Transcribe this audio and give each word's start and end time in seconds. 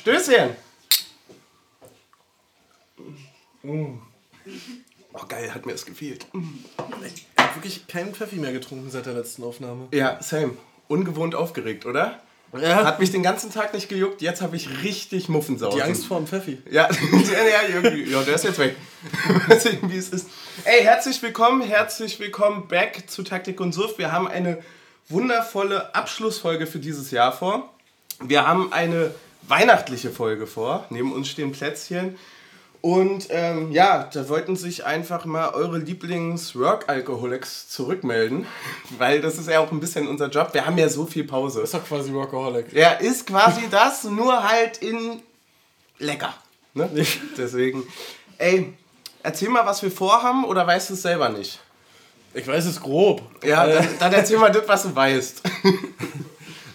Stößchen. 0.00 0.56
Mm. 3.62 3.98
Oh, 5.12 5.26
geil, 5.28 5.54
hat 5.54 5.66
mir 5.66 5.72
das 5.72 5.84
gefehlt. 5.84 6.26
Ich 7.04 7.26
habe 7.36 7.56
wirklich 7.56 7.86
keinen 7.86 8.14
Pfeffi 8.14 8.36
mehr 8.36 8.52
getrunken 8.52 8.90
seit 8.90 9.04
der 9.04 9.12
letzten 9.12 9.44
Aufnahme. 9.44 9.88
Ja, 9.92 10.16
same. 10.22 10.56
Ungewohnt 10.88 11.34
aufgeregt, 11.34 11.84
oder? 11.84 12.18
Ja. 12.58 12.82
Hat 12.84 12.98
mich 12.98 13.10
den 13.10 13.22
ganzen 13.22 13.52
Tag 13.52 13.74
nicht 13.74 13.90
gejuckt, 13.90 14.22
jetzt 14.22 14.40
habe 14.40 14.56
ich 14.56 14.82
richtig 14.82 15.28
Muffensausen. 15.28 15.76
Die 15.76 15.82
Angst 15.82 16.06
vor 16.06 16.16
dem 16.16 16.26
Pfeffi. 16.26 16.62
Ja, 16.70 16.88
ja, 17.12 17.44
ja, 17.44 17.68
irgendwie. 17.68 18.10
Ja, 18.10 18.22
der 18.22 18.36
ist 18.36 18.44
jetzt 18.44 18.58
weg. 18.58 18.76
Weiß 19.48 19.66
nicht, 19.66 19.86
wie 19.86 19.98
es 19.98 20.08
ist. 20.08 20.28
Ey, 20.64 20.82
herzlich 20.82 21.20
willkommen, 21.20 21.60
herzlich 21.60 22.18
willkommen 22.18 22.68
back 22.68 23.04
zu 23.10 23.22
Taktik 23.22 23.60
und 23.60 23.72
Suff. 23.72 23.98
Wir 23.98 24.12
haben 24.12 24.28
eine 24.28 24.62
wundervolle 25.10 25.94
Abschlussfolge 25.94 26.66
für 26.66 26.78
dieses 26.78 27.10
Jahr 27.10 27.32
vor. 27.32 27.68
Wir 28.22 28.46
haben 28.46 28.72
eine 28.72 29.14
weihnachtliche 29.48 30.10
Folge 30.10 30.46
vor. 30.46 30.86
Neben 30.90 31.12
uns 31.12 31.28
stehen 31.28 31.52
Plätzchen. 31.52 32.16
Und 32.82 33.26
ähm, 33.28 33.72
ja, 33.72 34.08
da 34.10 34.28
wollten 34.30 34.56
sich 34.56 34.86
einfach 34.86 35.26
mal 35.26 35.50
eure 35.50 35.76
Lieblings-Work-Alcoholics 35.78 37.68
zurückmelden, 37.68 38.46
weil 38.98 39.20
das 39.20 39.36
ist 39.36 39.48
ja 39.48 39.60
auch 39.60 39.70
ein 39.70 39.80
bisschen 39.80 40.08
unser 40.08 40.28
Job. 40.28 40.54
Wir 40.54 40.64
haben 40.64 40.78
ja 40.78 40.88
so 40.88 41.04
viel 41.04 41.24
Pause. 41.24 41.60
Ist 41.60 41.74
doch 41.74 41.84
quasi 41.86 42.12
Workaholic. 42.12 42.72
Ja, 42.72 42.92
ist 42.92 43.26
quasi 43.26 43.62
das, 43.70 44.04
nur 44.04 44.42
halt 44.48 44.78
in 44.78 45.20
lecker. 45.98 46.32
Ne? 46.72 46.88
Deswegen, 47.36 47.82
ey, 48.38 48.72
erzähl 49.22 49.50
mal, 49.50 49.66
was 49.66 49.82
wir 49.82 49.90
vorhaben 49.90 50.44
oder 50.46 50.66
weißt 50.66 50.88
du 50.90 50.94
es 50.94 51.02
selber 51.02 51.28
nicht? 51.28 51.60
Ich 52.32 52.46
weiß 52.46 52.64
es 52.64 52.80
grob. 52.80 53.20
Ja, 53.44 53.66
Äh, 53.66 53.74
dann, 53.74 53.88
dann 53.98 54.12
erzähl 54.14 54.38
mal 54.38 54.52
das, 54.52 54.66
was 54.66 54.84
du 54.84 54.94
weißt. 54.96 55.42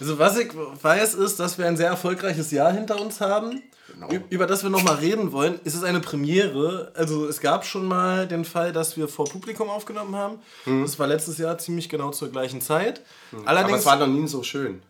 Also 0.00 0.18
was 0.18 0.38
ich 0.38 0.50
weiß 0.54 1.14
ist, 1.14 1.40
dass 1.40 1.58
wir 1.58 1.66
ein 1.66 1.76
sehr 1.76 1.88
erfolgreiches 1.88 2.50
Jahr 2.50 2.72
hinter 2.72 3.00
uns 3.00 3.20
haben. 3.20 3.62
Genau. 3.92 4.08
Über 4.28 4.46
das 4.46 4.62
wir 4.62 4.68
nochmal 4.68 4.96
reden 4.96 5.32
wollen, 5.32 5.58
ist 5.64 5.74
es 5.74 5.82
eine 5.82 6.00
Premiere. 6.00 6.92
Also 6.94 7.26
es 7.26 7.40
gab 7.40 7.64
schon 7.64 7.86
mal 7.86 8.26
den 8.26 8.44
Fall, 8.44 8.72
dass 8.72 8.96
wir 8.96 9.08
vor 9.08 9.26
Publikum 9.26 9.70
aufgenommen 9.70 10.14
haben. 10.14 10.38
Das 10.82 10.98
war 10.98 11.06
letztes 11.06 11.38
Jahr 11.38 11.56
ziemlich 11.56 11.88
genau 11.88 12.10
zur 12.10 12.30
gleichen 12.30 12.60
Zeit. 12.60 13.02
Mhm. 13.32 13.38
Aber 13.38 13.48
Allerdings, 13.48 13.78
es 13.80 13.86
war 13.86 13.96
noch 13.96 14.06
nie 14.06 14.26
so 14.28 14.42
schön. 14.42 14.82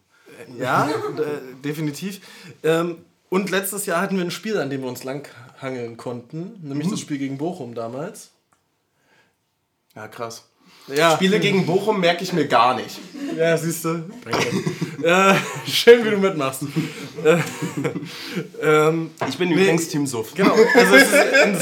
ja, 0.58 0.88
äh, 1.18 1.62
definitiv. 1.62 2.20
Ähm, 2.64 3.04
und 3.28 3.50
letztes 3.50 3.86
Jahr 3.86 4.00
hatten 4.00 4.16
wir 4.16 4.24
ein 4.24 4.30
Spiel, 4.30 4.58
an 4.58 4.70
dem 4.70 4.82
wir 4.82 4.88
uns 4.88 5.04
langhangeln 5.04 5.96
konnten, 5.96 6.58
nämlich 6.62 6.88
das 6.88 7.00
Spiel 7.00 7.18
gegen 7.18 7.38
Bochum 7.38 7.74
damals. 7.74 8.30
Ja, 9.94 10.08
krass. 10.08 10.48
Ja, 10.94 11.16
Spiele 11.16 11.40
gegen 11.40 11.66
Bochum 11.66 12.00
merke 12.00 12.22
ich 12.22 12.32
mir 12.32 12.46
gar 12.46 12.76
nicht. 12.76 12.98
Ja, 13.36 13.56
siehst 13.56 13.84
du. 13.84 14.04
äh, 15.02 15.34
schön, 15.66 16.04
wie 16.04 16.10
du 16.10 16.16
mitmachst. 16.18 16.62
äh, 17.24 17.38
ähm, 18.62 19.10
Ich 19.28 19.36
bin 19.36 19.48
Nee. 19.48 19.54
übrigens 19.56 19.88
Team 19.88 20.06
Suff. 20.06 20.32
genau. 20.34 20.54
Also 20.74 20.96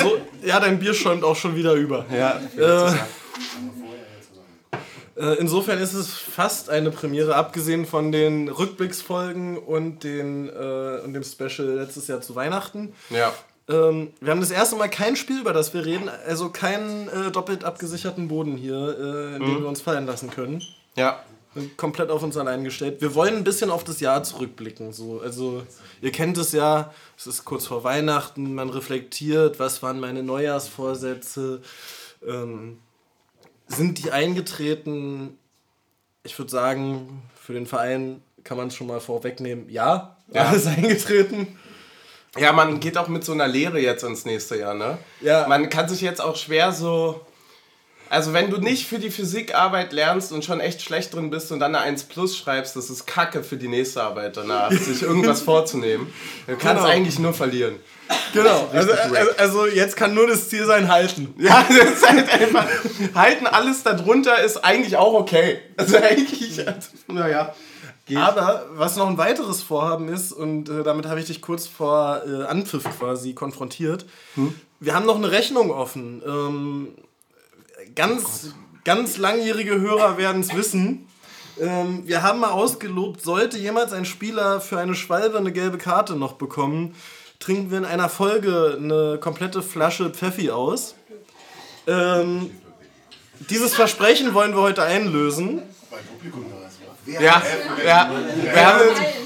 so, 0.03 0.19
ja, 0.47 0.61
dein 0.61 0.79
Bier 0.79 0.93
schäumt 0.95 1.25
auch 1.25 1.37
schon 1.37 1.57
wieder 1.57 1.73
über. 1.75 2.05
Ja, 2.15 2.41
Äh, 5.17 5.35
insofern 5.39 5.79
ist 5.79 5.93
es 5.93 6.09
fast 6.11 6.69
eine 6.71 6.91
Premiere, 6.91 7.37
abgesehen 7.37 7.87
von 7.87 8.11
den 8.11 8.49
Rückblicksfolgen 8.49 9.57
und, 9.59 10.03
den, 10.03 10.49
äh, 10.49 11.01
und 11.05 11.13
dem 11.15 11.23
Special 11.23 11.69
letztes 11.69 12.09
Jahr 12.09 12.21
zu 12.21 12.35
Weihnachten. 12.35 12.93
ja. 13.11 13.33
Ähm, 13.69 14.13
wir 14.21 14.31
haben 14.31 14.41
das 14.41 14.51
erste 14.51 14.77
Mal 14.77 14.89
kein 14.89 15.17
Spiel, 15.17 15.41
über 15.41 15.53
das 15.53 15.73
wir 15.73 15.85
reden, 15.87 16.11
also 16.27 16.51
keinen 16.51 17.09
äh, 17.09 17.31
doppelt 17.31 17.65
abgesicherten 17.65 18.29
Boden 18.29 18.57
hier, 18.57 18.75
äh, 18.99 19.37
in 19.37 19.43
den 19.43 19.61
wir 19.61 19.69
uns 19.69 19.81
fallen 19.81 20.07
lassen 20.07 20.31
können. 20.31 20.63
Ja. 20.97 21.23
Komplett 21.77 22.11
auf 22.11 22.23
uns 22.23 22.37
allein 22.37 22.65
gestellt. 22.65 23.01
Wir 23.01 23.15
wollen 23.15 23.37
ein 23.37 23.45
bisschen 23.45 23.71
auf 23.71 23.85
das 23.85 24.01
Jahr 24.01 24.23
zurückblicken. 24.25 24.93
So. 24.93 25.21
Also, 25.21 25.63
ihr 26.03 26.11
kennt 26.11 26.37
es 26.37 26.51
ja, 26.53 26.93
es 27.17 27.27
ist 27.29 27.45
kurz 27.45 27.67
vor 27.67 27.85
Weihnachten, 27.85 28.55
man 28.55 28.71
reflektiert, 28.71 29.61
was 29.61 29.81
waren 29.83 30.01
meine 30.01 30.25
Neujahrsvorsätze, 30.25 31.63
ähm, 32.27 32.79
sind 33.69 34.05
die 34.05 34.11
eingetreten? 34.11 35.39
Ich 36.25 36.37
würde 36.39 36.51
sagen, 36.51 37.23
für 37.41 37.53
den 37.53 37.67
Verein 37.67 38.21
kann 38.43 38.57
man 38.57 38.69
es 38.69 38.75
schon 38.75 38.89
mal 38.89 39.01
vorwegnehmen, 39.01 39.71
ja, 39.71 40.17
Ja. 40.33 40.47
alles 40.47 40.67
eingetreten. 40.67 41.57
Ja, 42.39 42.53
man 42.53 42.81
geht 42.81 42.99
auch 42.99 43.09
mit 43.09 43.25
so 43.25 43.33
einer 43.33 43.47
Lehre 43.47 43.79
jetzt 43.79 44.03
ins 44.05 44.25
nächste 44.25 44.57
Jahr, 44.59 44.75
ne? 44.75 44.99
Ja. 45.21 45.47
Man 45.49 45.69
kann 45.71 45.89
sich 45.89 46.01
jetzt 46.01 46.21
auch 46.21 46.37
schwer 46.37 46.73
so. 46.73 47.21
Also, 48.11 48.33
wenn 48.33 48.51
du 48.51 48.59
nicht 48.59 48.87
für 48.87 48.99
die 48.99 49.11
Physikarbeit 49.11 49.93
lernst 49.93 50.31
und 50.31 50.45
schon 50.45 50.61
echt 50.61 50.83
schlecht 50.83 51.15
drin 51.15 51.31
bist 51.31 51.51
und 51.51 51.59
dann 51.59 51.75
eine 51.75 51.83
1 51.85 52.05
Plus 52.05 52.37
schreibst, 52.37 52.77
das 52.77 52.91
ist 52.91 53.07
Kacke 53.07 53.43
für 53.43 53.57
die 53.57 53.67
nächste 53.67 54.03
Arbeit 54.03 54.37
danach, 54.37 54.71
sich 54.73 55.03
irgendwas 55.03 55.41
vorzunehmen. 55.41 56.13
Du 56.47 56.57
kannst 56.57 56.83
Genau. 56.83 56.95
eigentlich 56.95 57.19
nur 57.19 57.33
verlieren. 57.33 57.77
Genau, 58.35 58.69
also, 58.73 58.93
also, 58.93 59.31
also 59.39 59.67
jetzt 59.67 59.97
kann 59.97 60.13
nur 60.13 60.27
das 60.27 60.49
Ziel 60.51 60.67
sein, 60.67 60.89
halten. 60.93 61.35
Ja, 61.39 61.65
das 61.69 61.91
ist 61.95 62.09
halt 62.09 62.29
einfach. 62.31 62.67
Halten 63.15 63.47
alles 63.47 63.83
darunter 63.83 64.43
ist 64.45 64.63
eigentlich 64.65 64.97
auch 64.97 65.15
okay. 65.15 65.59
Also, 65.77 65.97
eigentlich. 65.97 66.59
Also, 66.67 66.89
naja. 67.09 67.55
Geht. 68.07 68.19
Aber 68.19 68.67
was 68.75 68.97
noch 68.97 69.09
ein 69.09 69.17
weiteres 69.17 69.63
Vorhaben 69.63 70.09
ist, 70.09 70.33
und 70.33 70.69
äh, 70.69 70.83
damit 70.83 71.07
habe 71.07 71.21
ich 71.21 71.27
dich 71.27 71.41
kurz 71.41 71.67
vor 71.67 72.23
äh, 72.27 72.45
Anpfiff 72.45 72.85
quasi 72.99 73.33
konfrontiert, 73.33 74.05
wir 74.81 74.95
haben 74.95 75.07
noch 75.07 75.17
eine 75.17 75.31
Rechnung 75.31 75.71
offen. 75.71 76.23
Ähm, 76.27 76.89
ganz, 77.95 78.55
ganz 78.85 79.17
langjährige 79.17 79.81
Hörer 79.81 80.19
werden 80.19 80.43
es 80.43 80.55
wissen. 80.55 81.07
Ähm, 81.59 82.03
wir 82.07 82.23
haben 82.23 82.41
mal 82.41 82.51
ausgelobt, 82.51 83.23
sollte 83.23 83.59
jemals 83.59 83.93
ein 83.93 84.05
Spieler 84.05 84.61
für 84.61 84.79
eine 84.79 84.95
Schwalbe 84.95 85.39
eine 85.39 85.53
gelbe 85.53 85.79
Karte 85.79 86.15
noch 86.15 86.33
bekommen, 86.35 86.95
trinken 87.39 87.71
wir 87.71 87.79
in 87.79 87.85
einer 87.85 88.09
Folge 88.09 88.77
eine 88.77 89.19
komplette 89.19 89.63
Flasche 89.63 90.11
Pfeffi 90.11 90.51
aus. 90.51 90.95
Ähm, 91.87 92.51
dieses 93.51 93.75
Versprechen 93.75 94.35
wollen 94.35 94.55
wir 94.55 94.63
heute 94.63 94.83
einlösen. 94.83 95.63
Ja, 97.07 97.21
ja. 97.21 98.11
Wir, 98.53 98.67
haben, 98.67 98.81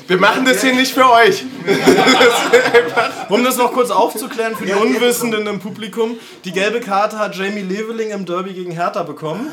wir 0.07 0.17
machen 0.19 0.45
das 0.45 0.61
hier 0.63 0.75
nicht 0.75 0.93
für 0.93 1.11
euch. 1.11 1.45
Um 3.29 3.45
das 3.45 3.57
noch 3.59 3.73
kurz 3.73 3.91
aufzuklären 3.91 4.57
für 4.57 4.65
die 4.65 4.73
Unwissenden 4.73 5.47
im 5.47 5.61
Publikum, 5.61 6.17
die 6.45 6.53
gelbe 6.53 6.81
Karte 6.81 7.19
hat 7.19 7.37
Jamie 7.37 7.61
Leveling 7.61 8.11
im 8.11 8.25
Derby 8.25 8.55
gegen 8.55 8.71
Hertha 8.73 9.03
bekommen. 9.03 9.51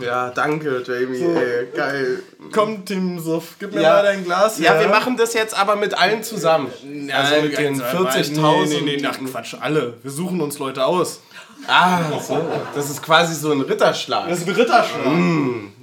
Ja, 0.00 0.30
danke, 0.30 0.82
Jamie. 0.86 1.18
Ey, 1.20 1.66
geil. 1.74 2.22
Komm, 2.52 2.84
Tim 2.84 3.18
Suff, 3.18 3.56
gib 3.58 3.74
mir 3.74 3.82
Ja. 3.82 3.94
mal 3.94 4.02
dein 4.04 4.24
Glas 4.24 4.58
Ja, 4.58 4.72
her. 4.74 4.80
wir 4.82 4.88
machen 4.88 5.16
das 5.16 5.34
jetzt 5.34 5.58
aber 5.58 5.76
mit 5.76 5.92
allen 5.98 6.22
zusammen. 6.22 6.68
Also 7.12 7.42
mit 7.42 7.58
den 7.58 7.80
40.000. 7.82 8.66
Nee, 8.68 8.80
nee, 8.82 8.96
nee, 9.02 9.08
ach 9.10 9.18
Quatsch, 9.30 9.54
alle. 9.60 9.94
Wir 10.02 10.10
suchen 10.10 10.40
uns 10.40 10.58
Leute 10.58 10.86
aus. 10.86 11.20
Ah, 11.66 11.98
so. 12.26 12.40
Das 12.74 12.88
ist 12.88 13.02
quasi 13.02 13.34
so 13.34 13.50
ein 13.52 13.60
Ritterschlag. 13.60 14.28
Das 14.28 14.38
ist 14.38 14.48
ein 14.48 14.54
Ritterschlag. 14.54 15.02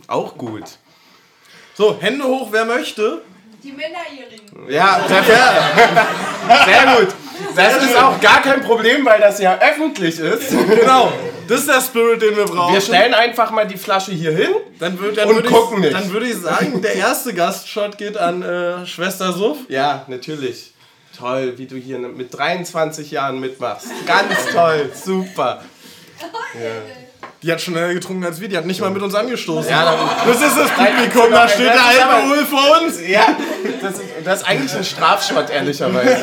Auch 0.07 0.35
gut. 0.37 0.63
So, 1.79 1.97
Hände 1.97 2.25
hoch, 2.25 2.49
wer 2.51 2.65
möchte. 2.65 3.21
Die 3.63 3.71
Minderjährigen. 3.71 4.69
Ja, 4.69 4.99
perfekt. 5.07 5.39
Sehr 6.65 6.95
gut. 6.97 7.07
Das 7.55 7.81
ist 7.81 7.95
auch 7.97 8.19
gar 8.19 8.41
kein 8.41 8.61
Problem, 8.61 9.05
weil 9.05 9.21
das 9.21 9.39
ja 9.39 9.57
öffentlich 9.57 10.19
ist. 10.19 10.49
Genau, 10.49 11.09
das 11.47 11.61
ist 11.61 11.69
der 11.69 11.79
Spirit, 11.79 12.21
den 12.21 12.35
wir 12.35 12.43
brauchen. 12.47 12.73
Wir 12.73 12.81
stellen 12.81 13.13
einfach 13.13 13.51
mal 13.51 13.65
die 13.65 13.77
Flasche 13.77 14.11
hier 14.11 14.35
hin. 14.35 14.49
dann 14.77 14.99
würd, 14.99 15.15
dann 15.19 15.29
und 15.29 15.45
gucken 15.45 15.77
ich, 15.77 15.83
nicht. 15.83 15.93
Dann 15.93 16.11
würde 16.11 16.25
ich 16.25 16.35
sagen, 16.35 16.81
der 16.81 16.95
erste 16.95 17.33
Gastshot 17.33 17.97
geht 17.97 18.17
an 18.17 18.41
äh, 18.41 18.85
Schwester 18.85 19.31
Suff. 19.31 19.59
Ja, 19.69 20.03
natürlich. 20.07 20.73
Toll, 21.17 21.53
wie 21.55 21.65
du 21.65 21.77
hier 21.77 21.97
mit 21.97 22.37
23 22.37 23.09
Jahren 23.09 23.39
mitmachst. 23.39 23.87
Ganz 24.05 24.35
toll, 24.51 24.91
super. 24.93 25.63
Die 27.41 27.51
hat 27.51 27.61
schneller 27.61 27.93
getrunken 27.93 28.25
als 28.25 28.41
wir, 28.41 28.49
die 28.49 28.57
hat 28.57 28.65
nicht 28.65 28.81
mal 28.81 28.89
mit 28.89 29.01
uns 29.01 29.15
angestoßen. 29.15 29.69
Ja, 29.71 29.95
Das 30.27 30.41
ist 30.41 30.57
das 30.57 30.69
Publikum, 30.71 31.31
da 31.31 31.47
steht 31.47 31.67
der 31.67 32.03
aber- 32.03 32.13
Alkohol 32.15 32.45
vor 32.45 32.81
uns. 32.81 32.99
ja 33.07 33.27
das, 33.81 33.93
ist, 33.93 34.01
das 34.25 34.41
ist 34.41 34.47
eigentlich 34.47 34.73
ein 34.75 34.83
Strafschott, 34.83 35.49
ehrlicherweise. 35.49 36.17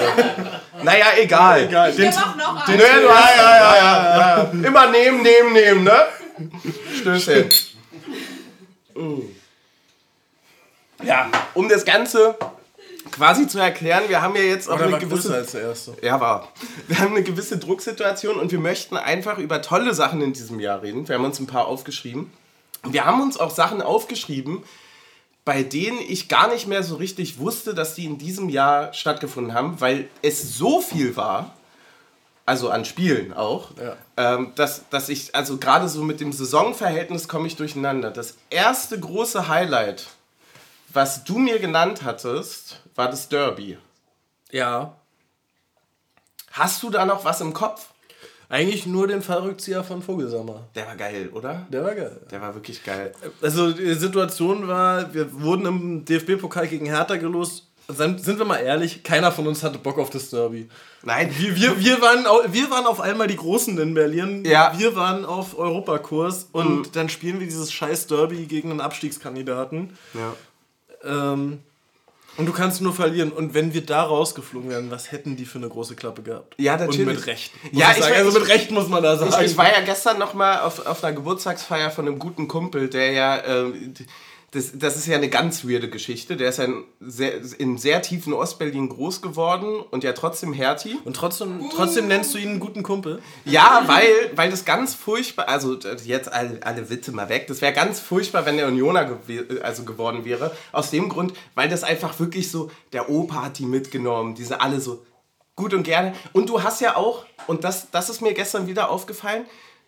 Naja, 0.82 1.06
egal. 1.18 1.62
Egal, 1.64 1.92
den, 1.92 2.10
du 2.10 2.16
hast, 2.16 2.68
ja, 2.68 3.56
ja, 3.56 3.76
ja, 3.76 4.36
ja. 4.38 4.50
Immer 4.68 4.86
nehmen, 4.90 5.22
nehmen, 5.22 5.52
nehmen, 5.54 5.84
ne? 5.84 6.04
Stößchen. 7.00 7.48
Ja, 11.02 11.28
um 11.54 11.68
das 11.68 11.84
Ganze 11.84 12.36
quasi 13.10 13.46
zu 13.46 13.58
erklären, 13.58 14.04
wir 14.08 14.22
haben 14.22 14.34
ja 14.36 14.42
jetzt 14.42 14.68
auch 14.68 14.74
Oder 14.74 14.86
eine 14.86 14.98
gewisse... 14.98 15.34
als 15.34 15.52
der 15.52 15.62
erste. 15.62 15.94
Ja, 16.02 16.20
war. 16.20 16.48
Wir 16.88 16.98
haben 16.98 17.14
eine 17.14 17.22
gewisse 17.22 17.58
Drucksituation 17.58 18.36
und 18.38 18.52
wir 18.52 18.58
möchten 18.58 18.96
einfach 18.96 19.38
über 19.38 19.62
tolle 19.62 19.94
Sachen 19.94 20.20
in 20.22 20.32
diesem 20.32 20.60
Jahr 20.60 20.82
reden. 20.82 21.08
Wir 21.08 21.16
haben 21.16 21.24
uns 21.24 21.40
ein 21.40 21.46
paar 21.46 21.66
aufgeschrieben. 21.66 22.32
Wir 22.84 23.04
haben 23.04 23.20
uns 23.20 23.38
auch 23.38 23.50
Sachen 23.50 23.82
aufgeschrieben, 23.82 24.62
bei 25.44 25.62
denen 25.62 25.98
ich 26.00 26.28
gar 26.28 26.48
nicht 26.48 26.66
mehr 26.66 26.82
so 26.82 26.96
richtig 26.96 27.38
wusste, 27.38 27.74
dass 27.74 27.94
die 27.94 28.04
in 28.04 28.18
diesem 28.18 28.48
Jahr 28.48 28.92
stattgefunden 28.92 29.54
haben, 29.54 29.80
weil 29.80 30.08
es 30.22 30.56
so 30.56 30.80
viel 30.80 31.16
war, 31.16 31.54
also 32.44 32.70
an 32.70 32.84
Spielen 32.84 33.32
auch, 33.32 33.70
Ja. 33.76 33.96
ähm, 34.16 34.52
dass, 34.54 34.88
dass 34.90 35.08
ich, 35.08 35.34
also 35.34 35.56
gerade 35.58 35.88
so 35.88 36.02
mit 36.02 36.20
dem 36.20 36.32
Saisonverhältnis 36.32 37.28
komme 37.28 37.46
ich 37.46 37.56
durcheinander. 37.56 38.10
Das 38.10 38.36
erste 38.50 38.98
große 38.98 39.48
Highlight, 39.48 40.06
was 40.92 41.24
du 41.24 41.38
mir 41.38 41.58
genannt 41.58 42.02
hattest, 42.04 42.80
war 42.96 43.10
das 43.10 43.28
Derby. 43.28 43.78
Ja. 44.50 44.96
Hast 46.52 46.82
du 46.82 46.90
da 46.90 47.04
noch 47.04 47.24
was 47.24 47.40
im 47.40 47.52
Kopf? 47.52 47.90
Eigentlich 48.48 48.86
nur 48.86 49.08
den 49.08 49.22
Fallrückzieher 49.22 49.82
von 49.82 50.02
Vogelsammer. 50.02 50.68
Der 50.74 50.86
war 50.86 50.96
geil, 50.96 51.30
oder? 51.32 51.66
Der 51.70 51.84
war 51.84 51.94
geil. 51.94 52.20
Der 52.30 52.40
war 52.40 52.54
wirklich 52.54 52.84
geil. 52.84 53.12
Also 53.42 53.72
die 53.72 53.94
Situation 53.94 54.68
war, 54.68 55.12
wir 55.12 55.40
wurden 55.40 55.66
im 55.66 56.04
DFB-Pokal 56.04 56.68
gegen 56.68 56.86
Hertha 56.86 57.16
gelost. 57.16 57.64
Sind 57.88 58.38
wir 58.38 58.44
mal 58.44 58.58
ehrlich, 58.58 59.02
keiner 59.04 59.30
von 59.30 59.46
uns 59.46 59.62
hatte 59.62 59.78
Bock 59.78 59.98
auf 59.98 60.10
das 60.10 60.30
Derby. 60.30 60.68
Nein, 61.02 61.32
Wir, 61.36 61.54
wir, 61.54 61.78
wir, 61.78 62.00
waren, 62.00 62.24
wir 62.52 62.70
waren 62.70 62.86
auf 62.86 63.00
einmal 63.00 63.28
die 63.28 63.36
Großen 63.36 63.78
in 63.78 63.94
Berlin. 63.94 64.44
Ja. 64.44 64.72
Wir 64.76 64.96
waren 64.96 65.24
auf 65.24 65.56
Europakurs 65.56 66.48
und 66.50 66.96
dann 66.96 67.08
spielen 67.08 67.38
wir 67.38 67.46
dieses 67.46 67.72
scheiß 67.72 68.06
Derby 68.06 68.46
gegen 68.46 68.70
einen 68.70 68.80
Abstiegskandidaten. 68.80 69.96
Ja. 70.14 71.32
Ähm, 71.32 71.60
und 72.36 72.46
du 72.46 72.52
kannst 72.52 72.80
nur 72.80 72.92
verlieren. 72.92 73.32
Und 73.32 73.54
wenn 73.54 73.72
wir 73.74 73.84
da 73.84 74.02
rausgeflogen 74.02 74.70
wären, 74.70 74.90
was 74.90 75.12
hätten 75.12 75.36
die 75.36 75.44
für 75.44 75.58
eine 75.58 75.68
große 75.68 75.96
Klappe 75.96 76.22
gehabt? 76.22 76.54
Ja, 76.58 76.76
natürlich. 76.76 77.00
Und 77.00 77.14
mit 77.14 77.26
Recht. 77.26 77.52
Ja, 77.72 77.92
ich 77.92 77.98
ich 77.98 78.04
also 78.04 78.38
mit 78.38 78.48
Recht 78.48 78.70
muss 78.70 78.88
man 78.88 79.02
da 79.02 79.16
sagen. 79.16 79.32
Ich, 79.40 79.52
ich 79.52 79.56
war 79.56 79.66
ja 79.66 79.80
gestern 79.84 80.18
noch 80.18 80.34
mal 80.34 80.60
auf, 80.60 80.84
auf 80.86 81.02
einer 81.02 81.14
Geburtstagsfeier 81.14 81.90
von 81.90 82.06
einem 82.06 82.18
guten 82.18 82.48
Kumpel, 82.48 82.88
der 82.88 83.12
ja, 83.12 83.44
ähm, 83.44 83.94
das, 84.56 84.72
das 84.74 84.96
ist 84.96 85.06
ja 85.06 85.16
eine 85.16 85.28
ganz 85.28 85.64
weirde 85.64 85.90
Geschichte. 85.90 86.36
Der 86.36 86.48
ist 86.48 86.58
ja 86.58 86.64
in 86.64 86.84
sehr, 87.00 87.32
in 87.58 87.76
sehr 87.76 88.00
tiefen 88.00 88.32
Ostberlin 88.32 88.88
groß 88.88 89.20
geworden 89.20 89.84
und 89.90 90.02
ja 90.02 90.14
trotzdem 90.14 90.54
Hertie. 90.54 90.98
und 91.04 91.14
trotzdem, 91.14 91.68
trotzdem 91.74 92.08
nennst 92.08 92.32
du 92.34 92.38
ihn 92.38 92.50
einen 92.50 92.60
guten 92.60 92.82
Kumpel. 92.82 93.20
Ja, 93.44 93.82
weil, 93.86 94.06
weil 94.34 94.50
das 94.50 94.64
ganz 94.64 94.94
furchtbar, 94.94 95.48
also 95.48 95.78
jetzt 96.04 96.32
alle, 96.32 96.58
alle 96.62 96.88
Witze 96.88 97.12
mal 97.12 97.28
weg, 97.28 97.46
das 97.48 97.60
wäre 97.60 97.74
ganz 97.74 98.00
furchtbar, 98.00 98.46
wenn 98.46 98.56
der 98.56 98.68
Unioner 98.68 99.04
gew 99.04 99.42
also 99.62 99.84
geworden 99.84 100.24
wäre. 100.24 100.56
Aus 100.72 100.90
dem 100.90 101.10
Grund, 101.10 101.34
weil 101.54 101.68
das 101.68 101.84
einfach 101.84 102.18
wirklich 102.18 102.50
so, 102.50 102.70
der 102.92 103.10
Opa 103.10 103.44
hat 103.44 103.58
die 103.58 103.66
mitgenommen, 103.66 104.34
die 104.34 104.44
sind 104.44 104.60
alle 104.60 104.80
so 104.80 105.04
gut 105.54 105.74
und 105.74 105.82
gerne. 105.82 106.14
Und 106.32 106.48
du 106.48 106.62
hast 106.62 106.80
ja 106.80 106.96
auch, 106.96 107.26
und 107.46 107.62
das, 107.64 107.90
das 107.90 108.08
ist 108.08 108.22
mir 108.22 108.32
gestern 108.32 108.66
wieder 108.66 108.90
aufgefallen, 108.90 109.44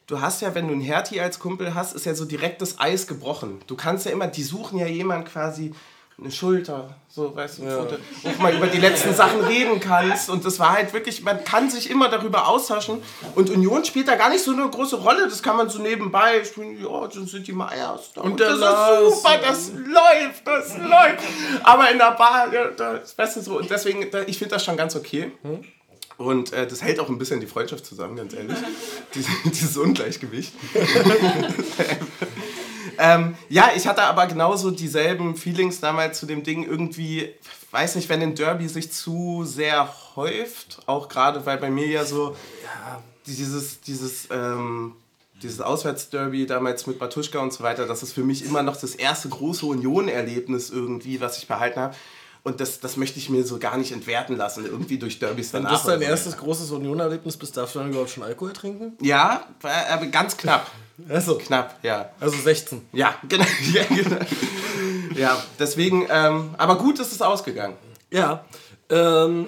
du 0.09 0.21
hast 0.21 0.43
ja, 0.43 0.55
wenn 0.55 0.67
du 0.67 0.73
einen 0.73 0.83
Hertie 0.83 1.21
als 1.21 1.39
Kumpel 1.39 1.75
hast, 1.75 1.95
ist 1.95 2.07
ja 2.07 2.15
so 2.15 2.25
direkt 2.25 2.61
das 2.61 2.81
Eis 2.81 3.07
gebrochen. 3.07 3.61
Du 3.69 3.77
kannst 3.77 4.07
ja 4.07 4.11
immer, 4.11 4.27
die 4.27 4.43
suchen 4.43 4.79
ja 4.79 4.87
jemand 4.87 5.27
quasi 5.27 5.73
eine 6.21 6.33
Schulter, 6.33 6.97
so, 7.07 7.37
weißt 7.37 7.59
du, 7.59 7.63
wo 7.63 7.85
du 7.85 8.29
auch 8.29 8.39
mal 8.39 8.53
über 8.53 8.67
die 8.67 8.79
letzten 8.79 9.15
Sachen 9.15 9.41
reden 9.41 9.79
kannst. 9.79 10.29
Und 10.29 10.45
das 10.45 10.59
war 10.59 10.73
halt 10.73 10.93
wirklich, 10.93 11.23
man 11.23 11.45
kann 11.45 11.71
sich 11.71 11.89
immer 11.91 12.09
darüber 12.09 12.49
austauschen. 12.49 13.01
Und 13.37 13.51
Union 13.51 13.85
spielt 13.85 14.09
da 14.09 14.17
gar 14.17 14.29
nicht 14.29 14.43
so 14.43 14.51
eine 14.51 14.69
große 14.69 14.97
Rolle. 14.97 15.29
Das 15.29 15.45
kann 15.45 15.57
man 15.57 15.71
so 15.71 15.79
nebenbei 15.79 16.43
spielen. 16.45 16.83
Ja, 16.83 17.07
dann 17.07 17.27
sind 17.27 17.47
die 17.47 17.53
Meyers 17.53 18.13
da. 18.15 18.23
Und, 18.23 18.41
der 18.41 18.57
das 18.57 19.11
ist 19.11 19.23
super, 19.23 19.39
das 19.39 19.71
läuft, 19.71 20.45
das 20.45 20.77
läuft. 20.79 21.25
Aber 21.63 21.89
in 21.89 21.99
der 21.99 22.11
Bar, 22.13 22.53
ja, 22.53 22.65
da 22.77 22.97
ist 22.97 23.17
besser 23.17 23.41
so. 23.41 23.59
Und 23.59 23.71
deswegen, 23.71 24.05
ich 24.27 24.39
finde 24.39 24.55
das 24.57 24.65
schon 24.65 24.77
ganz 24.77 24.97
okay. 24.97 25.31
Und 26.19 26.53
äh, 26.53 26.67
das 26.67 26.83
hält 26.83 26.99
auch 26.99 27.09
ein 27.09 27.17
bisschen 27.17 27.41
die 27.41 27.47
Freundschaft 27.47 27.87
zusammen, 27.87 28.17
ganz 28.17 28.35
ehrlich. 28.35 28.59
Diese, 29.15 29.31
dieses 29.45 29.77
Ungleichgewicht. 29.79 30.53
ähm, 32.99 33.37
ja, 33.49 33.71
ich 33.75 33.87
hatte 33.87 34.03
aber 34.03 34.27
genauso 34.27 34.71
dieselben 34.71 35.35
Feelings 35.35 35.81
damals 35.81 36.19
zu 36.19 36.27
dem 36.27 36.43
Ding. 36.43 36.65
Irgendwie, 36.65 37.33
weiß 37.71 37.97
nicht, 37.97 38.11
wenn 38.11 38.21
ein 38.21 38.35
Derby 38.35 38.69
sich 38.69 38.93
zu 38.93 39.45
sehr 39.47 39.89
häuft, 40.15 40.81
auch 40.87 41.09
gerade 41.09 41.47
weil 41.47 41.57
bei 41.57 41.71
mir 41.71 41.87
ja 41.87 42.05
so 42.05 42.37
dieses, 43.27 43.81
dieses, 43.81 44.29
ähm, 44.31 44.95
dieses 45.43 45.61
Auswärtsderby 45.61 46.47
damals 46.47 46.87
mit 46.87 46.99
Batuschka 46.99 47.39
und 47.39 47.53
so 47.53 47.63
weiter, 47.63 47.87
das 47.87 48.03
ist 48.03 48.13
für 48.13 48.25
mich 48.25 48.45
immer 48.45 48.63
noch 48.63 48.77
das 48.77 48.95
erste 48.95 49.29
große 49.29 49.65
Union-Erlebnis 49.65 50.71
irgendwie, 50.71 51.21
was 51.21 51.39
ich 51.39 51.47
behalten 51.47 51.81
habe. 51.81 51.95
Und 52.43 52.61
das, 52.61 52.81
das 52.81 52.97
möchte 52.97 53.19
ich 53.19 53.29
mir 53.29 53.45
so 53.45 53.59
gar 53.59 53.77
nicht 53.77 53.93
entwerten 53.93 54.37
lassen, 54.37 54.65
irgendwie 54.65 54.99
durch 54.99 55.19
Derbys 55.19 55.51
danach. 55.51 55.71
Das 55.71 55.81
ist 55.81 55.89
dein 55.89 55.99
so. 55.99 56.05
erstes 56.05 56.37
großes 56.37 56.71
Union-Erlebnis, 56.71 57.37
bis 57.37 57.53
darfst 57.53 57.75
du 57.75 57.81
dann 57.81 57.91
überhaupt 57.91 58.11
schon 58.11 58.23
Alkohol 58.23 58.53
trinken? 58.53 58.97
Ja, 59.01 59.45
aber 59.63 60.07
ganz 60.07 60.37
knapp. 60.37 60.71
Also, 61.09 61.39
Knapp, 61.39 61.79
ja. 61.85 62.11
also 62.19 62.37
16. 62.37 62.89
Ja, 62.93 63.15
genau. 63.29 63.45
Ja, 63.73 63.85
genau. 63.85 64.17
ja 65.15 65.45
deswegen, 65.57 66.09
ähm, 66.11 66.57
aber 66.59 66.77
gut 66.77 66.99
ist 66.99 67.13
es 67.13 67.23
ausgegangen. 67.23 67.77
Ja, 68.11 68.45
ähm, 68.91 69.47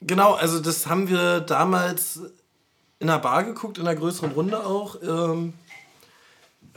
genau, 0.00 0.34
also 0.34 0.58
das 0.58 0.88
haben 0.88 1.08
wir 1.08 1.40
damals 1.40 2.20
in 2.98 3.08
einer 3.08 3.20
Bar 3.20 3.44
geguckt, 3.44 3.78
in 3.78 3.86
einer 3.86 3.98
größeren 3.98 4.32
Runde 4.32 4.64
auch. 4.66 4.96
Ähm, 5.00 5.54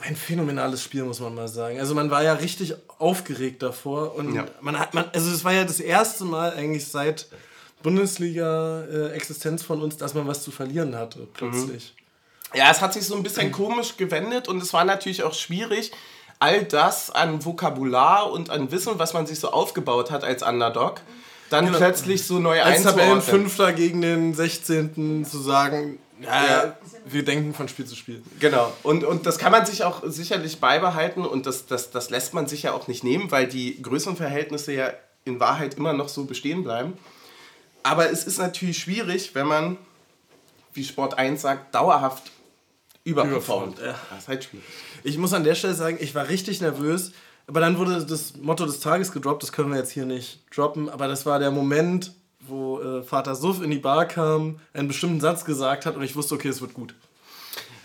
ein 0.02 0.16
phänomenales 0.16 0.84
Spiel, 0.84 1.04
muss 1.04 1.20
man 1.20 1.34
mal 1.36 1.48
sagen. 1.48 1.80
Also 1.80 1.96
man 1.96 2.10
war 2.12 2.24
ja 2.24 2.34
richtig 2.34 2.74
aufgeregt 2.98 3.62
davor 3.64 4.16
und 4.16 4.34
Ja. 4.36 4.46
man 4.62 4.78
hat, 4.80 4.94
man, 4.94 5.06
also 5.14 5.32
es 5.32 5.44
war 5.44 5.54
ja 5.54 5.64
das 5.64 5.80
erste 5.80 6.26
Mal 6.26 6.54
eigentlich 6.54 6.88
seit 6.88 7.28
Bundesliga-Existenz 7.84 9.64
von 9.64 9.82
uns, 9.82 9.98
dass 9.98 10.14
man 10.14 10.28
was 10.28 10.44
zu 10.44 10.52
verlieren 10.52 10.96
hatte, 10.96 11.28
plötzlich. 11.34 11.94
Ja, 12.54 12.70
es 12.70 12.82
hat 12.82 12.94
sich 12.94 13.06
so 13.06 13.16
ein 13.16 13.24
bisschen 13.24 13.52
komisch 13.54 13.98
gewendet 13.98 14.48
und 14.48 14.62
es 14.62 14.74
war 14.74 14.84
natürlich 14.86 15.24
auch 15.24 15.34
schwierig, 15.34 15.92
all 16.40 16.64
das 16.64 17.12
an 17.12 17.46
Vokabular 17.46 18.32
und 18.32 18.50
an 18.50 18.72
Wissen, 18.72 18.94
was 18.98 19.14
man 19.14 19.28
sich 19.28 19.40
so 19.40 19.52
aufgebaut 19.52 20.12
hat 20.12 20.24
als 20.24 20.42
Underdog, 20.44 21.02
dann 21.50 21.72
plötzlich 21.72 22.26
so 22.26 22.40
neu 22.40 22.62
Als 22.62 22.78
einzuordnen. 22.78 23.06
Tabellenfünfter 23.06 23.74
gegen 23.74 24.02
den 24.02 24.34
16. 24.34 25.26
zu 25.26 25.40
sagen, 25.40 26.00
ja, 26.24 26.78
wir 27.06 27.26
denken 27.26 27.54
von 27.54 27.68
Spiel 27.68 27.86
zu 27.86 27.96
Spiel. 27.96 28.22
Genau. 28.40 28.72
Und, 28.84 29.04
und 29.04 29.26
das 29.26 29.38
kann 29.38 29.52
man 29.52 29.66
sich 29.66 29.84
auch 29.84 30.02
sicherlich 30.06 30.60
beibehalten 30.60 31.26
und 31.26 31.46
das, 31.46 31.66
das, 31.66 31.92
das 31.92 32.10
lässt 32.10 32.34
man 32.34 32.48
sich 32.48 32.64
ja 32.64 32.74
auch 32.74 32.88
nicht 32.88 33.04
nehmen, 33.04 33.32
weil 33.32 33.48
die 33.48 33.82
Größenverhältnisse 33.82 34.74
ja 34.74 34.94
in 35.26 35.40
Wahrheit 35.40 35.76
immer 35.76 35.94
noch 35.94 36.10
so 36.10 36.26
bestehen 36.26 36.64
bleiben. 36.64 36.94
Aber 37.84 38.12
es 38.12 38.26
ist 38.26 38.38
natürlich 38.38 38.78
schwierig, 38.78 39.34
wenn 39.34 39.48
man, 39.48 39.78
wie 40.74 40.84
Sport 40.84 41.18
1 41.18 41.42
sagt, 41.42 41.74
dauerhaft. 41.74 42.32
Überperformt, 43.04 43.80
ja. 43.80 43.96
Das 44.10 44.20
ist 44.20 44.28
halt 44.28 44.44
schwierig. 44.44 44.66
Ich 45.04 45.18
muss 45.18 45.34
an 45.34 45.44
der 45.44 45.56
Stelle 45.56 45.74
sagen, 45.74 45.98
ich 46.00 46.14
war 46.14 46.30
richtig 46.30 46.62
nervös, 46.62 47.14
aber 47.48 47.60
dann 47.60 47.78
wurde 47.80 48.06
das 48.06 48.38
Motto 48.38 48.66
des 48.66 48.80
Tages 48.80 49.12
gedroppt, 49.12 49.42
das 49.42 49.52
können 49.52 49.72
wir 49.72 49.78
jetzt 49.78 49.92
hier 49.92 50.06
nicht 50.06 50.44
droppen, 50.56 50.90
aber 50.90 51.08
das 51.08 51.26
war 51.26 51.40
der 51.40 51.50
Moment, 51.50 52.14
wo 52.48 52.80
äh, 52.82 53.04
Vater 53.04 53.36
Suff 53.36 53.62
in 53.62 53.72
die 53.72 53.78
Bar 53.80 54.06
kam, 54.06 54.60
einen 54.74 54.88
bestimmten 54.88 55.20
Satz 55.20 55.46
gesagt 55.46 55.86
hat 55.86 55.96
und 55.96 56.04
ich 56.04 56.16
wusste, 56.16 56.36
okay, 56.36 56.50
es 56.50 56.62
wird 56.62 56.74
gut. 56.74 56.94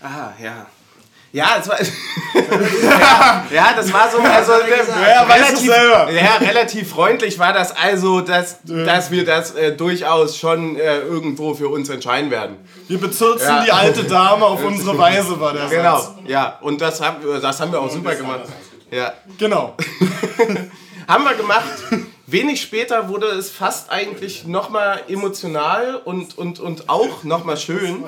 Ah, 0.02 0.30
ja. 0.42 0.66
Ja, 1.32 1.56
es 1.60 1.68
war, 1.68 1.76
ja, 1.82 3.44
ja, 3.50 3.72
das 3.76 3.92
war 3.92 4.10
so, 4.10 4.18
also 4.18 4.52
Ja, 4.52 5.22
relativ, 5.24 5.66
ja, 5.66 6.36
relativ 6.36 6.88
freundlich 6.90 7.38
war 7.38 7.52
das 7.52 7.72
also, 7.76 8.20
dass, 8.22 8.62
dass 8.62 9.10
wir 9.10 9.24
das 9.24 9.54
äh, 9.54 9.76
durchaus 9.76 10.38
schon 10.38 10.76
äh, 10.76 11.00
irgendwo 11.00 11.52
für 11.54 11.68
uns 11.68 11.90
entscheiden 11.90 12.30
werden. 12.30 12.56
Wir 12.88 12.98
bezirzen 12.98 13.48
Ja. 13.48 13.64
die 13.64 13.72
alte 13.72 14.04
Dame 14.04 14.46
auf 14.46 14.64
unsere 14.64 14.96
Weise, 14.96 15.38
war 15.38 15.52
der 15.52 15.66
Genau, 15.66 16.00
ja, 16.26 16.58
und 16.62 16.80
das 16.80 17.02
haben, 17.02 17.16
das 17.42 17.60
haben 17.60 17.72
wir 17.72 17.80
auch 17.80 17.90
super 17.90 18.14
gemacht. 18.14 18.44
Ja. 18.90 19.12
Genau. 19.36 19.76
Haben 21.08 21.24
wir 21.24 21.34
gemacht. 21.34 21.64
Wenig 22.28 22.60
später 22.60 23.08
wurde 23.08 23.26
es 23.26 23.50
fast 23.50 23.90
eigentlich 23.90 24.46
nochmal 24.46 25.04
emotional 25.06 25.94
und, 26.04 26.36
und, 26.36 26.58
und 26.58 26.88
auch 26.88 27.22
nochmal 27.22 27.56
schön. 27.56 28.02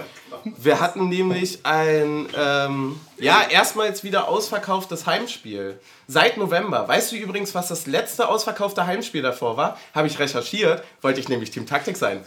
Wir 0.45 0.81
hatten 0.81 1.09
nämlich 1.09 1.61
ein, 1.63 2.27
ähm, 2.37 2.99
ja, 3.19 3.43
erstmals 3.49 4.03
wieder 4.03 4.27
ausverkauftes 4.27 5.07
Heimspiel. 5.07 5.79
Seit 6.09 6.37
November. 6.37 6.89
Weißt 6.89 7.13
du 7.13 7.17
übrigens, 7.17 7.55
was 7.55 7.69
das 7.69 7.87
letzte 7.87 8.29
ausverkaufte 8.29 8.87
Heimspiel 8.87 9.23
davor 9.23 9.57
war? 9.57 9.79
Habe 9.95 10.09
ich 10.09 10.19
recherchiert, 10.19 10.83
wollte 11.01 11.21
ich 11.21 11.29
nämlich 11.29 11.53
Team 11.53 11.67
Taktik 11.67 11.97
sein. 11.97 12.25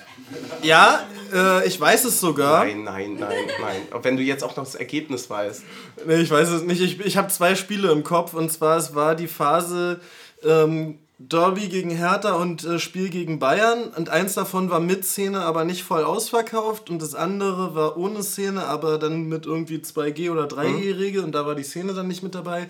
Ja, 0.62 1.04
äh, 1.34 1.68
ich 1.68 1.80
weiß 1.80 2.06
es 2.06 2.22
sogar. 2.22 2.64
Nein, 2.64 2.84
nein, 2.84 3.16
nein, 3.20 3.46
nein. 3.60 3.82
Und 3.92 4.04
wenn 4.06 4.16
du 4.16 4.24
jetzt 4.24 4.46
auch 4.46 4.56
noch 4.56 4.64
das 4.64 4.76
Ergebnis 4.76 5.30
weißt. 5.30 5.64
Nee, 6.06 6.22
ich 6.22 6.32
weiß 6.32 6.50
es 6.50 6.64
nicht. 6.64 6.82
Ich, 6.82 7.02
ich 7.02 7.18
habe 7.18 7.28
zwei 7.28 7.56
Spiele 7.56 7.92
im 7.92 8.04
Kopf 8.06 8.34
und 8.34 8.50
zwar 8.50 8.78
es 8.78 8.96
war 8.96 9.16
die 9.16 9.28
Phase 9.28 10.00
ähm, 10.44 11.00
Derby 11.30 11.68
gegen 11.68 11.90
Hertha 11.92 12.34
und 12.34 12.64
äh, 12.64 12.80
Spiel 12.80 13.10
gegen 13.10 13.40
Bayern 13.40 13.84
und 13.96 14.10
eins 14.10 14.34
davon 14.34 14.70
war 14.70 14.80
mit 14.80 15.06
Szene, 15.06 15.42
aber 15.42 15.66
nicht 15.66 15.84
voll 15.84 16.04
ausverkauft 16.04 16.90
und 16.90 17.02
das 17.02 17.16
andere 17.16 17.76
war 17.76 17.98
ohne 17.98 18.24
Szene, 18.24 18.66
aber 18.66 18.98
dann 18.98 19.30
mit 19.30 19.46
irgendwie 19.46 19.78
2G 19.78 20.32
oder 20.32 20.46
3G-Regel 20.46 21.24
und 21.24 21.34
da 21.34 21.46
war 21.46 21.56
die 21.56 21.64
Szene 21.64 21.94
dann 21.94 22.08
nicht 22.08 22.24
mit 22.24 22.34
dabei. 22.34 22.70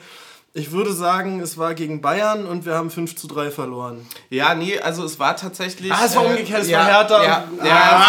Ich 0.54 0.74
würde 0.74 0.92
sagen, 0.92 1.40
es 1.40 1.58
war 1.58 1.74
gegen 1.76 2.02
Bayern 2.02 2.46
und 2.46 2.66
wir 2.66 2.76
haben 2.76 2.92
5 2.92 3.16
zu 3.16 3.28
3 3.28 3.52
verloren. 3.52 4.06
Ja, 4.30 4.54
nee, 4.54 4.78
also 4.80 5.06
es 5.06 5.18
war 5.18 5.38
tatsächlich. 5.38 5.94
Ah, 5.94 6.02
es 6.06 6.14
war 6.14 6.26
umgekehrt, 6.26 6.64
es 6.64 6.70
ja, 6.70 6.80
war 6.80 6.86
Hertha. 6.88 7.24
Ja, 7.24 7.44
ja, 7.64 8.06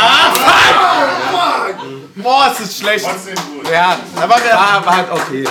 Boah, 2.17 2.53
es 2.53 2.61
ist 2.61 2.79
schlecht. 2.79 3.07
Ja, 3.73 3.97
Aber, 4.17 4.37
wir, 4.37 4.51
war, 4.51 4.85
war 4.85 4.97
halt 4.97 5.13
okay. 5.13 5.45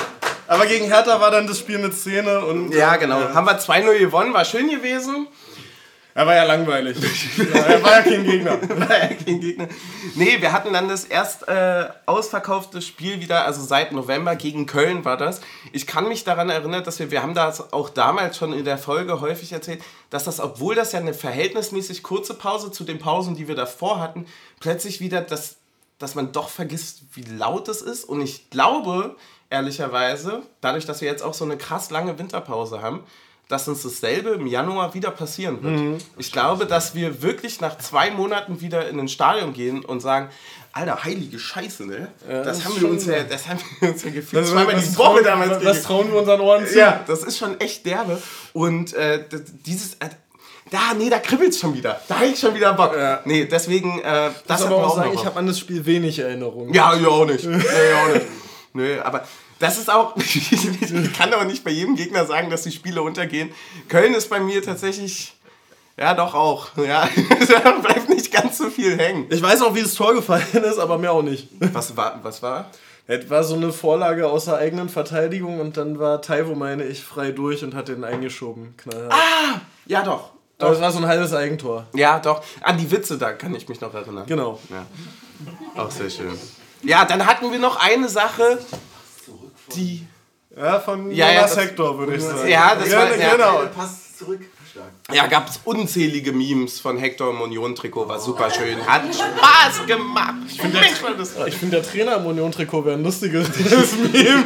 Aber 0.52 0.66
gegen 0.66 0.86
Hertha 0.86 1.22
war 1.22 1.32
dann 1.32 1.48
das 1.48 1.60
Spiel 1.60 1.78
mit 1.78 1.94
Szene 1.94 2.44
und 2.44 2.74
Ja, 2.74 2.98
genau. 2.98 3.34
Haben 3.34 3.48
wir 3.48 3.58
2-0 3.58 4.00
gewonnen, 4.00 4.34
war 4.34 4.44
schön 4.44 4.70
gewesen. 4.70 5.28
Er 6.14 6.28
war 6.28 6.36
ja 6.36 6.44
langweilig. 6.44 6.98
er 7.54 7.82
war 7.82 7.92
ja 7.92 8.02
kein 8.02 8.26
Gegner. 8.26 8.62
war 8.70 8.98
ja 8.98 9.08
kein 9.08 9.40
Gegner. 9.40 9.70
Nee, 10.16 10.42
wir 10.42 10.52
hatten 10.52 10.74
dann 10.74 10.90
das 10.90 11.06
erst 11.06 11.48
äh, 11.48 11.86
ausverkaufte 12.06 12.82
Spiel 12.82 13.22
wieder, 13.22 13.46
also 13.46 13.64
seit 13.64 13.94
November 13.94 14.36
gegen 14.36 14.66
Köln 14.66 15.06
war 15.06 15.16
das. 15.16 15.40
Ich 15.72 15.88
kann 15.88 16.10
mich 16.10 16.26
daran 16.26 16.50
erinnern, 16.50 16.84
dass 16.84 17.00
wir, 17.00 17.12
wir 17.12 17.24
haben 17.24 17.34
das 17.34 17.72
auch 17.72 17.88
damals 17.88 18.38
schon 18.38 18.52
in 18.52 18.66
der 18.66 18.78
Folge 18.78 19.22
häufig 19.22 19.54
erzählt, 19.54 19.82
dass 20.10 20.26
das, 20.26 20.42
obwohl 20.42 20.76
das 20.76 20.92
ja 20.92 21.00
eine 21.00 21.14
verhältnismäßig 21.14 22.04
kurze 22.04 22.34
Pause 22.34 22.72
zu 22.72 22.84
den 22.84 23.00
Pausen, 23.00 23.36
die 23.36 23.48
wir 23.48 23.56
davor 23.56 24.02
hatten, 24.02 24.26
plötzlich 24.60 25.00
wieder 25.00 25.22
das, 25.22 25.61
dass 26.02 26.16
man 26.16 26.32
doch 26.32 26.50
vergisst, 26.50 27.04
wie 27.14 27.24
laut 27.24 27.68
es 27.68 27.82
ist. 27.82 28.04
Und 28.06 28.22
ich 28.22 28.50
glaube, 28.50 29.16
ehrlicherweise, 29.50 30.42
dadurch, 30.62 30.86
dass 30.86 31.02
wir 31.02 31.08
jetzt 31.08 31.24
auch 31.24 31.34
so 31.34 31.46
eine 31.46 31.58
krass 31.58 31.92
lange 31.92 32.18
Winterpause 32.18 32.82
haben, 32.82 33.04
dass 33.48 33.68
uns 33.68 33.84
dasselbe 33.84 34.30
im 34.30 34.48
Januar 34.48 34.94
wieder 34.94 35.12
passieren 35.12 35.62
wird. 35.62 35.80
Mhm. 35.80 35.98
Ich 36.18 36.32
glaube, 36.32 36.66
dass 36.66 36.96
wir 36.96 37.22
wirklich 37.22 37.60
nach 37.60 37.78
zwei 37.78 38.10
Monaten 38.10 38.62
wieder 38.62 38.88
in 38.88 39.00
ein 39.00 39.10
Stadion 39.10 39.54
gehen 39.54 39.84
und 39.84 40.00
sagen, 40.00 40.30
Alter, 40.74 41.04
heilige 41.04 41.38
Scheiße, 41.38 41.86
ne? 41.86 42.08
Ja, 42.28 42.44
das, 42.44 42.60
das, 42.60 42.66
haben 42.66 42.82
wir 42.82 42.90
uns 42.90 43.06
ja, 43.06 43.24
das 43.24 43.50
haben 43.50 43.60
wir 43.82 43.92
uns 43.92 44.04
ja 44.06 44.12
gefühlt 44.12 44.48
zweimal 44.48 44.80
die 44.80 44.98
Woche 44.98 45.22
damals 45.22 45.62
Das 45.62 45.84
trauen 45.84 46.10
wir 46.10 46.20
unseren 46.20 46.40
Ohren 46.40 46.66
zu. 46.66 46.80
Ja, 46.80 47.04
das 47.06 47.24
ist 47.24 47.38
schon 47.38 47.60
echt 47.60 47.86
derbe. 47.86 48.22
Und 48.54 48.94
äh, 48.94 49.26
dieses... 49.66 49.98
Da, 50.72 50.94
nee, 50.98 51.10
da 51.10 51.20
kribbelt 51.20 51.50
es 51.50 51.60
schon 51.60 51.74
wieder. 51.74 52.00
Da 52.08 52.16
habe 52.16 52.28
ich 52.28 52.40
schon 52.40 52.56
wieder 52.56 52.74
Bock. 52.74 52.96
Ja. 52.96 53.20
Nee, 53.26 53.44
deswegen, 53.44 54.00
äh, 54.00 54.30
das 54.48 54.64
aber 54.64 54.78
auch 54.78 54.96
sagen, 54.96 55.12
ich 55.14 55.26
habe 55.26 55.38
an 55.38 55.46
das 55.46 55.60
Spiel 55.60 55.86
wenig 55.86 56.18
Erinnerungen. 56.18 56.74
Ja, 56.74 56.96
ich 56.96 57.06
auch 57.06 57.26
nicht. 57.26 57.44
nee, 57.46 57.58
auch 57.58 58.14
nicht. 58.14 58.26
Nee, 58.74 58.98
aber 59.00 59.28
das 59.60 59.78
ist 59.78 59.92
auch, 59.92 60.16
ich 60.18 61.14
kann 61.14 61.34
aber 61.34 61.44
nicht 61.44 61.66
bei 61.66 61.72
jedem 61.72 61.98
Gegner 61.98 62.26
sagen, 62.26 62.50
dass 62.50 62.64
die 62.64 62.72
Spiele 62.72 63.02
untergehen. 63.02 63.52
Köln 63.90 64.14
ist 64.14 64.30
bei 64.30 64.40
mir 64.40 64.64
tatsächlich, 64.64 65.34
ja 65.98 66.14
doch 66.14 66.34
auch, 66.34 66.70
ja, 66.78 67.10
da 67.64 67.72
bleibt 67.72 68.08
nicht 68.08 68.32
ganz 68.32 68.58
so 68.58 68.70
viel 68.70 68.98
hängen. 68.98 69.28
Ich 69.30 69.42
weiß 69.42 69.62
auch, 69.64 69.76
wie 69.76 69.82
das 69.82 69.94
Tor 69.94 70.14
gefallen 70.14 70.46
ist, 70.54 70.80
aber 70.80 70.98
mir 70.98 71.12
auch 71.12 71.22
nicht. 71.22 71.50
Was 71.60 71.98
war? 71.98 72.22
Was 72.24 72.42
war? 72.42 72.72
Es 73.08 73.30
war 73.30 73.44
so 73.44 73.56
eine 73.56 73.74
Vorlage 73.74 74.30
aus 74.30 74.46
der 74.46 74.56
eigenen 74.56 74.88
Verteidigung 74.88 75.60
und 75.60 75.76
dann 75.76 76.00
war 76.00 76.22
Taiwo, 76.22 76.56
meine 76.56 76.86
ich, 76.86 77.04
frei 77.04 77.32
durch 77.32 77.62
und 77.62 77.76
hat 77.76 77.90
den 77.90 78.06
eingeschoben. 78.06 78.74
Knallhart. 78.78 79.12
Ah, 79.12 79.60
ja 79.86 80.02
doch. 80.02 80.32
Doch. 80.62 80.68
Aber 80.68 80.76
es 80.76 80.82
war 80.82 80.92
so 80.92 81.00
ein 81.00 81.08
halbes 81.08 81.34
Eigentor. 81.34 81.86
Ja, 81.94 82.20
doch. 82.20 82.44
An 82.62 82.78
die 82.78 82.90
Witze, 82.90 83.18
da 83.18 83.34
kann 83.34 83.54
ich 83.56 83.68
mich 83.68 83.82
noch 83.82 83.94
erinnern. 83.94 84.26
Genau. 84.28 84.60
Ja. 84.70 84.86
Auch 85.82 85.92
sehr 85.92 86.10
schön. 86.10 86.38
Ja, 86.84 87.06
dann 87.06 87.26
hatten 87.26 87.52
wir 87.52 87.60
noch 87.60 87.78
eine 87.78 88.10
Sache, 88.10 88.60
die. 89.76 90.08
Ja, 90.56 90.80
von 90.80 91.12
ja, 91.12 91.32
Jonas 91.32 91.56
ja, 91.56 91.62
Hector, 91.62 91.98
würde 91.98 92.16
ich 92.16 92.24
sagen. 92.24 92.48
Ja, 92.48 92.76
das 92.76 92.92
ja, 92.92 92.98
war. 92.98 93.16
Ja, 93.16 93.32
genau. 93.36 93.62
Passt 93.74 94.18
zurück. 94.18 94.42
Ja, 95.12 95.28
gab 95.28 95.50
es 95.50 95.60
unzählige 95.66 96.32
Memes 96.32 96.80
von 96.80 96.98
Hector 96.98 97.32
im 97.32 97.42
Union-Trikot, 97.42 98.08
war 98.08 98.20
super 98.20 98.50
schön. 98.50 98.86
Hat 98.86 99.04
Spaß 99.14 99.86
gemacht. 99.86 100.36
Ich 100.48 100.62
finde, 100.62 100.80
der, 100.80 101.52
find, 101.52 101.74
der 101.74 101.84
Trainer 101.84 102.16
im 102.18 102.26
Union-Trikot 102.26 102.86
wäre 102.86 102.96
ein 102.96 103.04
lustiges 103.04 103.50
Meme. 104.14 104.46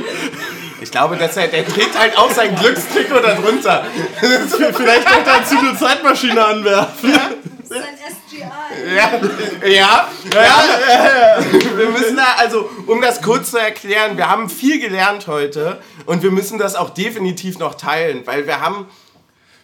Ich 0.81 0.91
glaube, 0.91 1.17
dass 1.17 1.37
er, 1.37 1.47
der 1.47 1.65
trägt 1.65 1.97
halt 1.97 2.17
auch 2.17 2.31
sein 2.31 2.55
Glückstrikot 2.55 3.19
darunter. 3.19 3.85
Vielleicht 4.19 5.05
könnte 5.07 5.29
er 5.29 5.59
eine 5.59 5.77
Zeitmaschine 5.77 6.43
anwerfen. 6.45 7.11
Ja. 7.11 7.29
Das 7.67 7.77
ist 7.77 7.83
ein 7.83 7.97
SGI. 7.97 8.95
Ja, 8.95 9.67
ja, 9.67 10.09
ja, 10.33 10.39
ja. 10.39 11.77
Wir 11.77 11.89
müssen 11.89 12.15
da, 12.15 12.35
also, 12.37 12.69
um 12.85 13.01
das 13.01 13.21
kurz 13.21 13.51
zu 13.51 13.57
erklären, 13.57 14.17
wir 14.17 14.29
haben 14.29 14.49
viel 14.49 14.79
gelernt 14.79 15.27
heute 15.27 15.81
und 16.05 16.21
wir 16.21 16.31
müssen 16.31 16.59
das 16.59 16.75
auch 16.75 16.91
definitiv 16.91 17.57
noch 17.57 17.75
teilen, 17.75 18.21
weil 18.25 18.45
wir 18.45 18.61
haben. 18.61 18.87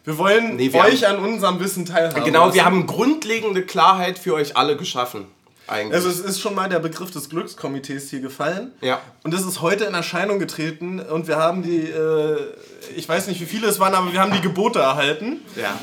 Wir 0.04 0.18
wollen 0.18 0.56
nee, 0.56 0.74
wir 0.74 0.82
euch 0.82 1.04
haben, 1.04 1.18
an 1.20 1.26
unserem 1.26 1.60
Wissen 1.60 1.86
teilhaben. 1.86 2.24
Genau, 2.24 2.56
wir 2.56 2.66
haben 2.66 2.88
grundlegende 2.88 3.62
Klarheit 3.62 4.18
für 4.18 4.34
euch 4.34 4.58
alle 4.58 4.76
geschaffen. 4.76 5.28
Eigentlich. 5.72 5.94
Also 5.94 6.10
es 6.10 6.20
ist 6.20 6.42
schon 6.42 6.54
mal 6.54 6.68
der 6.68 6.80
Begriff 6.80 7.12
des 7.12 7.30
Glückskomitees 7.30 8.10
hier 8.10 8.20
gefallen. 8.20 8.74
Ja. 8.82 9.00
Und 9.24 9.34
das 9.34 9.46
ist 9.46 9.62
heute 9.62 9.86
in 9.86 9.94
Erscheinung 9.94 10.38
getreten 10.38 11.00
und 11.00 11.30
wir 11.30 11.38
haben 11.38 11.64
die, 11.64 11.84
äh, 11.90 12.54
ich 12.98 13.08
weiß 13.08 13.28
nicht 13.28 13.40
wie 13.40 13.46
viele 13.46 13.68
es 13.68 13.80
waren, 13.80 13.96
aber 13.96 14.12
wir 14.12 14.20
haben 14.20 14.34
die 14.34 14.42
Gebote 14.42 14.80
erhalten. 14.80 15.40
Ja. 15.56 15.80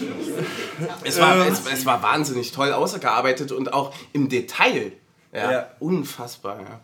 Es 1.04 1.18
war, 1.18 1.36
äh, 1.38 1.48
es, 1.48 1.62
es, 1.72 1.86
war 1.86 2.02
wahnsinnig 2.02 2.52
toll 2.52 2.72
ausgearbeitet 2.72 3.50
und 3.50 3.72
auch 3.72 3.94
im 4.12 4.28
Detail. 4.28 4.92
Ja. 5.32 5.52
ja. 5.52 5.66
Unfassbar, 5.78 6.60
ja. 6.60 6.80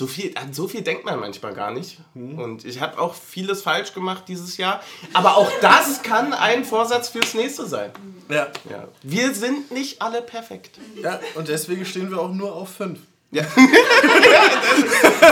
So 0.00 0.06
viel, 0.06 0.32
an 0.34 0.54
so 0.54 0.66
viel 0.66 0.80
denkt 0.80 1.04
man 1.04 1.20
manchmal 1.20 1.52
gar 1.52 1.72
nicht. 1.72 1.98
Mhm. 2.14 2.38
Und 2.38 2.64
ich 2.64 2.80
habe 2.80 2.98
auch 2.98 3.14
vieles 3.14 3.60
falsch 3.60 3.92
gemacht 3.92 4.24
dieses 4.28 4.56
Jahr. 4.56 4.80
Aber 5.12 5.36
auch 5.36 5.52
das 5.60 6.02
kann 6.02 6.32
ein 6.32 6.64
Vorsatz 6.64 7.10
fürs 7.10 7.34
nächste 7.34 7.66
sein. 7.66 7.90
Ja. 8.30 8.46
ja. 8.70 8.88
Wir 9.02 9.34
sind 9.34 9.70
nicht 9.70 10.00
alle 10.00 10.22
perfekt. 10.22 10.78
Ja, 11.02 11.20
und 11.34 11.48
deswegen 11.48 11.84
stehen 11.84 12.10
wir 12.10 12.18
auch 12.18 12.32
nur 12.32 12.50
auf 12.54 12.70
fünf. 12.70 13.00
Ja. 13.30 13.42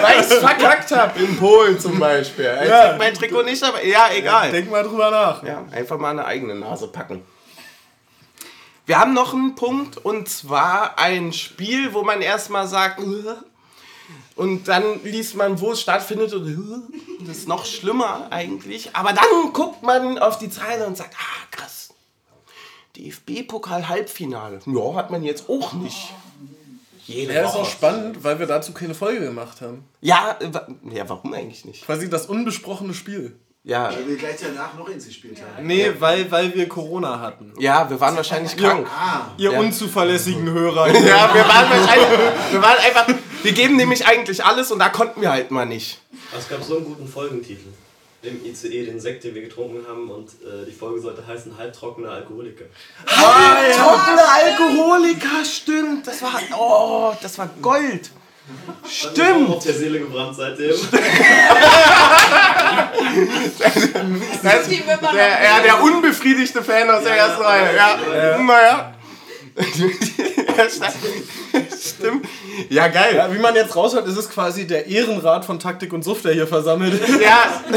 Weil 0.03 0.21
ich 0.21 0.27
es 0.27 0.35
verkackt 0.35 0.91
habe 0.91 1.19
in 1.19 1.39
Polen 1.39 1.81
zum 1.81 1.99
Beispiel. 1.99 2.59
Ich 2.63 2.69
ja. 2.69 2.95
mein 2.99 3.15
Trikot 3.15 3.45
nicht, 3.45 3.65
aber 3.65 3.83
ja, 3.83 4.11
egal. 4.15 4.49
Ja, 4.49 4.53
denk 4.53 4.71
mal 4.71 4.83
drüber 4.85 5.11
nach. 5.11 5.43
Ja, 5.45 5.65
einfach 5.71 5.97
mal 5.97 6.11
eine 6.11 6.27
eigene 6.27 6.55
Nase 6.55 6.89
packen. 6.89 7.23
Wir 8.89 8.99
haben 8.99 9.15
noch 9.15 9.35
einen 9.35 9.55
Punkt 9.55 9.97
und 9.99 10.29
zwar 10.31 10.99
ein 10.99 11.35
Spiel, 11.35 11.95
wo 11.95 12.03
man 12.05 12.23
erstmal 12.23 12.67
sagt, 12.67 13.01
und 14.37 14.69
dann 14.69 15.03
liest 15.05 15.35
man, 15.35 15.61
wo 15.61 15.73
es 15.73 15.81
stattfindet 15.81 16.33
und 16.33 16.89
das 17.27 17.39
ist 17.39 17.49
noch 17.49 17.65
schlimmer 17.65 18.29
eigentlich. 18.31 18.95
Aber 18.95 19.13
dann 19.13 19.53
guckt 19.53 19.83
man 19.83 20.19
auf 20.19 20.39
die 20.39 20.51
Zeile 20.51 20.87
und 20.87 20.97
sagt, 20.97 21.15
ah 21.19 21.47
krass, 21.51 21.91
DFB-Pokal-Halbfinale. 22.97 24.61
Ja, 24.67 24.95
hat 24.95 25.11
man 25.11 25.23
jetzt 25.23 25.49
auch 25.49 25.73
nicht. 25.73 26.13
Jede 27.07 27.33
ja, 27.33 27.45
Woche. 27.45 27.49
ist 27.49 27.57
auch 27.57 27.71
spannend, 27.71 28.23
weil 28.23 28.39
wir 28.39 28.47
dazu 28.47 28.73
keine 28.73 28.95
Folge 28.95 29.21
gemacht 29.21 29.63
haben. 29.63 29.85
Ja, 30.03 30.39
ja, 30.91 31.09
warum 31.09 31.33
eigentlich 31.33 31.65
nicht? 31.65 31.87
Quasi 31.87 32.11
das 32.11 32.27
unbesprochene 32.27 32.93
Spiel. 32.93 33.35
Ja. 33.65 33.91
Weil 33.91 34.09
wir 34.09 34.17
gleich 34.17 34.37
danach 34.41 34.75
noch 34.75 34.89
ins 34.89 35.07
gespielt 35.07 35.39
haben. 35.43 35.67
Nee, 35.67 35.87
ja. 35.87 36.01
weil, 36.01 36.31
weil 36.31 36.55
wir 36.55 36.69
Corona 36.69 37.21
hatten. 37.21 37.53
Ja, 37.59 37.89
wir 37.89 38.01
waren 38.01 38.17
wahrscheinlich 38.17 38.57
krank. 38.57 38.87
Ah. 38.89 39.33
Ihr 39.37 39.53
ja. 39.53 39.59
unzuverlässigen 39.59 40.49
Hörer. 40.51 40.89
ja, 40.93 41.35
wir 41.35 41.49
waren 41.49 41.71
wahrscheinlich. 41.71 42.19
Wir 42.51 42.63
waren 42.63 42.79
einfach. 42.79 43.07
Wir 43.43 43.53
geben 43.53 43.77
nämlich 43.77 44.07
eigentlich 44.07 44.45
alles 44.45 44.71
und 44.71 44.79
da 44.79 44.89
konnten 44.89 45.21
wir 45.21 45.31
halt 45.31 45.51
mal 45.51 45.67
nicht. 45.67 46.01
Es 46.37 46.49
gab 46.49 46.63
so 46.63 46.77
einen 46.77 46.87
guten 46.87 47.09
Folgentitel. 47.09 47.69
Im 48.21 48.45
ICE 48.45 48.87
den 48.87 48.99
Sekt, 48.99 49.23
den 49.23 49.35
wir 49.35 49.43
getrunken 49.43 49.87
haben 49.89 50.11
und 50.11 50.29
äh, 50.43 50.67
die 50.67 50.73
Folge 50.73 51.01
sollte 51.01 51.25
heißen 51.25 51.57
Halbtrockener 51.57 52.11
Alkoholiker. 52.11 52.65
Halbtrockener 53.07 54.29
Alkoholiker, 54.45 55.45
stimmt. 55.45 56.05
Das 56.07 56.21
war, 56.23 56.41
oh, 56.59 57.15
das 57.23 57.39
war 57.39 57.49
Gold. 57.63 58.11
Stimmt! 58.89 59.51
auf 59.51 59.63
der 59.63 59.75
Seele 59.75 60.01
gebrannt 60.01 60.35
seitdem. 60.35 60.71
das, 64.43 64.69
der, 65.13 65.45
ja, 65.45 65.61
der 65.63 65.83
unbefriedigte 65.83 66.65
Fan 66.65 66.89
aus 66.91 67.05
der 67.05 67.15
ersten 67.15 67.43
Reihe. 67.43 67.77
Ja, 67.77 67.99
ja. 68.15 68.39
naja. 68.39 68.95
Stimmt. 71.81 72.27
Ja, 72.69 72.89
geil. 72.89 73.17
Ja, 73.17 73.33
wie 73.33 73.39
man 73.39 73.55
jetzt 73.55 73.75
raushört, 73.75 74.07
ist 74.07 74.17
es 74.17 74.29
quasi 74.29 74.67
der 74.67 74.87
Ehrenrat 74.87 75.45
von 75.45 75.59
Taktik 75.59 75.93
und 75.93 76.03
Suft, 76.03 76.25
der 76.25 76.33
hier 76.33 76.47
versammelt 76.47 76.95
ist. 76.95 77.21
Ja, 77.21 77.63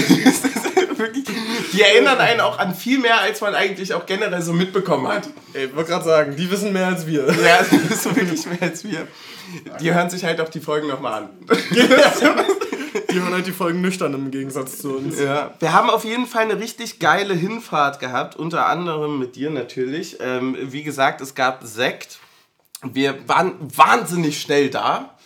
die 1.74 1.82
erinnern 1.82 2.18
einen 2.20 2.42
auch 2.42 2.60
an 2.60 2.76
viel 2.76 3.00
mehr, 3.00 3.22
als 3.22 3.42
man 3.42 3.56
eigentlich 3.56 3.94
auch 3.94 4.06
generell 4.06 4.42
so 4.42 4.54
mitbekommen 4.54 5.08
hat. 5.08 5.28
Ich 5.54 5.76
wollte 5.76 5.92
gerade 5.92 6.06
sagen, 6.06 6.36
die 6.36 6.50
wissen 6.50 6.74
mehr 6.74 6.88
als 6.88 7.08
wir. 7.08 7.28
Ja, 7.28 7.64
die 7.72 7.90
wissen 7.90 8.16
wirklich 8.16 8.46
mehr 8.46 8.62
als 8.62 8.84
wir. 8.84 9.08
Die 9.80 9.94
hören 9.94 10.10
sich 10.10 10.24
halt 10.24 10.40
auch 10.40 10.50
die 10.50 10.62
Folgen 10.62 10.88
nochmal 10.88 11.24
an. 11.24 11.30
Die 13.12 13.20
hören 13.20 13.34
halt 13.34 13.46
die 13.46 13.52
Folgen 13.52 13.82
nüchtern 13.82 14.14
im 14.14 14.32
Gegensatz 14.32 14.78
zu 14.78 14.96
uns. 14.96 15.20
Ja. 15.20 15.54
Wir 15.60 15.74
haben 15.74 15.90
auf 15.90 16.06
jeden 16.06 16.26
Fall 16.26 16.44
eine 16.44 16.58
richtig 16.58 17.00
geile 17.00 17.34
Hinfahrt 17.34 18.00
gehabt, 18.00 18.38
unter 18.38 18.68
anderem 18.68 19.20
mit 19.20 19.36
dir 19.36 19.50
natürlich. 19.50 20.18
Ähm, 20.22 20.56
wie 20.62 20.84
gesagt, 20.84 21.20
es 21.20 21.36
gab 21.36 21.64
Sekt. 21.64 22.21
Wir 22.84 23.28
waren 23.28 23.54
wahnsinnig 23.60 24.42
schnell 24.42 24.70
da. 24.70 25.18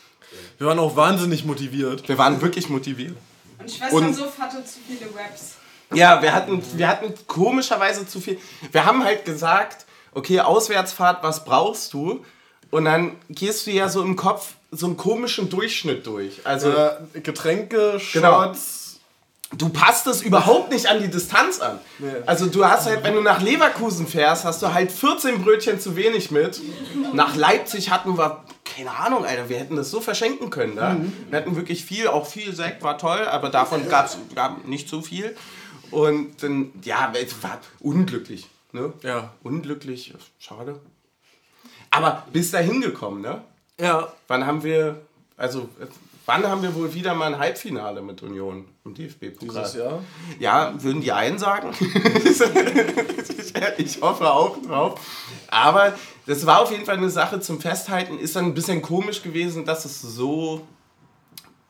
Wir 0.57 0.67
waren 0.67 0.79
auch 0.79 0.95
wahnsinnig 0.95 1.45
motiviert. 1.45 2.07
Wir 2.07 2.17
waren 2.17 2.41
wirklich 2.41 2.69
motiviert. 2.69 3.15
Und 3.59 3.71
Schwestern 3.71 4.13
Suff 4.13 4.37
hatte 4.39 4.63
zu 4.63 4.79
viele 4.87 5.07
Raps. 5.15 5.55
Ja, 5.93 6.21
wir 6.21 6.33
hatten, 6.33 6.61
wir 6.77 6.87
hatten 6.87 7.13
komischerweise 7.27 8.07
zu 8.07 8.19
viel. 8.19 8.39
Wir 8.71 8.85
haben 8.85 9.03
halt 9.03 9.25
gesagt, 9.25 9.85
okay, 10.13 10.39
Auswärtsfahrt, 10.39 11.23
was 11.23 11.45
brauchst 11.45 11.93
du? 11.93 12.25
Und 12.71 12.85
dann 12.85 13.15
gehst 13.29 13.67
du 13.67 13.71
ja 13.71 13.87
so 13.87 14.01
im 14.01 14.15
Kopf 14.15 14.55
so 14.71 14.87
einen 14.87 14.97
komischen 14.97 15.49
Durchschnitt 15.49 16.05
durch. 16.05 16.45
Also 16.45 16.71
äh, 16.71 17.21
Getränke, 17.21 18.01
genau. 18.11 18.51
Du 19.57 19.69
passt 19.69 20.07
es 20.07 20.21
überhaupt 20.21 20.71
nicht 20.71 20.87
an 20.87 20.99
die 20.99 21.07
Distanz 21.07 21.59
an. 21.59 21.79
Nee. 21.99 22.07
Also 22.25 22.47
du 22.47 22.65
hast 22.65 22.87
halt, 22.87 23.03
wenn 23.03 23.13
du 23.13 23.21
nach 23.21 23.41
Leverkusen 23.41 24.07
fährst, 24.07 24.43
hast 24.43 24.61
du 24.63 24.73
halt 24.73 24.91
14 24.91 25.43
Brötchen 25.43 25.79
zu 25.79 25.95
wenig 25.95 26.31
mit. 26.31 26.59
Nach 27.13 27.35
Leipzig 27.35 27.91
hatten 27.91 28.17
wir, 28.17 28.43
keine 28.63 28.91
Ahnung, 28.91 29.23
Alter, 29.23 29.47
wir 29.47 29.59
hätten 29.59 29.75
das 29.75 29.91
so 29.91 30.01
verschenken 30.01 30.49
können. 30.49 30.75
Da. 30.75 30.95
Mhm. 30.95 31.13
Wir 31.29 31.37
hatten 31.39 31.55
wirklich 31.55 31.85
viel, 31.85 32.07
auch 32.07 32.25
viel 32.25 32.55
Sekt 32.55 32.81
war 32.81 32.97
toll, 32.97 33.25
aber 33.27 33.49
davon 33.49 33.87
gab 33.87 34.07
es 34.07 34.17
nicht 34.65 34.89
so 34.89 35.01
viel. 35.01 35.35
Und 35.91 36.41
dann, 36.41 36.71
ja, 36.83 37.13
es 37.13 37.41
war 37.43 37.59
unglücklich. 37.79 38.47
Ne? 38.71 38.91
Ja. 39.03 39.31
Unglücklich, 39.43 40.13
schade. 40.39 40.81
Aber 41.91 42.25
bis 42.33 42.51
dahin 42.51 42.81
gekommen, 42.81 43.21
ne? 43.21 43.41
Ja. 43.79 44.11
Wann 44.27 44.45
haben 44.45 44.63
wir, 44.63 45.01
also 45.37 45.69
wann 46.25 46.47
haben 46.47 46.61
wir 46.61 46.75
wohl 46.75 46.93
wieder 46.93 47.13
mal 47.13 47.33
ein 47.33 47.39
Halbfinale 47.39 48.01
mit 48.01 48.23
Union 48.23 48.67
im 48.83 48.93
DFB-Pokal? 48.93 49.47
Dieses 49.47 49.75
Jahr. 49.75 50.03
Ja, 50.39 50.73
würden 50.81 51.01
die 51.01 51.11
einen 51.11 51.37
sagen. 51.37 51.71
ich 53.77 54.01
hoffe 54.01 54.31
auch 54.31 54.61
drauf. 54.61 54.99
Aber 55.47 55.93
das 56.25 56.45
war 56.45 56.61
auf 56.61 56.71
jeden 56.71 56.85
Fall 56.85 56.97
eine 56.97 57.09
Sache 57.09 57.39
zum 57.39 57.61
Festhalten. 57.61 58.17
Ist 58.19 58.35
dann 58.35 58.45
ein 58.45 58.53
bisschen 58.53 58.81
komisch 58.81 59.21
gewesen, 59.21 59.65
dass 59.65 59.85
es 59.85 60.01
so, 60.01 60.67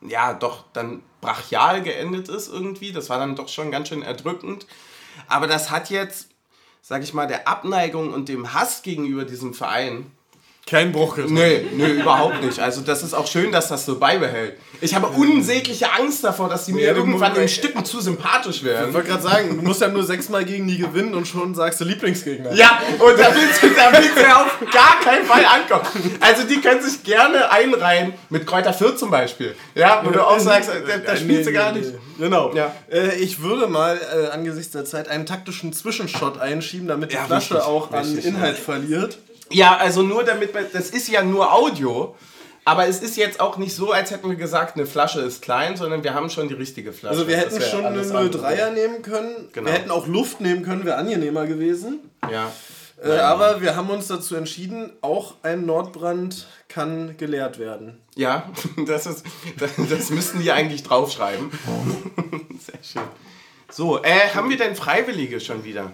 ja, 0.00 0.34
doch 0.34 0.64
dann 0.72 1.02
brachial 1.20 1.82
geendet 1.82 2.28
ist 2.28 2.48
irgendwie. 2.48 2.92
Das 2.92 3.10
war 3.10 3.18
dann 3.18 3.36
doch 3.36 3.48
schon 3.48 3.70
ganz 3.70 3.88
schön 3.88 4.02
erdrückend. 4.02 4.66
Aber 5.28 5.46
das 5.46 5.70
hat 5.70 5.90
jetzt, 5.90 6.28
sag 6.82 7.02
ich 7.02 7.14
mal, 7.14 7.26
der 7.26 7.48
Abneigung 7.48 8.12
und 8.12 8.28
dem 8.28 8.54
Hass 8.54 8.82
gegenüber 8.82 9.24
diesem 9.24 9.54
Verein 9.54 10.10
Kein 10.68 10.90
Bruch 10.90 11.14
getan. 11.14 11.32
Nee, 11.32 11.64
nee, 11.76 11.90
überhaupt 12.00 12.42
nicht. 12.42 12.58
Also 12.58 12.80
das 12.80 13.04
ist 13.04 13.14
auch 13.14 13.28
schön, 13.28 13.52
dass 13.52 13.68
das 13.68 13.86
so 13.86 14.00
beibehält. 14.00 14.54
Ich 14.80 14.96
habe 14.96 15.06
unsägliche 15.06 15.92
Angst 15.92 16.24
davor, 16.24 16.48
dass 16.48 16.64
die 16.66 16.72
mir 16.72 16.86
Ja, 16.88 16.92
irgendwann 16.92 17.36
in 17.36 17.48
Stücken 17.48 17.84
zu 17.84 18.00
sympathisch 18.00 18.56
Ich 18.56 18.64
werden. 18.64 18.92
wollte 18.92 19.08
gerade 19.10 19.22
sagen, 19.22 19.56
du 19.56 19.62
musst 19.62 19.80
ja 19.80 19.86
nur 19.86 20.02
sechsmal 20.02 20.44
gegen 20.44 20.66
die 20.66 20.76
gewinnen 20.78 21.14
und 21.14 21.28
schon 21.28 21.54
sagst 21.54 21.80
du 21.80 21.84
Lieblingsgegner. 21.84 22.52
Ja, 22.52 22.80
und 22.98 23.16
da 23.16 23.32
willst 23.32 23.62
du, 23.62 23.68
da 23.70 23.92
willst 23.92 24.16
du 24.16 24.20
ja 24.22 24.42
auf 24.42 24.58
gar 24.72 24.98
keinen 25.04 25.24
Fall 25.24 25.44
ankommen. 25.46 25.86
Also 26.20 26.42
die 26.42 26.60
können 26.60 26.82
sich 26.82 27.04
gerne 27.04 27.48
einreihen 27.52 28.14
mit 28.28 28.44
Kräuter 28.44 28.72
Fürth 28.72 28.98
zum 28.98 29.10
Beispiel. 29.12 29.54
Ja, 29.76 30.02
wo 30.04 30.10
du 30.10 30.20
auch 30.26 30.40
sagst, 30.40 30.68
da, 30.68 30.74
da 30.98 31.12
Ja, 31.12 31.16
spielst 31.16 31.48
du 31.48 31.52
gar 31.52 31.70
nicht. 31.70 31.92
Genau. 32.18 32.52
Ja. 32.56 32.74
Äh, 32.90 33.14
ich 33.20 33.40
würde 33.40 33.68
mal 33.68 33.96
äh, 33.98 34.30
angesichts 34.30 34.72
der 34.72 34.84
Zeit 34.84 35.06
einen 35.08 35.26
taktischen 35.26 35.72
Zwischenshot 35.72 36.40
einschieben, 36.40 36.88
damit 36.88 37.12
die 37.12 37.14
Ja, 37.14 37.24
Flasche 37.26 37.54
wichtig, 37.54 37.68
auch 37.68 37.92
an 37.92 38.04
wichtig, 38.08 38.24
Inhalt 38.26 38.56
verliert. 38.58 39.18
Ja, 39.50 39.76
also 39.76 40.02
nur 40.02 40.24
damit 40.24 40.54
man, 40.54 40.66
das 40.72 40.90
ist 40.90 41.08
ja 41.08 41.22
nur 41.22 41.52
Audio. 41.52 42.16
Aber 42.64 42.88
es 42.88 43.00
ist 43.00 43.16
jetzt 43.16 43.38
auch 43.38 43.58
nicht 43.58 43.76
so, 43.76 43.92
als 43.92 44.10
hätten 44.10 44.28
wir 44.28 44.34
gesagt, 44.34 44.74
eine 44.74 44.86
Flasche 44.86 45.20
ist 45.20 45.40
klein, 45.40 45.76
sondern 45.76 46.02
wir 46.02 46.14
haben 46.14 46.28
schon 46.30 46.48
die 46.48 46.54
richtige 46.54 46.92
Flasche. 46.92 47.12
Also 47.12 47.28
wir 47.28 47.36
hätten 47.36 47.60
schon 47.60 47.86
eine 47.86 48.00
alles 48.00 48.10
andere. 48.10 48.44
03er 48.44 48.70
nehmen 48.70 49.02
können. 49.02 49.48
Genau. 49.52 49.66
Wir 49.66 49.72
hätten 49.72 49.90
auch 49.92 50.08
Luft 50.08 50.40
nehmen 50.40 50.64
können, 50.64 50.84
wäre 50.84 50.96
angenehmer 50.96 51.46
gewesen. 51.46 52.00
Ja. 52.28 52.50
Äh, 53.00 53.18
aber 53.18 53.60
wir 53.60 53.76
haben 53.76 53.90
uns 53.90 54.08
dazu 54.08 54.34
entschieden, 54.34 54.90
auch 55.00 55.34
ein 55.44 55.64
Nordbrand 55.64 56.48
kann 56.68 57.16
geleert 57.16 57.60
werden. 57.60 58.00
Ja, 58.16 58.50
das 58.86 59.06
ist, 59.06 59.24
das, 59.58 59.70
das 59.88 60.10
müssten 60.10 60.40
die 60.40 60.50
eigentlich 60.50 60.82
draufschreiben. 60.82 61.50
Sehr 62.58 62.82
schön. 62.82 63.08
So, 63.70 64.02
äh, 64.02 64.30
haben 64.34 64.48
wir 64.48 64.56
denn 64.56 64.74
Freiwillige 64.74 65.40
schon 65.40 65.62
wieder? 65.62 65.92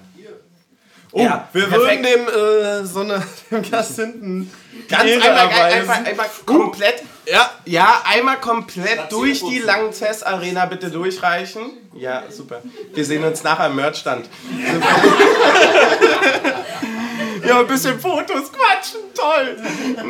Oh, 1.14 1.21
Ja, 1.23 1.47
wir 1.52 1.66
perfekt. 1.69 2.02
würden 2.02 2.02
dem, 2.02 2.28
äh, 2.28 2.85
so 2.87 3.00
eine, 3.00 3.23
dem 3.50 3.71
Gast 3.71 3.97
hinten 3.97 4.50
Ganz 4.88 5.02
einmal, 5.02 5.49
einmal, 5.49 6.04
einmal 6.07 6.26
komplett. 6.47 7.02
Ja, 7.26 7.50
Ja, 7.66 8.02
einmal 8.07 8.40
komplett 8.40 9.11
durch 9.12 9.40
die 9.40 9.59
Langzess 9.59 10.23
Arena 10.23 10.64
bitte 10.66 10.90
durchreichen. 10.90 11.73
Ja, 11.95 12.23
super. 12.31 12.62
Wir 12.95 13.04
sehen 13.04 13.23
uns 13.25 13.42
nachher 13.42 13.66
im 13.66 13.76
Merchstand. 13.76 14.26
ja, 17.47 17.61
ein 17.61 17.66
bisschen 17.66 18.00
Fotos 18.00 18.50
quatschen, 18.50 19.00
toll. 19.14 19.59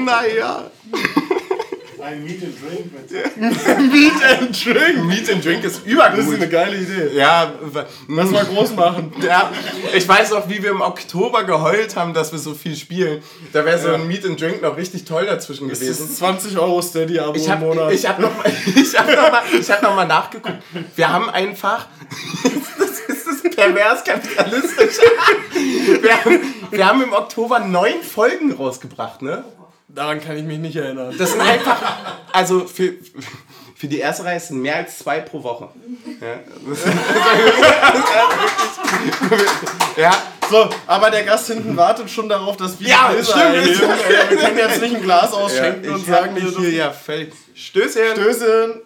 Naja. 0.05 0.71
Ein 2.05 2.25
Meet 2.25 2.43
and 2.43 2.55
Drink 2.61 2.93
mit 2.93 3.93
Meet 3.93 4.13
and 4.41 4.65
Drink. 4.65 5.05
Meet 5.05 5.31
and 5.33 5.45
Drink 5.45 5.65
ist 5.65 5.83
Das 5.87 6.19
ist 6.27 6.35
eine 6.35 6.49
geile 6.49 6.77
Idee. 6.77 7.17
Ja, 7.17 7.53
Lass 8.09 8.31
mal 8.31 8.45
groß 8.45 8.75
machen. 8.75 9.13
Ja, 9.23 9.51
ich 9.95 10.09
weiß 10.09 10.31
noch, 10.33 10.49
wie 10.49 10.63
wir 10.63 10.71
im 10.71 10.81
Oktober 10.81 11.45
geheult 11.45 11.95
haben, 11.95 12.13
dass 12.13 12.33
wir 12.33 12.39
so 12.41 12.55
viel 12.55 12.75
spielen. 12.77 13.23
Da 13.53 13.65
wäre 13.65 13.79
so 13.79 13.93
ein 13.93 14.07
Meet 14.09 14.27
and 14.27 14.41
Drink 14.41 14.63
noch 14.63 14.77
richtig 14.77 15.05
toll 15.05 15.27
dazwischen 15.27 15.69
Das 15.69 15.79
gewesen. 15.81 16.07
ist 16.07 16.17
20 16.19 16.59
Euro 16.59 16.83
Steady-Abo 16.83 17.35
Ich 17.37 17.47
im 17.47 17.53
habe 17.53 17.67
Monat. 17.67 17.93
ich 17.93 18.07
hab 18.09 18.19
noch, 18.19 18.37
mal- 18.37 18.53
ich 18.75 18.99
hab 18.99 19.07
noch, 19.09 19.31
mal- 19.31 19.43
ich 19.61 19.71
hab 19.71 19.83
noch 19.83 19.95
mal 19.95 20.05
nachgeguckt. 20.07 20.57
Wir 20.97 21.09
haben 21.13 21.31
einfach, 21.31 21.87
das 22.79 22.99
ist 23.17 23.27
das 23.29 23.55
pervers 23.55 24.03
kapitalistisch. 24.03 24.97
Wir 26.01 26.17
haben, 26.25 26.41
wir 26.71 26.87
haben 26.87 27.03
im 27.03 27.13
Oktober 27.13 27.61
neun 27.61 28.03
Folgen 28.03 28.53
rausgebracht, 28.53 29.23
ne? 29.23 29.45
Daran 29.95 30.21
kann 30.23 30.39
ich 30.39 30.45
mich 30.45 30.59
nicht 30.59 30.77
erinnern. 30.77 31.15
Das 31.19 31.33
sind 31.33 31.41
einfach, 31.43 31.83
also 32.33 32.67
für, 32.67 32.95
für 33.77 33.89
die 33.89 33.99
erste 33.99 34.25
Reihe 34.25 34.41
sind 34.41 34.63
mehr 34.63 34.77
als 34.77 34.97
zwei 34.99 35.21
pro 35.21 35.43
Woche. 35.43 35.69
Ja, 36.21 36.39
das 36.67 36.85
ja 39.97 40.13
So, 40.49 40.71
aber 40.87 41.11
der 41.11 41.25
Gast 41.25 41.49
hinten 41.49 41.77
wartet 41.77 42.09
schon 42.09 42.29
darauf, 42.29 42.57
dass 42.57 42.79
wir 42.81 42.89
Ja, 42.89 43.11
Gläser 43.13 43.33
stimmt. 43.33 43.55
Äh, 43.57 44.31
Wir 44.31 44.37
können 44.39 44.57
jetzt 44.59 44.81
nicht 44.81 44.95
ein 44.97 45.03
Glas 45.03 45.33
ausschenken 45.35 45.85
ja, 45.85 45.95
und 45.95 46.07
sagen, 46.07 46.37
hier 46.37 46.51
dürfen 46.51 46.75
ja 46.75 46.91
völlig. 46.91 47.35
Stößchen. 47.55 48.15
Stößchen. 48.15 48.81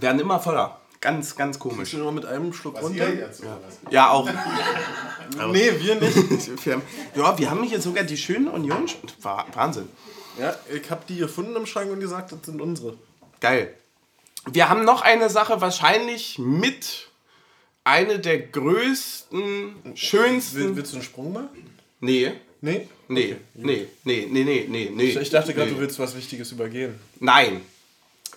Werden 0.00 0.20
immer 0.20 0.38
voller. 0.38 0.77
Ganz, 1.00 1.36
ganz 1.36 1.58
komisch. 1.58 1.92
Nur 1.92 2.10
mit 2.12 2.24
einem 2.26 2.52
Schluck 2.52 2.74
was 2.74 2.82
runter. 2.84 3.08
ihr 3.08 3.20
jetzt 3.20 3.40
oder 3.40 3.60
was? 3.64 3.92
Ja, 3.92 4.10
auch. 4.10 4.28
Nee, 5.52 5.70
wir 5.78 5.94
nicht. 5.96 6.64
Wir 6.66 6.72
haben, 6.74 6.82
ja, 7.14 7.38
wir 7.38 7.50
haben 7.50 7.62
hier 7.62 7.80
sogar 7.82 8.02
die 8.02 8.16
schönen 8.16 8.48
Union. 8.48 8.86
Wa- 9.20 9.46
Wahnsinn. 9.52 9.86
Ja, 10.40 10.56
ich 10.74 10.90
habe 10.90 11.02
die 11.06 11.16
gefunden 11.18 11.54
im 11.54 11.66
Schrank 11.66 11.90
und 11.92 12.00
gesagt, 12.00 12.32
das 12.32 12.38
sind 12.44 12.60
unsere. 12.62 12.96
Geil. 13.40 13.74
Wir 14.50 14.68
haben 14.70 14.84
noch 14.84 15.02
eine 15.02 15.28
Sache, 15.28 15.60
wahrscheinlich 15.60 16.38
mit 16.38 17.08
eine 17.84 18.18
der 18.20 18.38
größten, 18.40 19.74
schönsten. 19.94 20.76
willst 20.76 20.92
du 20.92 20.96
einen 20.96 21.04
Sprung 21.04 21.32
machen? 21.34 21.48
Nee, 22.00 22.32
Nee? 22.60 22.88
nee, 23.08 23.36
nee, 23.54 23.86
nee, 24.04 24.26
nee, 24.30 24.44
nee, 24.44 24.66
nee, 24.68 24.90
nee. 24.92 25.04
Ich 25.10 25.30
dachte 25.30 25.52
gerade, 25.54 25.68
nee. 25.68 25.74
du 25.76 25.80
willst 25.80 25.98
was 25.98 26.16
Wichtiges 26.16 26.50
übergehen. 26.52 26.94
Nein. 27.20 27.60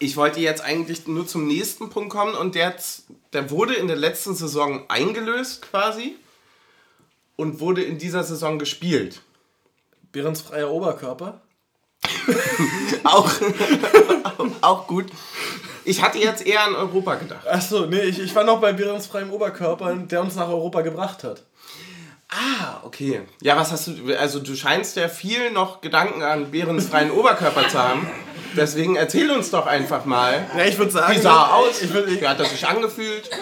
Ich 0.02 0.18
wollte 0.18 0.40
jetzt 0.40 0.64
eigentlich 0.64 1.06
nur 1.06 1.28
zum 1.28 1.46
nächsten 1.46 1.92
Punkt 1.92 2.10
kommen 2.10 2.34
und 2.34 2.56
der, 2.56 2.74
der 3.34 3.52
wurde 3.52 3.76
in 3.76 3.86
der 3.86 3.96
letzten 3.96 4.34
Saison 4.34 4.84
eingelöst 4.88 5.62
quasi 5.62 6.16
und 7.36 7.60
wurde 7.60 7.84
in 7.84 8.00
dieser 8.00 8.24
Saison 8.24 8.58
gespielt. 8.58 9.22
Behrens 10.12 10.42
freier 10.42 10.72
Oberkörper? 10.72 11.40
Auch, 13.04 13.32
auch 14.62 14.88
gut. 14.88 15.06
Ich 15.86 16.02
hatte 16.02 16.18
jetzt 16.18 16.48
eher 16.48 16.64
an 16.64 16.76
Europa 16.76 17.16
gedacht. 17.16 17.48
Achso, 17.48 17.86
nee, 17.86 18.02
ich, 18.02 18.20
ich 18.20 18.34
war 18.34 18.44
noch 18.44 18.60
bei 18.60 18.74
Behrens 18.74 19.06
freiem 19.06 19.32
Oberkörper, 19.32 19.96
der 19.96 20.22
uns 20.22 20.36
nach 20.36 20.50
Europa 20.50 20.82
gebracht 20.82 21.24
hat. 21.24 21.44
Ah, 22.28 22.80
okay. 22.84 23.22
Ja, 23.42 23.56
was 23.56 23.72
hast 23.72 23.88
du. 23.88 24.18
Also, 24.18 24.40
du 24.40 24.56
scheinst 24.56 24.96
ja 24.96 25.10
viel 25.10 25.52
noch 25.52 25.82
Gedanken 25.82 26.24
an 26.24 26.50
Behrens 26.50 26.88
freien 26.88 27.12
Oberkörper 27.12 27.68
zu 27.68 27.78
haben. 27.78 28.08
Deswegen 28.56 28.96
erzähl 28.96 29.32
uns 29.32 29.52
doch 29.52 29.66
einfach 29.66 30.06
mal. 30.06 30.46
Ja, 30.58 30.66
ich 30.66 30.78
würde 30.78 30.92
sagen, 30.92 31.14
Wie 31.16 31.20
sah 31.20 31.48
er 31.48 31.56
aus? 31.56 31.82
Ich 31.82 31.94
würd, 31.94 32.10
ich, 32.10 32.22
Wie 32.22 32.28
hat 32.28 32.40
er 32.40 32.46
sich 32.46 32.66
angefühlt? 32.66 33.30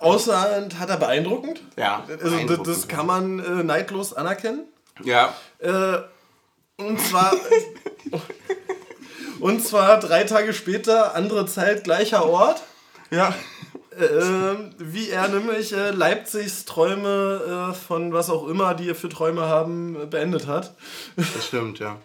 außerhand 0.00 0.78
hat 0.78 0.90
er 0.90 0.96
beeindruckend. 0.96 1.60
Ja. 1.76 2.04
Also, 2.06 2.16
das, 2.16 2.30
beeindruckend. 2.30 2.66
das 2.68 2.88
kann 2.88 3.06
man 3.06 3.38
äh, 3.38 3.62
neidlos 3.62 4.12
anerkennen. 4.12 4.64
Ja. 5.02 5.34
Äh, 5.58 5.98
und 6.76 7.00
zwar. 7.00 7.32
und 9.40 9.64
zwar 9.64 10.00
drei 10.00 10.24
Tage 10.24 10.52
später, 10.52 11.14
andere 11.14 11.46
Zeit, 11.46 11.84
gleicher 11.84 12.26
Ort. 12.26 12.62
Ja. 13.10 13.34
Ähm, 13.98 14.74
wie 14.76 15.08
er 15.08 15.28
nämlich 15.28 15.72
äh, 15.72 15.90
Leipzigs 15.90 16.66
Träume 16.66 17.70
äh, 17.70 17.74
von 17.74 18.12
was 18.12 18.28
auch 18.28 18.46
immer, 18.46 18.74
die 18.74 18.90
er 18.90 18.94
für 18.94 19.08
Träume 19.08 19.42
haben, 19.42 19.96
äh, 20.02 20.06
beendet 20.06 20.46
hat. 20.46 20.74
Das 21.16 21.46
stimmt, 21.46 21.78
ja. 21.78 21.96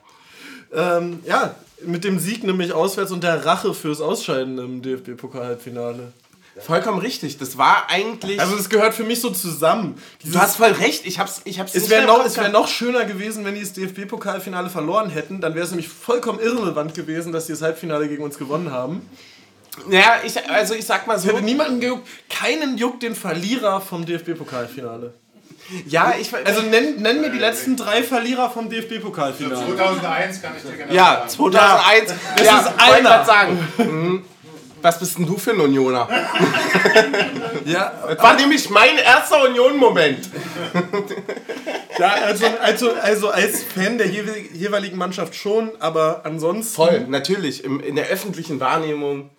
Ähm, 0.73 1.19
ja, 1.25 1.55
mit 1.83 2.03
dem 2.03 2.19
Sieg 2.19 2.43
nämlich 2.43 2.73
auswärts 2.73 3.11
und 3.11 3.23
der 3.23 3.45
Rache 3.45 3.73
fürs 3.73 4.01
Ausscheiden 4.01 4.57
im 4.57 4.81
DFB-Pokal-Halbfinale. 4.81 6.13
Vollkommen 6.59 6.99
richtig. 6.99 7.37
Das 7.37 7.57
war 7.57 7.89
eigentlich. 7.89 8.39
Also 8.39 8.55
das 8.55 8.69
gehört 8.69 8.93
für 8.93 9.03
mich 9.03 9.21
so 9.21 9.29
zusammen. 9.29 9.95
Dieses, 10.21 10.35
du 10.35 10.41
hast 10.41 10.57
voll 10.57 10.71
recht. 10.71 11.05
Ich 11.05 11.17
hab's, 11.17 11.41
ich 11.45 11.59
hab's 11.59 11.73
es 11.73 11.83
nicht 11.83 11.91
wäre 11.91 12.05
mehr 12.05 12.17
noch, 12.17 12.25
es 12.25 12.37
wär 12.37 12.49
noch 12.49 12.67
schöner 12.67 13.05
gewesen, 13.05 13.45
wenn 13.45 13.55
die 13.55 13.61
das 13.61 13.73
DFB-Pokalfinale 13.73 14.69
verloren 14.69 15.09
hätten. 15.09 15.39
Dann 15.39 15.55
wäre 15.55 15.63
es 15.65 15.71
nämlich 15.71 15.87
vollkommen 15.87 16.39
irrelevant 16.39 16.93
gewesen, 16.93 17.31
dass 17.31 17.45
die 17.45 17.53
das 17.53 17.61
Halbfinale 17.61 18.07
gegen 18.09 18.23
uns 18.23 18.37
gewonnen 18.37 18.71
haben. 18.71 19.01
Ja, 19.89 20.19
ich, 20.25 20.49
also 20.49 20.73
ich 20.73 20.85
sag 20.85 21.07
mal 21.07 21.17
so. 21.17 21.29
Hätte 21.29 21.41
niemanden 21.41 21.79
gejuckt, 21.79 22.07
keinen 22.29 22.77
juckt 22.77 23.01
den 23.03 23.15
Verlierer 23.15 23.79
vom 23.79 24.05
DFB-Pokalfinale. 24.05 25.13
Ja, 25.87 26.13
ich. 26.19 26.33
Also 26.45 26.61
nenn, 26.61 27.01
nenn 27.01 27.21
mir 27.21 27.29
die 27.29 27.39
letzten 27.39 27.75
drei 27.77 28.03
Verlierer 28.03 28.49
vom 28.49 28.69
DFB-Pokalfinale. 28.69 29.65
2001 29.75 30.41
kann 30.41 30.51
ich 30.57 30.63
dir 30.63 30.77
genau 30.77 30.93
ja, 30.93 31.15
sagen. 31.27 31.29
2001. 31.29 32.13
das 32.37 32.45
ja, 32.45 32.59
ist 32.59 32.67
einer. 32.79 33.09
grad 33.09 33.25
sagen. 33.25 33.67
Mhm. 33.77 34.25
Was 34.81 34.97
bist 34.99 35.17
denn 35.19 35.27
du 35.27 35.37
für 35.37 35.51
ein 35.51 35.59
Unioner? 35.59 36.07
Ja, 37.65 37.93
Das 38.09 38.17
war 38.19 38.33
nämlich 38.35 38.67
mein 38.71 38.97
erster 38.97 39.43
Union-Moment. 39.43 40.27
ja 41.99 42.07
also, 42.25 42.45
also, 42.61 42.93
also 42.95 43.29
als 43.29 43.63
Fan 43.63 43.97
der 43.99 44.07
jewe- 44.07 44.51
jeweiligen 44.53 44.97
Mannschaft 44.97 45.35
schon, 45.35 45.69
aber 45.79 46.21
ansonsten. 46.23 46.73
Voll, 46.75 47.05
natürlich. 47.07 47.63
Im, 47.63 47.79
in 47.79 47.95
der 47.95 48.07
öffentlichen 48.07 48.59
Wahrnehmung 48.59 49.29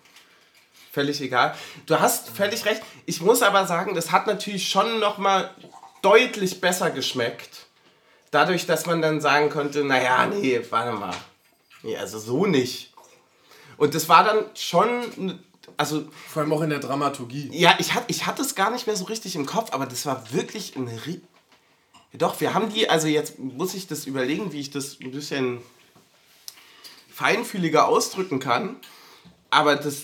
völlig 0.93 1.19
egal. 1.21 1.55
Du 1.87 1.99
hast 1.99 2.29
völlig 2.29 2.65
recht. 2.65 2.81
Ich 3.05 3.19
muss 3.19 3.41
aber 3.41 3.65
sagen, 3.67 3.95
das 3.95 4.11
hat 4.13 4.27
natürlich 4.27 4.69
schon 4.69 4.99
nochmal 5.01 5.49
deutlich 6.03 6.61
besser 6.61 6.91
geschmeckt. 6.91 7.65
Dadurch, 8.29 8.67
dass 8.67 8.85
man 8.85 9.01
dann 9.01 9.21
sagen 9.21 9.49
konnte, 9.49 9.83
naja, 9.83 10.27
nee, 10.27 10.61
warte 10.69 10.91
mal. 10.91 11.15
Nee, 11.81 11.97
also 11.97 12.19
so 12.19 12.45
nicht. 12.45 12.93
Und 13.77 13.95
das 13.95 14.07
war 14.09 14.23
dann 14.23 14.45
schon, 14.55 15.39
also 15.77 16.05
Vor 16.27 16.43
allem 16.43 16.53
auch 16.53 16.61
in 16.61 16.69
der 16.69 16.79
Dramaturgie. 16.79 17.49
ja, 17.51 17.75
ich, 17.79 17.93
hat, 17.93 18.03
ich 18.07 18.25
hatte 18.25 18.41
es 18.41 18.55
gar 18.55 18.69
nicht 18.71 18.85
mehr 18.85 18.95
so 18.95 19.05
richtig 19.05 19.35
im 19.35 19.45
Kopf, 19.45 19.73
aber 19.73 19.85
das 19.85 20.05
war 20.05 20.31
wirklich 20.31 20.75
ein... 20.75 20.89
Doch, 22.15 22.39
wir 22.39 22.53
haben 22.53 22.71
die, 22.71 22.89
also 22.89 23.07
jetzt 23.07 23.39
muss 23.39 23.73
ich 23.73 23.87
das 23.87 24.05
überlegen, 24.05 24.53
wie 24.53 24.59
ich 24.59 24.69
das 24.69 24.99
ein 25.01 25.11
bisschen 25.11 25.61
feinfühliger 27.11 27.87
ausdrücken 27.87 28.39
kann. 28.39 28.75
Aber 29.53 29.75
das, 29.75 30.03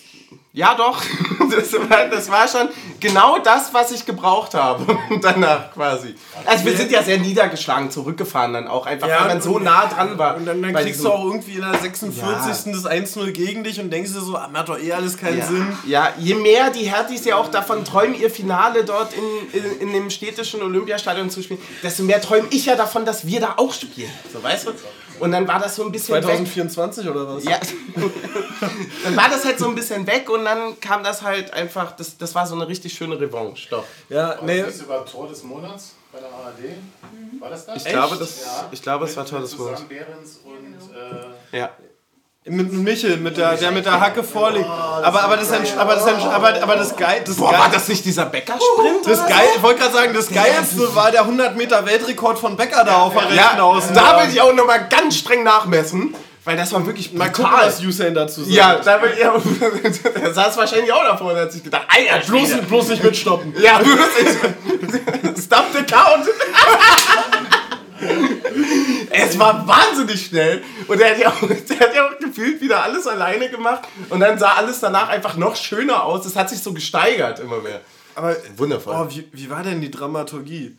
ja 0.54 0.76
doch, 0.76 1.02
das 1.52 1.74
war, 1.74 2.06
das 2.10 2.30
war 2.30 2.48
schon 2.48 2.70
genau 3.00 3.38
das, 3.40 3.74
was 3.74 3.92
ich 3.92 4.06
gebraucht 4.06 4.54
habe 4.54 4.98
danach 5.22 5.72
quasi. 5.74 6.16
Also 6.46 6.66
wir 6.66 6.76
sind 6.76 6.92
ja 6.92 7.04
sehr 7.04 7.20
niedergeschlagen 7.20 7.92
zurückgefahren 7.92 8.54
dann 8.54 8.68
auch, 8.68 8.86
einfach 8.86 9.08
weil 9.08 9.28
man 9.28 9.42
so 9.42 9.60
nah 9.60 9.86
dran 9.86 10.18
war. 10.18 10.36
Und 10.38 10.46
dann, 10.46 10.62
dann 10.62 10.74
kriegst 10.74 11.04
du 11.04 11.12
auch 11.12 11.26
irgendwie 11.26 11.54
in 11.54 11.62
der 11.62 11.80
46. 11.80 12.74
das 12.74 12.86
1-0 12.86 13.32
gegen 13.32 13.64
dich 13.64 13.80
und 13.80 13.92
denkst 13.92 14.12
dir 14.12 14.22
so, 14.22 14.36
ah, 14.36 14.50
macht 14.52 14.70
doch 14.70 14.80
eh 14.80 14.92
alles 14.92 15.18
keinen 15.18 15.40
ja, 15.40 15.46
Sinn. 15.46 15.78
Ja, 15.86 16.14
je 16.18 16.36
mehr 16.36 16.72
die 16.72 16.90
Hertis 16.90 17.26
ja 17.26 17.36
auch 17.36 17.50
davon 17.50 17.86
träumen, 17.86 18.20
ihr 18.20 18.30
Finale 18.30 18.84
dort 18.84 19.14
in, 19.14 19.60
in, 19.60 19.80
in 19.82 19.94
dem 19.94 20.10
städtischen 20.10 20.62
Olympiastadion 20.62 21.30
zu 21.30 21.44
spielen, 21.44 21.62
desto 21.84 22.04
mehr 22.04 22.22
träume 22.22 22.48
ich 22.50 22.66
ja 22.66 22.76
davon, 22.76 23.06
dass 23.06 23.26
wir 23.26 23.40
da 23.40 23.54
auch 23.58 23.74
spielen. 23.74 24.12
So, 24.34 24.44
weißt 24.44 24.68
du? 24.68 24.72
Und 25.19 25.32
dann 25.32 25.47
war 25.47 25.60
das 25.60 25.75
so 25.75 25.84
ein 25.86 25.91
bisschen 25.91 26.15
weg. 26.15 26.23
2024 26.23 27.08
oder 27.10 27.27
was? 27.27 27.43
Ja, 27.43 27.60
dann 29.03 29.15
war 29.15 29.29
das 29.29 29.45
halt 29.45 29.60
so 29.60 29.67
ein 29.67 29.75
bisschen 29.75 30.05
weg 30.08 30.29
und 30.29 30.45
dann 30.45 30.79
kam 30.79 31.03
das 31.03 31.21
halt 31.21 31.53
einfach, 31.53 31.91
das, 31.95 32.17
das 32.17 32.34
war 32.36 32.45
so 32.47 32.55
eine 32.55 32.67
richtig 32.67 32.93
schöne 32.93 33.19
Revanche. 33.19 33.69
Doch. 33.69 33.84
Ja, 34.10 34.38
Nee. 34.41 34.58
nee. 34.58 34.62
Das 34.63 34.82
über 34.82 35.05
Tor 35.05 35.27
des 35.27 35.43
Monats 35.43 35.93
bei 36.12 36.19
der 36.19 36.29
ARD. 36.29 37.41
War 37.41 37.49
das 37.49 37.65
das? 37.65 37.77
Ich 37.77 37.86
glaube, 37.86 38.15
das, 38.17 38.45
ich 38.71 38.82
glaube, 38.82 39.05
es 39.05 39.15
war 39.15 39.23
mit 39.23 39.32
Wort. 39.34 39.49
Susanne 39.49 39.86
Behrens 39.88 40.39
und 40.43 41.53
äh, 41.53 41.58
Ja. 41.58 41.69
Mit 42.45 42.71
Michel, 42.71 43.17
mit 43.17 43.36
der, 43.36 43.56
der 43.58 43.69
mit 43.71 43.86
der 43.86 43.99
Hacke 43.99 44.23
vorliegt. 44.23 44.65
aber, 44.65 45.23
aber, 45.23 45.36
das, 45.38 45.52
Entsch- 45.52 45.78
aber, 45.78 45.95
das, 45.95 46.08
Entsch- 46.08 46.25
aber, 46.28 46.54
aber 46.63 46.75
das 46.78 46.95
Geil, 46.95 47.21
das 47.25 47.36
Boah, 47.36 47.52
Geil, 47.52 47.60
war 47.60 47.69
das 47.69 47.88
nicht 47.89 48.04
dieser 48.06 48.25
Bäckersprint? 48.28 49.06
das 49.06 49.28
Geil, 49.28 49.47
ich 49.58 49.62
wollte 49.62 49.82
gerade 49.82 49.93
sagen, 49.93 50.13
das 50.13 50.30
Geilste 50.30 50.95
war 50.95 51.12
der 51.12 51.21
100 51.23 51.58
Meter 51.58 51.86
Weltrekord 51.86 52.39
von 52.39 52.56
Becker 52.56 52.86
da 52.86 53.02
auf 53.02 53.13
der 53.13 53.23
rechten 53.23 53.36
Ja, 53.36 53.62
Außen. 53.62 53.93
da 53.93 54.21
will 54.23 54.30
ich 54.34 54.39
auch 54.39 54.54
nochmal 54.54 54.88
ganz 54.89 55.17
streng 55.17 55.43
nachmessen, 55.43 56.15
weil 56.45 56.56
das 56.56 56.71
war 56.71 56.86
wirklich 56.88 57.12
Mal 57.12 57.30
brutal. 57.30 57.52
gucken, 57.52 57.67
was 57.67 57.82
Usain 57.84 58.13
dazu 58.15 58.41
sagt. 58.41 58.54
Ja, 58.56 58.75
da 58.75 59.02
will 59.02 59.12
ich, 59.91 60.02
der 60.02 60.34
saß 60.34 60.58
wahrscheinlich 60.58 60.93
auch 60.93 61.04
davor 61.04 61.34
und 61.34 61.38
hat 61.39 61.52
sich 61.52 61.62
gedacht, 61.62 61.88
Alter, 61.89 62.25
bloß, 62.25 62.49
bloß 62.69 62.88
nicht 62.88 63.04
mitstoppen. 63.04 63.54
Ja, 63.62 63.80
wirklich. 63.86 64.38
Stop 65.43 65.65
the 65.73 65.84
count. 65.84 66.25
es 69.12 69.40
war 69.40 69.68
wahnsinnig 69.68 70.26
schnell. 70.26 70.64
Und 70.88 71.02
er 71.02 71.12
hat, 71.12 71.20
ja 71.20 71.30
auch, 71.30 71.40
der 71.40 71.80
hat 71.80 71.96
ja 71.96 72.08
auch 72.08 72.18
gefühlt 72.20 72.62
wieder 72.62 72.84
alles 72.84 73.08
alleine 73.08 73.50
gemacht. 73.50 73.88
Und 74.10 74.20
dann 74.20 74.38
sah 74.38 74.54
alles 74.54 74.80
danach 74.80 75.10
einfach 75.10 75.38
noch 75.38 75.56
schöner 75.56 76.04
aus. 76.04 76.26
Es 76.26 76.36
hat 76.36 76.50
sich 76.50 76.62
so 76.62 76.74
gesteigert 76.74 77.40
immer 77.40 77.60
mehr. 77.60 77.82
Aber 78.16 78.36
Wundervoll. 78.58 78.96
Oh, 78.96 79.10
wie, 79.10 79.28
wie 79.32 79.50
war 79.50 79.64
denn 79.64 79.82
die 79.82 79.92
Dramaturgie? 79.92 80.78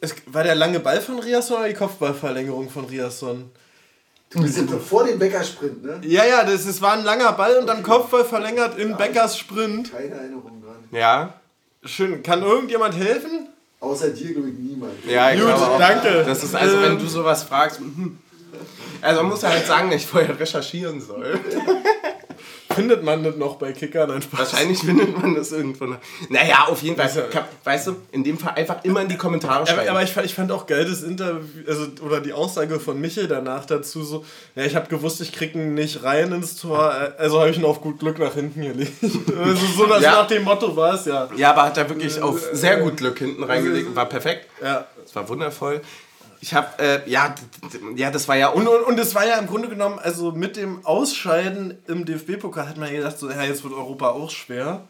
Es, 0.00 0.14
war 0.26 0.44
der 0.44 0.54
lange 0.54 0.80
Ball 0.80 1.00
von 1.00 1.18
Riasson 1.18 1.58
oder 1.58 1.68
die 1.68 1.74
Kopfballverlängerung 1.74 2.68
von 2.70 2.84
Riasson? 2.86 3.50
Du 4.30 4.42
bist 4.42 4.58
jetzt 4.58 4.74
vor 4.86 5.04
dem 5.04 5.18
Bäckersprint, 5.18 5.82
ne? 5.82 6.00
Ja, 6.02 6.24
ja, 6.24 6.44
das, 6.44 6.66
es 6.66 6.82
war 6.82 6.92
ein 6.92 7.04
langer 7.04 7.32
Ball 7.32 7.56
und 7.56 7.66
dann 7.66 7.82
Kopfball 7.82 8.26
verlängert 8.26 8.78
in 8.78 8.94
Beckers 8.94 9.38
Sprint. 9.38 9.90
Keine 9.90 10.14
Erinnerung 10.14 10.62
dran. 10.62 10.84
Ja, 10.90 11.40
Schön. 11.84 12.22
Kann 12.22 12.42
irgendjemand 12.42 12.96
helfen? 12.96 13.48
Außer 13.80 14.10
dir, 14.10 14.32
glaube 14.32 14.48
ich, 14.48 14.54
niemand. 14.58 14.92
ja, 15.06 15.30
ich 15.32 15.38
Gut, 15.40 15.48
glaube 15.48 15.66
auch. 15.66 15.78
danke. 15.78 16.24
Das 16.26 16.42
ist 16.42 16.54
also, 16.54 16.80
wenn 16.82 16.92
Ähm, 16.92 16.98
du 16.98 17.06
sowas 17.06 17.44
fragst. 17.44 17.80
mhm. 17.80 18.18
Also 19.00 19.20
man 19.22 19.30
muss 19.30 19.42
ja 19.42 19.50
halt 19.50 19.66
sagen, 19.66 19.90
dass 19.90 20.00
ich 20.00 20.06
vorher 20.08 20.38
recherchieren 20.38 21.00
soll. 21.00 21.38
Findet 22.78 23.02
man 23.04 23.22
das 23.24 23.36
noch 23.36 23.56
bei 23.56 23.72
Kicker? 23.72 24.06
Nein, 24.06 24.22
Spaß. 24.22 24.38
Wahrscheinlich 24.40 24.78
findet 24.78 25.20
man 25.20 25.34
das 25.34 25.52
irgendwo 25.52 25.84
noch. 25.86 25.98
Naja, 26.28 26.64
auf 26.68 26.80
jeden 26.82 26.96
Fall. 26.96 27.28
Kann- 27.30 27.44
Weißt 27.64 27.86
du, 27.88 27.96
in 28.12 28.24
dem 28.24 28.38
Fall 28.38 28.54
einfach 28.56 28.84
immer 28.84 29.02
in 29.02 29.08
die 29.08 29.16
Kommentare 29.16 29.66
schreiben. 29.66 29.80
Aber, 29.80 29.90
aber 29.90 30.02
ich, 30.02 30.10
fand- 30.12 30.26
ich 30.26 30.34
fand 30.34 30.50
auch 30.52 30.66
geil 30.66 30.84
das 30.84 31.02
Interview, 31.02 31.40
also, 31.66 31.86
oder 32.04 32.20
die 32.20 32.32
Aussage 32.32 32.80
von 32.80 33.00
Michel 33.00 33.28
danach 33.28 33.64
dazu 33.66 34.02
so, 34.02 34.24
ja, 34.54 34.64
ich 34.64 34.74
habe 34.76 34.88
gewusst, 34.88 35.20
ich 35.20 35.32
krieg 35.32 35.54
ihn 35.54 35.74
nicht 35.74 36.02
rein 36.04 36.32
ins 36.32 36.56
Tor, 36.56 36.92
äh, 36.94 37.20
also 37.20 37.40
habe 37.40 37.50
ich 37.50 37.58
ihn 37.58 37.64
auf 37.64 37.80
gut 37.80 37.98
Glück 37.98 38.18
nach 38.18 38.34
hinten 38.34 38.62
gelegt. 38.62 38.92
Also 39.38 39.66
so 39.76 39.86
das 39.86 40.02
Ja. 40.02 40.12
nach 40.12 40.26
dem 40.28 40.44
Motto 40.44 40.74
war 40.76 40.94
es 40.94 41.04
ja. 41.04 41.28
ja, 41.36 41.50
aber 41.50 41.64
hat 41.64 41.76
er 41.78 41.88
wirklich 41.88 42.20
auf 42.20 42.40
sehr 42.52 42.78
gut 42.78 42.96
Glück 42.98 43.18
hinten 43.18 43.42
reingelegt 43.44 43.88
und 43.88 43.96
war 43.96 44.06
perfekt. 44.06 44.46
Ja. 44.62 44.86
Es 45.04 45.14
war 45.14 45.28
wundervoll. 45.28 45.80
Ich 46.40 46.54
habe, 46.54 46.68
äh, 46.78 47.10
ja, 47.10 47.34
ja, 47.96 48.10
das 48.10 48.28
war 48.28 48.36
ja 48.36 48.48
Und, 48.48 48.68
un 48.68 48.76
und, 48.76 48.82
und 48.84 48.98
es 49.00 49.14
war 49.14 49.26
ja 49.26 49.38
im 49.38 49.46
Grunde 49.48 49.68
genommen, 49.68 49.98
also 49.98 50.30
mit 50.32 50.56
dem 50.56 50.84
Ausscheiden 50.86 51.76
im 51.88 52.04
DFB-Pokal 52.04 52.68
hat 52.68 52.76
man 52.76 52.88
ja 52.92 52.98
gedacht, 52.98 53.18
so, 53.18 53.28
ja, 53.30 53.42
jetzt 53.42 53.64
wird 53.64 53.74
Europa 53.74 54.10
auch 54.10 54.30
schwer. 54.30 54.86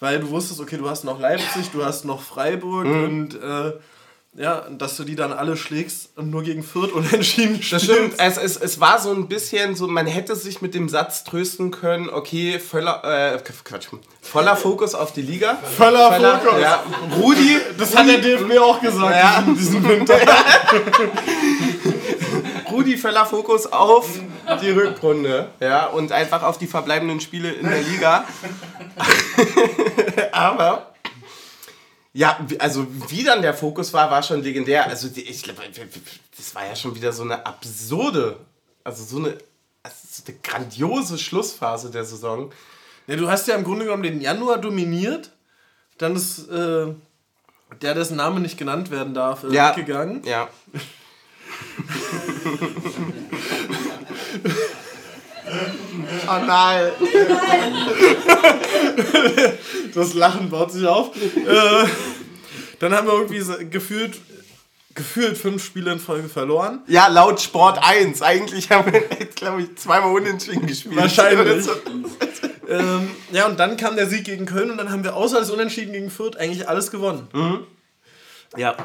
Weil 0.00 0.20
du 0.20 0.30
wusstest, 0.30 0.60
okay, 0.60 0.76
du 0.76 0.88
hast 0.88 1.04
noch 1.04 1.18
Leipzig, 1.20 1.70
du 1.72 1.84
hast 1.84 2.04
noch 2.04 2.22
Freiburg 2.22 2.86
Mhm. 2.86 3.04
und 3.04 3.34
äh, 3.42 3.72
ja, 4.40 4.66
dass 4.70 4.96
du 4.96 5.02
die 5.02 5.16
dann 5.16 5.32
alle 5.32 5.56
schlägst 5.56 6.10
und 6.16 6.30
nur 6.30 6.44
gegen 6.44 6.62
Fürth 6.62 6.92
unentschieden 6.92 7.56
Das 7.58 7.66
spielst. 7.66 7.84
stimmt. 7.86 8.14
Es, 8.18 8.36
es, 8.36 8.56
es 8.56 8.78
war 8.80 9.00
so 9.00 9.10
ein 9.12 9.26
bisschen 9.28 9.74
so, 9.74 9.88
man 9.88 10.06
hätte 10.06 10.36
sich 10.36 10.62
mit 10.62 10.74
dem 10.74 10.88
Satz 10.88 11.24
trösten 11.24 11.72
können, 11.72 12.08
okay, 12.08 12.60
voller, 12.60 13.34
äh, 13.34 13.38
Quatsch, 13.64 13.88
voller 14.22 14.54
Fokus 14.56 14.94
auf 14.94 15.12
die 15.12 15.22
Liga. 15.22 15.58
Voller 15.76 16.12
Fokus. 16.12 16.60
Ja, 16.60 16.82
Rudi, 17.16 17.56
Das 17.76 17.96
hat 17.96 18.06
der 18.08 18.18
DFB 18.18 18.58
auch 18.58 18.80
gesagt 18.80 19.16
Ja. 19.16 19.42
diesen, 19.42 19.82
diesen 19.82 19.88
Winter. 19.88 20.18
Rudi 22.70 22.96
voller 22.96 23.26
Fokus 23.26 23.66
auf 23.66 24.08
die 24.62 24.70
Rückrunde. 24.70 25.48
Ja, 25.60 25.86
und 25.86 26.12
einfach 26.12 26.42
auf 26.42 26.58
die 26.58 26.66
verbleibenden 26.66 27.20
Spiele 27.20 27.50
in 27.50 27.68
der 27.68 27.80
Liga. 27.82 28.24
Aber 30.32 30.92
ja, 32.12 32.38
also 32.58 32.86
wie 33.08 33.22
dann 33.22 33.42
der 33.42 33.54
Fokus 33.54 33.92
war, 33.92 34.10
war 34.10 34.22
schon 34.22 34.42
legendär. 34.42 34.86
Also 34.86 35.08
die, 35.08 35.22
ich 35.22 35.42
glaube, 35.42 35.62
das 36.36 36.54
war 36.54 36.66
ja 36.66 36.74
schon 36.74 36.94
wieder 36.94 37.12
so 37.12 37.22
eine 37.22 37.44
absurde, 37.46 38.38
also 38.84 39.04
so 39.04 39.18
eine, 39.18 39.38
also 39.82 39.96
so 40.10 40.22
eine 40.26 40.36
grandiose 40.42 41.18
Schlussphase 41.18 41.90
der 41.90 42.04
Saison. 42.04 42.50
Ja, 43.06 43.16
du 43.16 43.30
hast 43.30 43.46
ja 43.48 43.54
im 43.54 43.64
Grunde 43.64 43.84
genommen 43.84 44.02
den 44.02 44.20
Januar 44.20 44.58
dominiert. 44.58 45.30
Dann 45.98 46.16
ist 46.16 46.48
äh, 46.48 46.86
der, 47.82 47.94
dessen 47.94 48.16
Name 48.16 48.40
nicht 48.40 48.58
genannt 48.58 48.90
werden 48.90 49.14
darf, 49.14 49.44
äh, 49.44 49.52
Ja. 49.52 49.72
gegangen. 49.72 50.22
Ja. 50.24 50.48
oh 56.30 56.46
nein. 56.46 56.92
Das 59.94 60.14
Lachen 60.14 60.50
baut 60.50 60.72
sich 60.72 60.86
auf. 60.86 61.16
äh, 61.16 61.86
dann 62.78 62.94
haben 62.94 63.06
wir 63.06 63.14
irgendwie 63.14 63.42
gefühlt, 63.70 64.18
gefühlt 64.94 65.36
fünf 65.36 65.64
Spiele 65.64 65.92
in 65.92 65.98
Folge 65.98 66.28
verloren. 66.28 66.80
Ja, 66.86 67.08
laut 67.08 67.40
Sport 67.40 67.80
1. 67.82 68.22
Eigentlich 68.22 68.70
haben 68.70 68.92
wir, 68.92 69.00
glaube 69.34 69.62
ich, 69.62 69.76
zweimal 69.76 70.12
unentschieden 70.12 70.66
gespielt. 70.66 70.96
Wahrscheinlich. 70.96 71.66
Ähm, 72.70 73.08
ja, 73.32 73.46
und 73.46 73.58
dann 73.58 73.78
kam 73.78 73.96
der 73.96 74.06
Sieg 74.08 74.24
gegen 74.24 74.44
Köln 74.44 74.70
und 74.70 74.76
dann 74.76 74.90
haben 74.90 75.02
wir 75.02 75.16
außer 75.16 75.40
des 75.40 75.50
Unentschieden 75.50 75.94
gegen 75.94 76.10
Fürth 76.10 76.36
eigentlich 76.36 76.68
alles 76.68 76.90
gewonnen. 76.90 77.26
Ja. 78.58 78.76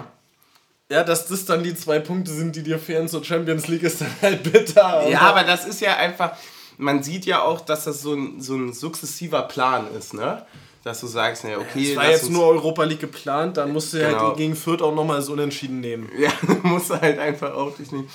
Ja, 0.89 1.03
dass 1.03 1.27
das 1.27 1.43
dann 1.43 1.63
die 1.63 1.75
zwei 1.75 1.99
Punkte 1.99 2.32
sind, 2.32 2.56
die 2.56 2.63
dir 2.63 2.79
fehlen 2.79 3.10
zur 3.10 3.25
Champions 3.25 3.67
League, 3.67 3.84
ist 3.84 3.99
dann 3.99 4.15
halt 4.21 4.43
bitter. 4.43 5.06
Ja, 5.10 5.19
aber 5.21 5.43
das 5.43 5.65
ist 5.65 5.82
ja 5.82 5.97
einfach, 5.97 6.38
man 6.77 7.03
sieht 7.03 7.25
ja 7.25 7.41
auch, 7.41 7.62
dass 7.62 7.86
das 7.86 8.01
so 8.01 8.13
ein, 8.13 8.41
so 8.41 8.55
ein 8.55 8.73
sukzessiver 8.73 9.43
Plan 9.43 9.88
ist, 9.95 10.13
ne? 10.13 10.45
Dass 10.83 10.99
du 10.99 11.07
sagst, 11.07 11.45
ne, 11.45 11.57
okay, 11.59 11.91
Es 11.91 11.95
war 11.95 12.09
jetzt 12.09 12.29
nur 12.29 12.45
Europa 12.45 12.83
League 12.83 12.99
geplant, 12.99 13.55
dann 13.57 13.71
musst 13.71 13.93
du 13.93 13.99
Genau. 13.99 14.19
halt 14.19 14.38
gegen 14.38 14.55
Fürth 14.55 14.81
auch 14.81 14.93
nochmal 14.93 15.17
das 15.17 15.29
Unentschieden 15.29 15.79
nehmen. 15.79 16.09
Ja, 16.17 16.31
musst 16.63 16.89
du 16.89 16.99
halt 16.99 17.19
einfach 17.19 17.53
auch 17.53 17.73
durchnehmen. 17.75 18.09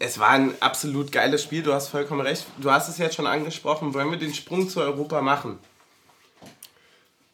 Es 0.00 0.18
war 0.18 0.30
ein 0.30 0.52
absolut 0.60 1.10
geiles 1.12 1.42
Spiel, 1.42 1.62
du 1.62 1.72
hast 1.72 1.88
vollkommen 1.88 2.20
recht. 2.20 2.46
Du 2.58 2.70
hast 2.70 2.88
es 2.88 2.98
jetzt 2.98 3.14
schon 3.16 3.26
angesprochen, 3.26 3.94
wollen 3.94 4.10
wir 4.10 4.18
den 4.18 4.34
Sprung 4.34 4.68
zu 4.68 4.80
Europa 4.80 5.20
machen? 5.22 5.58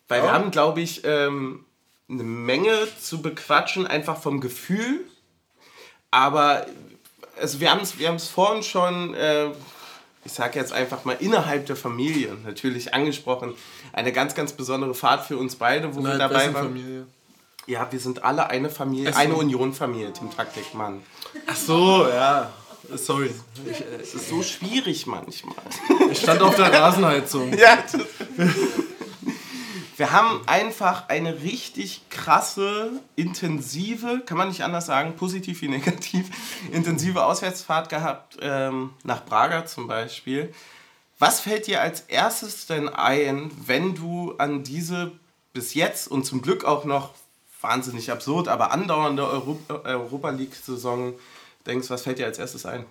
Weil 0.08 0.22
wir 0.22 0.28
Ja. 0.28 0.32
haben, 0.34 0.50
glaube 0.50 0.80
ich, 0.82 1.02
ähm, 1.04 1.64
eine 2.10 2.22
Menge 2.22 2.76
zu 3.00 3.22
bequatschen, 3.22 3.86
einfach 3.86 4.18
vom 4.20 4.40
Gefühl. 4.40 5.00
Aber 6.10 6.66
also 7.40 7.60
wir 7.60 7.70
haben 7.70 7.80
es 7.80 7.98
wir 7.98 8.08
haben's 8.08 8.28
vorhin 8.28 8.62
schon, 8.62 9.14
äh, 9.14 9.48
ich 10.24 10.32
sage 10.32 10.58
jetzt 10.58 10.72
einfach 10.72 11.04
mal, 11.04 11.16
innerhalb 11.20 11.66
der 11.66 11.76
Familie 11.76 12.36
natürlich 12.44 12.94
angesprochen. 12.94 13.54
Eine 13.92 14.12
ganz, 14.12 14.34
ganz 14.34 14.52
besondere 14.52 14.94
Fahrt 14.94 15.26
für 15.26 15.36
uns 15.36 15.56
beide, 15.56 15.94
wo 15.94 16.02
wir 16.02 16.16
dabei 16.16 16.52
waren. 16.54 16.66
Familie. 16.68 17.06
Ja, 17.66 17.90
wir 17.90 17.98
sind 17.98 18.24
alle 18.24 18.48
eine 18.50 18.68
Familie, 18.68 19.12
so. 19.12 19.18
eine 19.18 19.34
Union-Familie, 19.34 20.12
Team 20.12 20.30
Taktik, 20.30 20.74
Mann. 20.74 21.02
Ach 21.46 21.56
so, 21.56 22.06
ja. 22.08 22.52
Sorry. 22.94 23.30
Es 24.00 24.14
ist 24.14 24.28
so 24.28 24.42
schwierig 24.42 25.06
manchmal. 25.06 25.56
Ich 26.10 26.20
stand 26.20 26.42
auf 26.42 26.56
der 26.56 26.70
Rasenheizung. 26.70 27.52
ja, 27.58 27.78
das, 27.90 28.00
Wir 29.96 30.10
haben 30.10 30.42
einfach 30.46 31.08
eine 31.08 31.42
richtig 31.42 32.08
krasse, 32.10 32.90
intensive, 33.14 34.22
kann 34.26 34.36
man 34.36 34.48
nicht 34.48 34.62
anders 34.62 34.86
sagen, 34.86 35.14
positiv 35.14 35.62
wie 35.62 35.68
negativ, 35.68 36.30
intensive 36.72 37.24
Auswärtsfahrt 37.24 37.88
gehabt, 37.88 38.36
ähm, 38.40 38.90
nach 39.04 39.24
Praga 39.24 39.66
zum 39.66 39.86
Beispiel. 39.86 40.52
Was 41.20 41.40
fällt 41.40 41.68
dir 41.68 41.80
als 41.80 42.00
erstes 42.00 42.66
denn 42.66 42.88
ein, 42.88 43.52
wenn 43.66 43.94
du 43.94 44.34
an 44.38 44.64
diese 44.64 45.12
bis 45.52 45.74
jetzt 45.74 46.08
und 46.08 46.24
zum 46.24 46.42
Glück 46.42 46.64
auch 46.64 46.84
noch 46.84 47.14
wahnsinnig 47.60 48.10
absurd, 48.10 48.48
aber 48.48 48.72
andauernde 48.72 49.26
Europa, 49.28 49.74
Europa 49.84 50.30
League-Saison 50.30 51.14
denkst? 51.66 51.88
Was 51.88 52.02
fällt 52.02 52.18
dir 52.18 52.26
als 52.26 52.38
erstes 52.38 52.66
ein? 52.66 52.84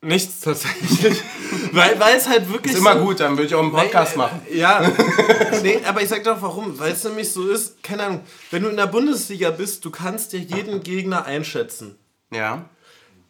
Nichts 0.00 0.40
tatsächlich. 0.40 1.20
weil, 1.72 1.98
weil 1.98 2.16
es 2.16 2.28
halt 2.28 2.48
wirklich. 2.52 2.74
Ist 2.74 2.78
immer 2.80 2.98
so, 2.98 3.04
gut, 3.04 3.18
dann 3.20 3.32
würde 3.32 3.46
ich 3.46 3.54
auch 3.54 3.62
einen 3.62 3.72
Podcast 3.72 4.16
Weil, 4.16 4.26
machen. 4.26 4.42
äh, 4.48 4.56
Ja, 4.58 4.92
nee, 5.62 5.80
aber 5.84 6.02
ich 6.02 6.08
sag 6.08 6.22
doch 6.24 6.40
warum. 6.40 6.78
Weil 6.78 6.92
es 6.92 7.02
nämlich 7.02 7.32
so 7.32 7.48
ist, 7.48 7.82
keine 7.82 8.04
Ahnung, 8.04 8.20
wenn 8.52 8.62
du 8.62 8.68
in 8.68 8.76
der 8.76 8.86
Bundesliga 8.86 9.50
bist, 9.50 9.84
du 9.84 9.90
kannst 9.90 10.32
dir 10.32 10.38
jeden 10.38 10.82
Gegner 10.84 11.24
einschätzen. 11.24 11.98
Ja. 12.32 12.68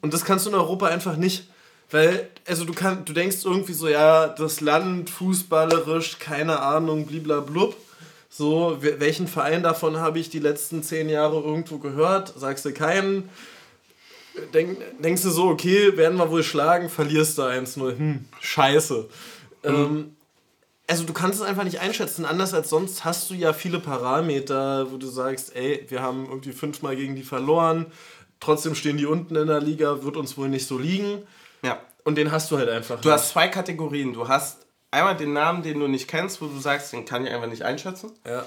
Und 0.03 0.13
das 0.13 0.25
kannst 0.25 0.45
du 0.45 0.51
in 0.51 0.57
Europa 0.57 0.87
einfach 0.89 1.17
nicht. 1.17 1.49
Weil, 1.91 2.29
also 2.47 2.67
du 2.67 2.75
kannst, 2.75 3.09
du 3.09 3.15
denkst 3.15 3.39
irgendwie 3.45 3.73
so, 3.73 3.89
ja, 3.89 4.29
das 4.29 4.61
Land 4.61 5.09
fußballerisch, 5.09 6.19
keine 6.19 6.61
Ahnung, 6.61 7.07
bliblablub. 7.07 7.75
So, 8.29 8.77
we- 8.83 9.01
welchen 9.01 9.27
Verein 9.27 9.63
davon 9.63 9.97
habe 9.97 10.19
ich 10.19 10.29
die 10.29 10.39
letzten 10.39 10.83
zehn 10.83 11.09
Jahre 11.09 11.41
irgendwo 11.41 11.79
gehört? 11.79 12.35
Sagst 12.37 12.67
du 12.67 12.73
keinen? 12.75 13.31
Denk, 14.55 14.79
denkst 15.03 15.23
du 15.23 15.31
so, 15.31 15.49
okay, 15.49 15.97
werden 15.97 16.19
wir 16.19 16.31
wohl 16.31 16.43
schlagen, 16.43 16.89
verlierst 16.89 17.39
du 17.39 17.43
1-0. 17.43 17.99
Hm, 17.99 18.25
scheiße. 18.41 19.09
Ähm, 19.65 20.17
also 20.87 21.05
du 21.05 21.13
kannst 21.13 21.41
es 21.41 21.47
einfach 21.47 21.65
nicht 21.65 21.81
einschätzen. 21.81 22.25
Anders 22.25 22.55
als 22.55 22.71
sonst 22.71 23.05
hast 23.05 23.29
du 23.31 23.35
ja 23.35 23.53
viele 23.53 23.79
Parameter, 23.79 24.91
wo 24.91 24.97
du 24.97 25.07
sagst, 25.07 25.55
ey, 25.55 25.85
wir 25.89 26.03
haben 26.03 26.27
irgendwie 26.27 26.53
fünfmal 26.53 26.97
gegen 26.97 27.15
die 27.15 27.23
verloren, 27.23 27.87
trotzdem 28.41 28.75
stehen 28.75 28.97
die 28.97 29.07
unten 29.07 29.37
in 29.37 29.49
der 29.49 29.61
Liga, 29.61 30.03
wird 30.03 30.17
uns 30.17 30.37
wohl 30.39 30.49
nicht 30.49 30.67
so 30.67 30.79
liegen. 30.79 31.23
Ja. 31.63 31.81
Und 32.05 32.17
den 32.17 32.33
hast 32.33 32.51
du 32.51 32.57
halt 32.57 32.71
einfach. 32.71 33.01
Du 33.01 33.11
hast 33.11 33.31
zwei 33.31 33.49
Kategorien. 33.49 34.15
Du 34.15 34.29
hast 34.29 34.65
einmal 34.91 35.17
den 35.17 35.35
Namen, 35.35 35.63
den 35.63 35.79
du 35.79 35.89
nicht 35.89 36.09
kennst, 36.09 36.41
wo 36.41 36.47
du 36.47 36.59
sagst, 36.59 36.93
den 36.93 37.05
kann 37.05 37.27
ich 37.27 37.33
einfach 37.33 37.49
nicht 37.49 37.63
einschätzen. 37.63 38.13
ja. 38.27 38.47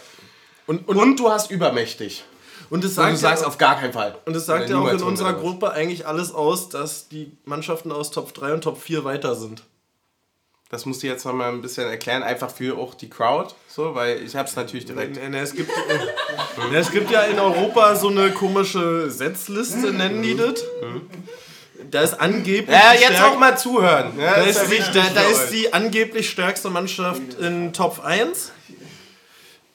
Und, 0.67 0.87
und, 0.87 0.95
Und 0.95 1.19
du 1.19 1.29
hast 1.29 1.51
übermächtig. 1.51 2.23
Und 2.71 2.83
das 2.83 2.91
Und 2.91 2.95
sagt 2.95 3.11
du 3.13 3.17
sagst 3.17 3.41
ja, 3.43 3.47
auf 3.47 3.57
gar 3.59 3.79
keinen 3.79 3.93
Fall. 3.93 4.15
und 4.25 4.35
das 4.35 4.47
sagt 4.47 4.67
ja 4.69 4.79
auch 4.79 4.87
in 4.91 5.03
unserer. 5.03 5.33
Gruppe 5.33 5.71
eigentlich 5.71 6.07
alles 6.07 6.33
aus, 6.33 6.69
dass 6.69 7.07
die 7.09 7.31
Mannschaften 7.45 7.91
aus 7.91 8.09
Top 8.09 8.33
3 8.33 8.53
und 8.53 8.63
Top 8.63 8.81
4 8.81 9.03
weiter 9.03 9.35
sind. 9.35 9.61
Das 10.69 10.85
musst 10.85 11.03
du 11.03 11.07
jetzt 11.07 11.25
noch 11.25 11.33
mal 11.33 11.49
ein 11.49 11.61
bisschen 11.61 11.85
erklären, 11.89 12.23
einfach 12.23 12.49
für 12.49 12.77
auch 12.77 12.93
die 12.95 13.09
Crowd, 13.09 13.53
so, 13.67 13.93
weil 13.93 14.23
ich 14.23 14.35
hab's 14.37 14.55
natürlich 14.55 14.85
direkt. 14.85 15.17
Ne, 15.17 15.37
Es 15.39 15.53
gibt, 15.53 15.69
ne, 15.69 16.77
es 16.77 16.91
gibt 16.91 17.11
ja 17.11 17.23
in 17.23 17.37
Europa 17.39 17.93
so 17.97 18.07
eine 18.07 18.31
komische 18.31 19.11
Setzliste, 19.11 19.91
nennen 19.91 20.21
die 20.23 20.35
das. 20.37 20.63
Da 21.89 22.01
ist 22.01 22.13
angeblich. 22.21 22.69
Ja, 22.69 22.93
jetzt 22.93 23.05
stärk- 23.15 23.33
auch 23.33 23.37
mal 23.39 23.57
zuhören. 23.57 24.13
Ja, 24.17 24.35
Da 24.35 24.41
ist, 24.43 24.61
die, 24.71 24.77
da, 24.93 25.03
da 25.13 25.21
ist 25.23 25.49
die 25.49 25.73
angeblich 25.73 26.29
stärkste 26.29 26.69
Mannschaft 26.69 27.33
in 27.41 27.73
Top 27.73 27.99
1. 28.05 28.51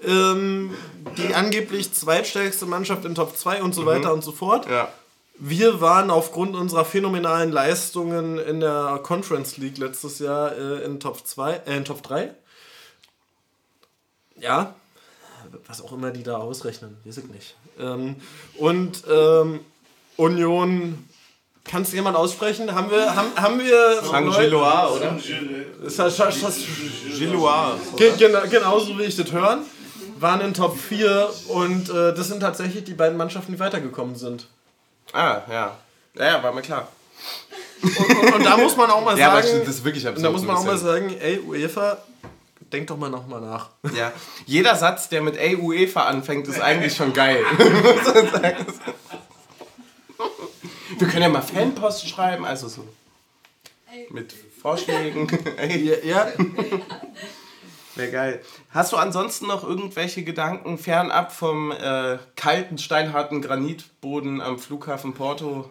Ähm, 0.05 0.75
die 1.17 1.35
angeblich 1.35 1.93
zweitstärkste 1.93 2.67
Mannschaft 2.67 3.05
in 3.05 3.15
Top 3.15 3.37
2 3.37 3.63
und 3.63 3.75
so 3.75 3.87
weiter 3.87 4.13
und 4.13 4.23
so 4.23 4.33
fort. 4.33 4.69
Ja. 4.69 4.89
Wir 5.39 5.81
waren 5.81 6.11
aufgrund 6.11 6.57
unserer 6.57 6.85
phänomenalen 6.85 7.53
Leistungen 7.53 8.39
in 8.39 8.61
der 8.61 9.01
Conference 9.03 9.57
League 9.59 9.79
letztes 9.79 10.19
Jahr 10.19 10.57
äh, 10.57 10.85
in 10.85 11.01
Top 11.01 11.27
2, 11.27 11.63
äh, 11.67 11.77
in 11.77 11.85
Top 11.85 12.03
3. 12.03 12.35
Ja, 14.39 14.75
was 15.67 15.83
auch 15.83 15.93
immer 15.93 16.11
die 16.11 16.23
da 16.23 16.37
ausrechnen, 16.39 16.97
weiß 17.05 17.19
ich 17.19 17.29
nicht. 17.29 17.57
Ähm, 17.79 18.17
und 18.59 19.03
ähm, 19.11 19.61
Union, 20.17 21.07
kannst 21.65 21.93
du 21.93 21.97
jemand 21.97 22.17
aussprechen? 22.17 22.75
Haben 22.75 22.91
wir, 22.91 23.15
haben, 23.15 23.35
haben 23.37 23.59
wir. 23.59 24.03
Saint-Gilloise, 24.03 24.95
oder? 24.95 25.19
Genau, 28.19 28.41
genauso 28.49 28.97
will 28.97 29.07
ich 29.07 29.17
das 29.17 29.31
hören. 29.33 29.61
Waren 30.19 30.41
in 30.41 30.55
Top 30.55 30.79
4 30.79 31.31
und 31.49 31.89
äh, 31.91 32.15
das 32.15 32.29
sind 32.29 32.41
tatsächlich 32.41 32.85
die 32.85 32.95
beiden 32.95 33.17
Mannschaften, 33.17 33.53
die 33.53 33.59
weitergekommen 33.59 34.17
sind. 34.17 34.47
Ah, 35.13 35.43
ja. 35.51 35.77
Ja, 36.19 36.25
ja, 36.25 36.43
war 36.43 36.53
mir 36.53 36.63
klar. 36.63 36.89
Und, 37.83 37.99
und, 37.99 38.35
und 38.37 38.45
da 38.45 38.57
muss 38.57 38.77
man 38.77 38.91
auch 38.91 39.05
mal 39.05 39.19
Ja, 39.19 39.31
sagen, 39.41 39.61
das 39.61 39.77
ist 39.77 39.85
wirklich 39.85 40.07
absurd. 40.07 40.25
da 40.25 40.31
muss 40.31 40.43
man 40.43 40.57
auch 40.57 40.65
mal 40.65 40.79
sagen, 40.79 41.15
ey, 41.21 41.39
UEFA, 41.41 41.99
denk 42.73 42.87
doch 42.87 42.97
mal 42.97 43.11
nochmal 43.11 43.41
nach. 43.43 43.69
Ja. 43.95 44.13
Jeder 44.47 44.75
Satz, 44.77 45.09
der 45.11 45.21
mit 45.23 45.37
Ey 45.37 45.57
UEFA 45.57 46.05
anfängt, 46.07 46.49
ist 46.49 46.61
eigentlich 46.61 46.97
schon 46.97 47.13
geil. 47.13 47.45
Muss 47.59 48.15
man 48.15 48.31
sagen. 48.31 48.67
Wir 50.99 51.09
können 51.09 51.23
ja 51.23 51.29
mal 51.29 51.43
Fanpost 51.43 52.09
schreiben, 52.09 52.45
also 52.47 52.69
so 52.69 52.87
mit 54.11 54.35
Vorschlägen. 54.63 55.29
Ey, 55.59 55.85
Ja, 55.85 56.27
ja 56.27 56.33
wäre 57.97 58.11
geil. 58.11 58.41
Hast 58.71 58.93
du 58.93 58.97
ansonsten 58.97 59.47
noch 59.47 59.63
irgendwelche 59.63 60.23
Gedanken 60.23 60.79
fernab 60.79 61.33
vom 61.33 61.73
äh, 61.73 62.19
kalten, 62.37 62.79
steinharten 62.79 63.43
Granitboden 63.43 64.41
am 64.41 64.59
Flughafen 64.59 65.15
Porto? 65.15 65.71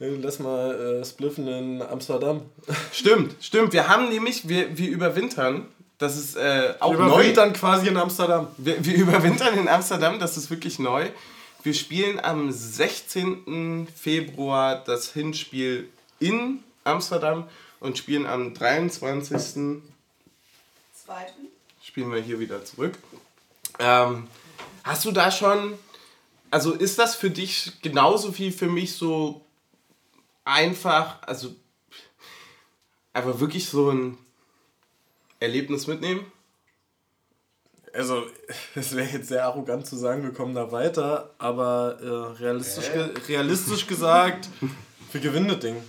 lass 0.00 0.38
mal 0.38 1.00
äh, 1.00 1.04
spliffen 1.04 1.46
in 1.46 1.82
Amsterdam. 1.82 2.42
Stimmt, 2.92 3.36
stimmt. 3.40 3.72
Wir 3.72 3.88
haben 3.88 4.08
nämlich, 4.08 4.48
wir, 4.48 4.76
wir 4.76 4.88
überwintern. 4.88 5.66
Das 5.98 6.16
ist 6.16 6.36
äh, 6.36 6.74
auch 6.80 6.94
neu. 6.94 7.04
Überwintern 7.04 7.52
quasi 7.52 7.88
in 7.88 7.98
Amsterdam. 7.98 8.48
Wir, 8.56 8.82
wir 8.82 8.94
überwintern 8.94 9.58
in 9.58 9.68
Amsterdam, 9.68 10.18
das 10.18 10.38
ist 10.38 10.48
wirklich 10.48 10.78
neu. 10.78 11.10
Wir 11.62 11.74
spielen 11.74 12.18
am 12.18 12.50
16. 12.50 13.86
Februar 13.94 14.82
das 14.82 15.12
Hinspiel 15.12 15.90
in 16.18 16.60
Amsterdam 16.84 17.48
und 17.80 17.98
spielen 17.98 18.24
am 18.24 18.54
23. 18.54 19.82
Zweiten. 21.10 21.48
spielen 21.82 22.12
wir 22.12 22.20
hier 22.20 22.38
wieder 22.38 22.64
zurück. 22.64 22.96
Ähm, 23.80 24.28
hast 24.84 25.04
du 25.04 25.10
da 25.10 25.32
schon, 25.32 25.76
also 26.52 26.70
ist 26.72 27.00
das 27.00 27.16
für 27.16 27.30
dich 27.30 27.72
genauso 27.82 28.38
wie 28.38 28.52
für 28.52 28.68
mich 28.68 28.94
so 28.94 29.44
einfach, 30.44 31.20
also 31.22 31.52
einfach 33.12 33.40
wirklich 33.40 33.68
so 33.68 33.90
ein 33.90 34.18
Erlebnis 35.40 35.88
mitnehmen? 35.88 36.30
Also, 37.92 38.22
es 38.76 38.94
wäre 38.94 39.08
jetzt 39.08 39.26
sehr 39.30 39.44
arrogant 39.46 39.84
zu 39.88 39.96
sagen, 39.96 40.22
wir 40.22 40.32
kommen 40.32 40.54
da 40.54 40.70
weiter, 40.70 41.34
aber 41.38 41.98
äh, 42.00 42.38
realistisch, 42.40 42.92
ge 42.92 43.10
realistisch 43.26 43.84
gesagt, 43.88 44.48
wir 45.10 45.20
gewinnen 45.20 45.48
das 45.48 45.58
Ding. 45.58 45.82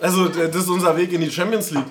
Also, 0.00 0.28
d- 0.28 0.46
das 0.46 0.62
ist 0.62 0.68
unser 0.68 0.96
Weg 0.96 1.12
in 1.12 1.22
die 1.22 1.32
Champions 1.32 1.72
League. 1.72 1.90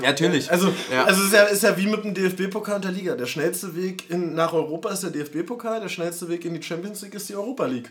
Natürlich. 0.00 0.50
Also, 0.50 0.72
Ja. 0.90 1.04
also 1.04 1.20
es 1.20 1.26
ist 1.28 1.34
ja, 1.34 1.42
ist 1.44 1.62
ja 1.62 1.76
wie 1.76 1.86
mit 1.86 2.04
dem 2.04 2.14
DFB-Pokal 2.14 2.76
und 2.76 2.84
der 2.84 2.92
Liga. 2.92 3.14
Der 3.14 3.26
schnellste 3.26 3.76
Weg 3.76 4.10
in, 4.10 4.34
nach 4.34 4.52
Europa 4.52 4.90
ist 4.90 5.02
der 5.02 5.10
DFB-Pokal, 5.10 5.80
der 5.80 5.88
schnellste 5.88 6.28
Weg 6.28 6.44
in 6.44 6.54
die 6.54 6.62
Champions 6.62 7.02
League 7.02 7.14
ist 7.14 7.28
die 7.28 7.36
Europa 7.36 7.66
League. 7.66 7.90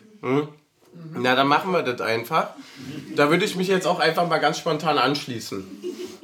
Na, 1.13 1.35
dann 1.35 1.47
machen 1.47 1.71
wir 1.71 1.81
das 1.81 2.01
einfach. 2.01 2.49
Da 3.15 3.29
würde 3.29 3.45
ich 3.45 3.55
mich 3.55 3.67
jetzt 3.67 3.87
auch 3.87 3.99
einfach 3.99 4.27
mal 4.27 4.37
ganz 4.39 4.59
spontan 4.59 4.97
anschließen 4.97 5.65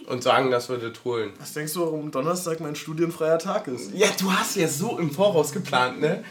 und 0.07 0.23
sagen, 0.23 0.51
dass 0.51 0.69
wir 0.69 0.77
das 0.77 1.03
holen. 1.05 1.31
Was 1.39 1.53
denkst 1.53 1.73
du, 1.73 1.81
warum 1.81 2.11
Donnerstag 2.11 2.59
mein 2.59 2.75
studienfreier 2.75 3.39
Tag 3.39 3.67
ist? 3.67 3.91
Ja, 3.93 4.07
du 4.19 4.31
hast 4.31 4.55
ja 4.57 4.67
so 4.67 4.97
im 4.99 5.11
Voraus 5.11 5.51
geplant, 5.51 6.01
ne? 6.01 6.23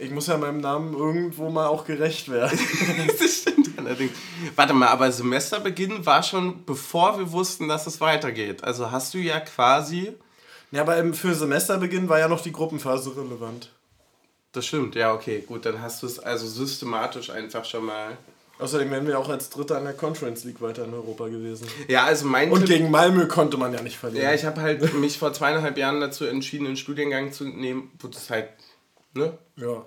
Ich 0.00 0.10
muss 0.10 0.26
ja 0.26 0.36
meinem 0.36 0.60
Namen 0.60 0.94
irgendwo 0.94 1.48
mal 1.50 1.66
auch 1.66 1.84
gerecht 1.84 2.28
werden. 2.28 2.58
das 3.20 3.30
stimmt 3.36 3.63
allerdings. 3.86 4.12
Warte 4.56 4.72
mal, 4.74 4.88
aber 4.88 5.10
Semesterbeginn 5.12 6.04
war 6.06 6.22
schon 6.22 6.64
bevor 6.64 7.18
wir 7.18 7.30
wussten, 7.32 7.68
dass 7.68 7.86
es 7.86 8.00
weitergeht. 8.00 8.62
Also 8.64 8.90
hast 8.90 9.14
du 9.14 9.18
ja 9.18 9.40
quasi. 9.40 10.12
ja, 10.70 10.82
aber 10.82 11.12
für 11.14 11.34
Semesterbeginn 11.34 12.08
war 12.08 12.18
ja 12.18 12.28
noch 12.28 12.40
die 12.42 12.52
Gruppenphase 12.52 13.16
relevant. 13.16 13.70
Das 14.52 14.66
stimmt, 14.66 14.94
ja, 14.94 15.12
okay, 15.12 15.40
gut, 15.46 15.66
dann 15.66 15.80
hast 15.82 16.02
du 16.02 16.06
es 16.06 16.18
also 16.20 16.46
systematisch 16.46 17.30
einfach 17.30 17.64
schon 17.64 17.84
mal. 17.86 18.16
Außerdem 18.60 18.88
wären 18.92 19.04
wir 19.08 19.18
auch 19.18 19.28
als 19.28 19.50
Dritter 19.50 19.76
in 19.78 19.84
der 19.84 19.94
Conference 19.94 20.44
League 20.44 20.60
weiter 20.60 20.84
in 20.84 20.94
Europa 20.94 21.26
gewesen. 21.26 21.66
Ja, 21.88 22.04
also 22.04 22.24
mein 22.26 22.52
Und 22.52 22.60
Tipp- 22.60 22.68
gegen 22.68 22.88
Malmö 22.90 23.26
konnte 23.26 23.56
man 23.56 23.74
ja 23.74 23.82
nicht 23.82 23.96
verlieren. 23.98 24.24
Ja, 24.26 24.32
ich 24.32 24.44
habe 24.44 24.60
halt 24.60 24.94
mich 24.94 25.18
vor 25.18 25.32
zweieinhalb 25.32 25.76
Jahren 25.76 26.00
dazu 26.00 26.24
entschieden, 26.24 26.66
einen 26.68 26.76
Studiengang 26.76 27.32
zu 27.32 27.42
nehmen, 27.44 27.90
wo 27.98 28.06
das 28.06 28.30
halt, 28.30 28.50
ne? 29.14 29.36
ja. 29.56 29.84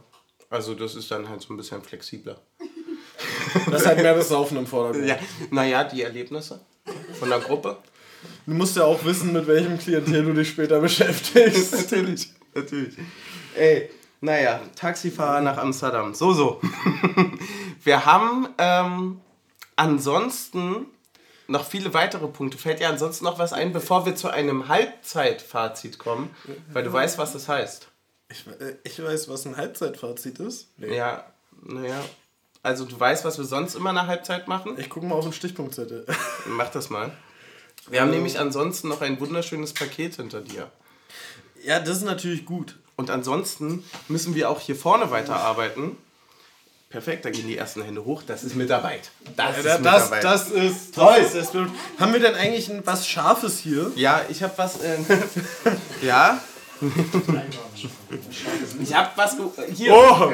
Also 0.49 0.75
das 0.75 0.95
ist 0.95 1.11
dann 1.11 1.27
halt 1.29 1.41
so 1.41 1.53
ein 1.53 1.57
bisschen 1.57 1.81
flexibler. 1.81 2.39
Das 3.71 3.85
halt 3.85 3.97
mehr 3.97 4.15
das 4.15 4.29
Saufen 4.29 4.57
im 4.57 4.67
Vordergrund. 4.67 5.07
Ja, 5.07 5.17
naja, 5.51 5.83
die 5.83 6.03
Erlebnisse 6.03 6.61
von 7.19 7.29
der 7.29 7.39
Gruppe. 7.39 7.77
Du 8.45 8.53
musst 8.53 8.77
ja 8.77 8.83
auch 8.83 9.03
wissen, 9.03 9.33
mit 9.33 9.47
welchem 9.47 9.77
Klientel 9.77 10.25
du 10.25 10.33
dich 10.33 10.49
später 10.49 10.79
beschäftigst. 10.79 11.73
natürlich, 11.91 12.31
natürlich. 12.53 12.95
Ey, 13.55 13.89
naja, 14.21 14.61
Taxifahrer 14.75 15.41
nach 15.41 15.57
Amsterdam. 15.57 16.13
So, 16.13 16.33
so. 16.33 16.61
Wir 17.83 18.05
haben 18.05 18.49
ähm, 18.57 19.21
ansonsten 19.75 20.87
noch 21.47 21.65
viele 21.65 21.93
weitere 21.93 22.27
Punkte. 22.27 22.57
Fällt 22.57 22.79
dir 22.79 22.89
ansonsten 22.89 23.25
noch 23.25 23.39
was 23.39 23.53
ein, 23.53 23.71
bevor 23.71 24.05
wir 24.05 24.15
zu 24.15 24.29
einem 24.29 24.67
Halbzeitfazit 24.67 25.97
kommen? 25.97 26.35
Weil 26.73 26.83
du 26.83 26.91
weißt, 26.91 27.17
was 27.17 27.33
das 27.33 27.47
heißt. 27.47 27.87
Ich, 28.29 28.45
äh, 28.47 28.75
ich 28.83 29.01
weiß, 29.01 29.29
was 29.29 29.45
ein 29.45 29.55
Halbzeitfazit 29.55 30.39
ist. 30.39 30.69
Ja, 30.77 31.25
naja. 31.63 32.03
Also 32.67 32.83
du 32.83 32.99
weißt, 32.99 33.23
was 33.23 33.37
wir 33.37 33.45
sonst 33.45 33.75
immer 33.75 33.93
nach 33.93 34.07
Halbzeit 34.07 34.49
machen? 34.49 34.75
Ich 34.77 34.89
gucke 34.89 35.05
mal 35.05 35.15
auf 35.15 35.23
den 35.23 35.31
Stichpunktzettel. 35.31 36.05
Mach 36.47 36.67
das 36.69 36.89
mal. 36.89 37.13
Wir 37.89 38.01
haben 38.01 38.11
nämlich 38.11 38.39
ansonsten 38.41 38.89
noch 38.89 38.99
ein 38.99 39.21
wunderschönes 39.21 39.73
Paket 39.73 40.15
hinter 40.17 40.41
dir. 40.41 40.69
Ja, 41.63 41.79
das 41.79 41.99
ist 41.99 42.03
natürlich 42.03 42.43
gut. 42.45 42.75
Und 42.97 43.09
ansonsten 43.09 43.85
müssen 44.09 44.35
wir 44.35 44.49
auch 44.49 44.59
hier 44.59 44.75
vorne 44.75 45.11
weiterarbeiten. 45.11 45.95
Perfekt, 46.89 47.23
da 47.23 47.29
gehen 47.29 47.47
die 47.47 47.55
ersten 47.55 47.83
Hände 47.83 48.03
hoch. 48.03 48.21
Das 48.27 48.43
ist 48.43 48.57
Mitarbeit. 48.57 49.11
Das 49.37 49.57
ist 49.59 49.65
Das, 49.65 49.79
Mitarbeit. 49.79 50.23
das 50.25 50.51
ist 50.51 50.93
toll. 50.93 51.19
Das 51.21 51.35
ist, 51.35 51.53
haben 51.99 52.11
wir 52.11 52.19
denn 52.19 52.35
eigentlich 52.35 52.69
was 52.83 53.07
Scharfes 53.07 53.59
hier? 53.59 53.93
Ja, 53.95 54.25
ich 54.27 54.43
habe 54.43 54.53
was. 54.57 54.81
Äh, 54.81 54.97
ja. 56.01 56.41
ich 58.81 58.93
habe 58.93 59.09
was. 59.15 59.35
Hier. 59.73 59.93
Oh! 59.93 60.31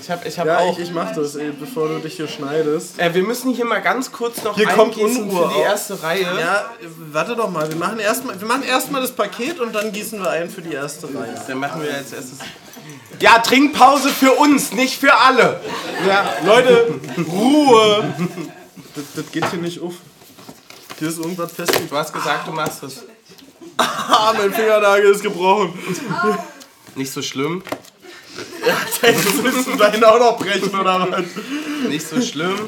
Ich 0.00 0.10
habe 0.10 0.28
ich 0.28 0.38
hab 0.38 0.46
Ja, 0.46 0.58
auch. 0.58 0.78
ich, 0.78 0.84
ich 0.84 0.92
mach 0.92 1.12
das, 1.14 1.34
ey, 1.34 1.50
bevor 1.58 1.88
du 1.88 1.98
dich 1.98 2.16
hier 2.16 2.28
schneidest. 2.28 2.98
äh, 2.98 3.12
wir 3.14 3.22
müssen 3.22 3.52
hier 3.52 3.64
mal 3.64 3.80
ganz 3.82 4.10
kurz 4.12 4.42
noch 4.42 4.56
Hier 4.56 4.68
kommt 4.68 4.96
Unruhe 4.96 5.48
für 5.48 5.54
die 5.54 5.60
erste 5.60 6.02
Reihe. 6.02 6.22
Ja, 6.22 6.70
warte 7.12 7.36
doch 7.36 7.50
mal. 7.50 7.68
Wir 7.68 7.76
machen 7.76 7.98
erstmal 7.98 8.40
wir 8.40 8.46
machen 8.46 8.62
erstmal 8.62 9.02
das 9.02 9.12
Paket 9.12 9.60
und 9.60 9.74
dann 9.74 9.92
gießen 9.92 10.20
wir 10.20 10.30
ein 10.30 10.48
für 10.48 10.62
die 10.62 10.72
erste 10.72 11.06
Reihe. 11.06 11.34
Dann 11.46 11.58
machen 11.58 11.82
wir 11.82 11.92
als 11.94 12.12
erstes. 12.12 12.38
Ja, 13.20 13.38
Trinkpause 13.38 14.10
für 14.10 14.32
uns, 14.34 14.72
nicht 14.72 14.98
für 15.00 15.12
alle. 15.12 15.60
Ja, 16.06 16.34
Leute, 16.44 16.94
Ruhe! 17.26 18.14
Das, 18.94 19.04
das 19.16 19.32
geht 19.32 19.50
hier 19.50 19.58
nicht 19.60 19.80
auf. 19.82 19.94
Hier 20.98 21.08
ist 21.08 21.18
irgendwas 21.18 21.52
fest. 21.52 21.72
Du 21.88 21.96
hast 21.96 22.12
gesagt, 22.12 22.46
du 22.46 22.52
machst 22.52 22.82
das. 22.82 23.02
Ah, 23.78 24.34
mein 24.36 24.52
Fingernagel 24.52 25.12
ist 25.12 25.22
gebrochen. 25.22 25.72
Nicht 26.94 27.12
so 27.12 27.22
schlimm. 27.22 27.62
Jetzt 29.02 29.42
willst 29.42 29.66
du 29.66 29.76
deinen 29.76 30.04
auch 30.04 30.18
noch 30.18 30.38
brechen, 30.38 30.70
oder 30.78 31.08
was? 31.10 31.24
Nicht 31.88 32.06
so 32.06 32.20
schlimm. 32.20 32.58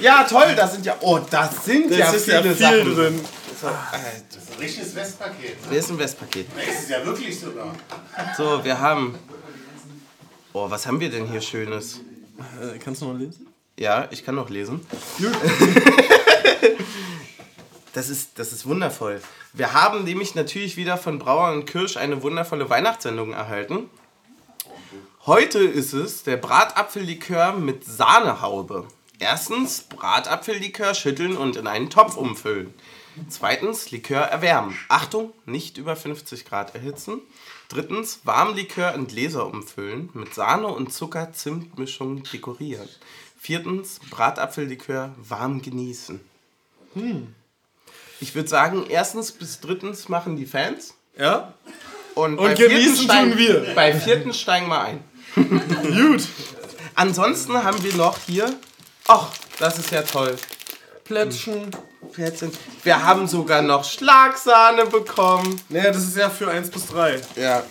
Ja, 0.00 0.24
toll, 0.24 0.54
das 0.56 0.72
sind 0.72 0.86
ja. 0.86 0.96
Oh, 1.00 1.18
das 1.30 1.64
sind 1.64 1.90
ja 1.90 2.06
Das 2.06 2.14
ist 2.16 2.24
viele 2.24 2.36
ja 2.36 2.42
viel 2.42 2.54
Sachen. 2.56 2.94
drin. 2.94 3.20
Richtiges 4.60 4.94
Westpaket. 4.94 5.56
Wer 5.68 5.78
ist 5.78 5.90
ein 5.90 5.98
Westpaket? 5.98 6.46
Das 6.56 6.82
ist 6.82 6.90
ja 6.90 7.04
wirklich 7.04 7.38
sogar. 7.38 7.74
So, 8.36 8.64
wir 8.64 8.78
haben. 8.78 9.14
Oh, 10.52 10.68
was 10.70 10.86
haben 10.86 11.00
wir 11.00 11.10
denn 11.10 11.26
hier 11.28 11.40
Schönes? 11.40 12.00
Äh, 12.60 12.78
kannst 12.78 13.02
du 13.02 13.06
mal 13.06 13.16
lesen? 13.18 13.46
Ja, 13.78 14.06
ich 14.10 14.24
kann 14.24 14.34
noch 14.36 14.48
lesen. 14.50 14.86
Das 17.94 18.08
ist, 18.08 18.40
das 18.40 18.52
ist 18.52 18.66
wundervoll. 18.66 19.22
Wir 19.52 19.72
haben 19.72 20.02
nämlich 20.02 20.34
natürlich 20.34 20.76
wieder 20.76 20.98
von 20.98 21.20
Brauer 21.20 21.52
und 21.52 21.64
Kirsch 21.64 21.96
eine 21.96 22.24
wundervolle 22.24 22.68
Weihnachtssendung 22.68 23.32
erhalten. 23.32 23.88
Heute 25.26 25.60
ist 25.60 25.92
es 25.92 26.24
der 26.24 26.36
Bratapfellikör 26.36 27.52
mit 27.52 27.84
Sahnehaube. 27.84 28.88
Erstens 29.20 29.82
Bratapfellikör 29.82 30.92
schütteln 30.94 31.36
und 31.36 31.54
in 31.54 31.68
einen 31.68 31.88
Topf 31.88 32.16
umfüllen. 32.16 32.74
Zweitens 33.28 33.92
Likör 33.92 34.22
erwärmen. 34.22 34.76
Achtung, 34.88 35.32
nicht 35.46 35.78
über 35.78 35.94
50 35.94 36.44
Grad 36.44 36.74
erhitzen. 36.74 37.20
Drittens 37.68 38.26
Warmlikör 38.26 38.92
in 38.92 39.06
Gläser 39.06 39.46
umfüllen, 39.46 40.10
mit 40.14 40.34
Sahne 40.34 40.66
und 40.66 40.92
Zucker-Zimt-Mischung 40.92 42.24
dekorieren. 42.24 42.88
Viertens 43.38 44.00
Bratapfellikör 44.10 45.14
warm 45.16 45.62
genießen. 45.62 46.20
Ich 48.20 48.34
würde 48.34 48.48
sagen, 48.48 48.86
erstens 48.88 49.32
bis 49.32 49.60
drittens 49.60 50.08
machen 50.08 50.36
die 50.36 50.46
Fans. 50.46 50.94
Ja? 51.18 51.54
Und, 52.14 52.38
Und 52.38 52.46
bei 52.46 52.56
vierten 52.56 52.74
genießen 52.74 53.04
steigen, 53.04 53.30
tun 53.30 53.38
wir. 53.38 53.74
Bei 53.74 53.94
vierten 53.94 54.32
steigen 54.32 54.68
wir 54.68 54.80
ein. 54.80 55.04
Gut. 55.34 56.28
Ansonsten 56.94 57.62
haben 57.62 57.82
wir 57.82 57.94
noch 57.94 58.18
hier. 58.26 58.54
Ach, 59.08 59.28
das 59.58 59.78
ist 59.78 59.90
ja 59.90 60.02
toll. 60.02 60.36
Plätzchen. 61.04 61.70
Plätzchen. 62.12 62.52
Wir 62.82 63.04
haben 63.04 63.26
sogar 63.26 63.62
noch 63.62 63.84
Schlagsahne 63.84 64.86
bekommen. 64.86 65.60
Naja, 65.68 65.90
das 65.90 66.04
ist 66.04 66.16
ja 66.16 66.30
für 66.30 66.48
1 66.48 66.70
bis 66.70 66.86
3. 66.86 67.20
Ja. 67.36 67.62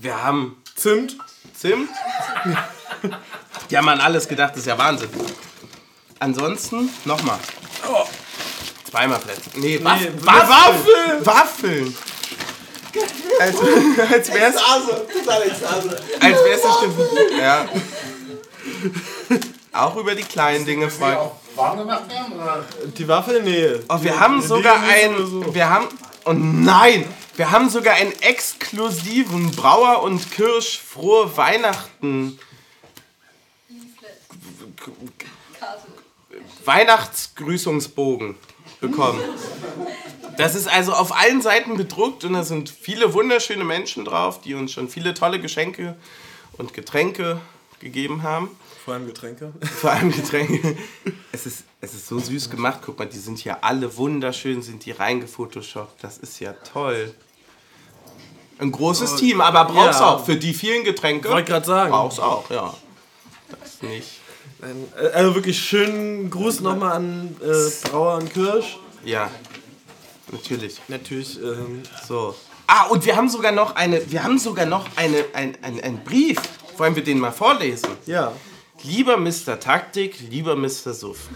Wir 0.00 0.22
haben 0.22 0.62
Zimt. 0.74 1.16
Zimt. 1.54 1.88
Die 3.70 3.78
haben 3.78 3.88
an 3.88 4.00
alles 4.00 4.26
gedacht, 4.26 4.52
das 4.52 4.60
ist 4.60 4.66
ja 4.66 4.76
Wahnsinn. 4.76 5.08
Ansonsten 6.18 6.90
nochmal. 7.04 7.38
Zweimal 8.92 9.18
Plätzchen. 9.20 9.52
Nee, 9.60 9.82
Waff 9.82 10.00
Nee, 10.00 10.10
Waffeln. 10.22 11.26
Waffeln. 11.26 11.96
Als, 13.40 13.56
als 13.58 14.34
wär's. 14.34 14.56
Als 16.20 16.44
wär's 16.44 16.60
das 16.62 16.76
stimmt. 16.76 16.96
Ja. 17.40 17.66
Auch 19.72 19.96
über 19.96 20.14
die 20.14 20.22
kleinen 20.24 20.66
Dinge 20.66 20.90
freuen. 20.90 21.16
warm 21.56 21.78
gemacht 21.78 22.06
werden? 22.10 22.34
Oder? 22.34 22.64
Die 22.98 23.08
Waffel? 23.08 23.42
Nee. 23.42 23.76
Oh, 23.88 23.96
wir 24.02 24.12
Die- 24.12 24.18
haben 24.20 24.42
die 24.42 24.46
sogar 24.46 24.74
genießen 24.78 25.10
ein. 25.14 25.18
wir 25.18 25.26
so. 25.26 25.54
Wir 25.54 25.70
haben. 25.70 25.88
Oh 26.26 26.32
nein! 26.34 27.06
Wir 27.36 27.50
haben 27.50 27.70
sogar 27.70 27.94
einen 27.94 28.12
exklusiven 28.20 29.50
Brauer 29.52 30.02
und 30.02 30.30
Kirsch 30.30 30.78
frohe 30.78 31.34
Weihnachten 31.34 32.38
Weihnachtsgrüßungsbogen 36.92 38.36
bekommen. 38.82 39.20
Das 40.36 40.54
ist 40.54 40.68
also 40.68 40.92
auf 40.92 41.16
allen 41.16 41.40
Seiten 41.40 41.76
bedruckt 41.76 42.24
und 42.24 42.34
da 42.34 42.42
sind 42.42 42.68
viele 42.68 43.14
wunderschöne 43.14 43.64
Menschen 43.64 44.04
drauf, 44.04 44.40
die 44.42 44.54
uns 44.54 44.72
schon 44.72 44.88
viele 44.88 45.14
tolle 45.14 45.40
Geschenke 45.40 45.96
und 46.58 46.74
Getränke 46.74 47.40
gegeben 47.80 48.22
haben. 48.22 48.50
Vor 48.84 48.94
allem 48.94 49.06
Getränke. 49.06 49.52
Vor 49.80 49.90
allem 49.90 50.12
Getränke. 50.12 50.76
Es 51.34 51.46
ist, 51.46 51.64
es 51.80 51.94
ist 51.94 52.08
so 52.08 52.18
süß 52.18 52.50
gemacht. 52.50 52.80
Guck 52.84 52.98
mal, 52.98 53.06
die 53.06 53.18
sind 53.18 53.38
hier 53.38 53.64
alle 53.64 53.96
wunderschön, 53.96 54.60
sind 54.60 54.84
die 54.84 54.90
reingefotoshoppt. 54.90 56.04
Das 56.04 56.18
ist 56.18 56.40
ja 56.40 56.52
toll. 56.52 57.14
Ein 58.58 58.70
großes 58.70 59.16
Team, 59.16 59.40
aber 59.40 59.64
brauchst 59.64 60.00
ja. 60.00 60.10
auch 60.10 60.26
für 60.26 60.36
die 60.36 60.52
vielen 60.52 60.84
Getränke. 60.84 61.30
Wollte 61.30 61.50
gerade 61.50 61.66
sagen. 61.66 61.90
Brauchst 61.90 62.20
auch, 62.20 62.50
ja. 62.50 62.74
Das 63.48 63.80
nicht. 63.80 64.20
Äh, 64.62 65.06
Also 65.12 65.34
wirklich 65.34 65.58
schönen 65.58 66.30
Gruß 66.30 66.60
nochmal 66.60 66.92
an 66.96 67.36
äh, 67.42 67.88
Brauer 67.88 68.16
und 68.18 68.32
Kirsch. 68.32 68.78
Ja, 69.04 69.30
natürlich. 70.30 70.80
Natürlich. 70.88 71.38
Ähm, 71.42 71.82
So. 72.06 72.34
Ah, 72.66 72.86
und 72.86 73.04
wir 73.04 73.16
haben 73.16 73.28
sogar 73.28 73.52
noch 73.52 73.74
eine, 73.76 74.10
wir 74.10 74.22
haben 74.24 74.38
sogar 74.38 74.64
noch 74.66 74.86
eine, 74.96 75.24
ein, 75.34 75.58
ein, 75.62 75.80
einen 75.82 76.04
Brief. 76.04 76.38
Wollen 76.78 76.96
wir 76.96 77.04
den 77.04 77.18
mal 77.18 77.32
vorlesen? 77.32 77.90
ja. 78.06 78.32
Lieber 78.84 79.16
Mr. 79.16 79.60
Taktik, 79.60 80.18
lieber 80.28 80.56
Mr. 80.56 80.92
Suff. 80.92 81.28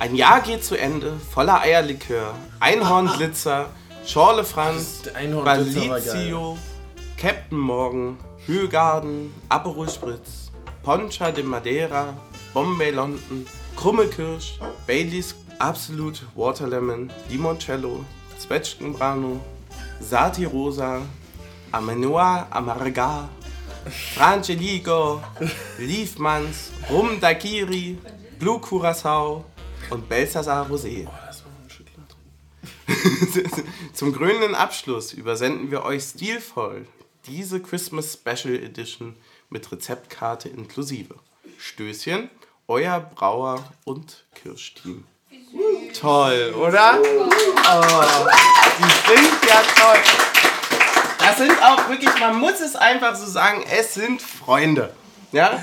Ein 0.00 0.16
Jahr 0.16 0.40
geht 0.40 0.64
zu 0.64 0.76
Ende, 0.76 1.12
voller 1.32 1.60
Eierlikör, 1.60 2.34
Einhornglitzer, 2.58 3.68
Schorle 4.04 4.42
Franz, 4.44 5.02
Balizio, 5.44 6.58
Captain 7.16 7.58
Morgan, 7.58 8.16
Hühlgarden, 8.46 9.32
Aperol 9.48 9.88
Spritz, 9.88 10.39
Poncha 10.82 11.30
de 11.30 11.42
Madeira, 11.42 12.14
Bombay 12.54 12.90
London, 12.90 13.46
Krummelkirsch, 13.76 14.58
Baileys 14.86 15.34
Absolute 15.58 16.22
Waterlemon, 16.34 17.12
Limoncello, 17.28 18.04
Zwetschgenbrano, 18.38 19.40
Sati 20.00 20.46
Rosa, 20.46 21.02
Amenoa 21.70 22.46
Amarga, 22.50 23.28
Frangelico, 24.14 25.22
Liefmanns, 25.78 26.70
Rum 26.88 27.20
Daiquiri, 27.20 27.98
Blue 28.38 28.58
Curacao 28.58 29.44
und 29.90 30.08
Belsasar 30.08 30.66
Rosé. 30.70 31.06
Zum 33.92 34.14
krönenden 34.14 34.54
Abschluss 34.54 35.12
übersenden 35.12 35.70
wir 35.70 35.84
euch 35.84 36.04
stilvoll 36.04 36.86
diese 37.26 37.60
Christmas 37.60 38.14
Special 38.14 38.54
Edition 38.54 39.14
mit 39.50 39.70
Rezeptkarte 39.70 40.48
inklusive. 40.48 41.16
Stößchen, 41.58 42.30
euer 42.68 43.00
Brauer 43.00 43.64
und 43.84 44.24
Kirschteam. 44.34 45.04
Toll, 45.98 46.54
oder? 46.56 46.98
Oh, 47.00 48.26
die 48.78 49.12
sind 49.12 49.48
ja 49.48 49.62
toll. 49.76 49.98
Das 51.18 51.36
sind 51.36 51.62
auch 51.62 51.88
wirklich, 51.88 52.10
man 52.18 52.38
muss 52.38 52.60
es 52.60 52.76
einfach 52.76 53.14
so 53.14 53.26
sagen, 53.26 53.64
es 53.70 53.94
sind 53.94 54.22
Freunde. 54.22 54.94
Ja? 55.32 55.60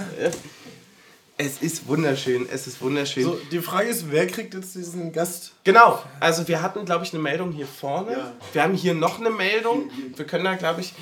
Es 1.40 1.62
ist 1.62 1.88
wunderschön, 1.88 2.48
es 2.52 2.68
ist 2.68 2.82
wunderschön. 2.82 3.24
So, 3.24 3.40
die 3.52 3.60
Frage 3.60 3.90
ist, 3.90 4.12
wer 4.12 4.28
kriegt 4.28 4.54
jetzt 4.54 4.76
diesen 4.76 5.12
Gast? 5.12 5.54
Genau, 5.64 6.02
also 6.20 6.48
wir 6.48 6.62
hatten, 6.62 6.84
glaube 6.86 7.06
ich, 7.06 7.14
eine 7.14 7.22
Meldung 7.22 7.52
hier 7.52 7.68
vorne. 7.68 8.34
Wir 8.54 8.64
haben 8.64 8.74
hier 8.74 8.94
noch 8.94 9.20
eine 9.20 9.30
Meldung. 9.30 9.90
Wir 10.16 10.26
können 10.26 10.46
da, 10.46 10.56
glaube 10.56 10.82
ich, 10.82 10.94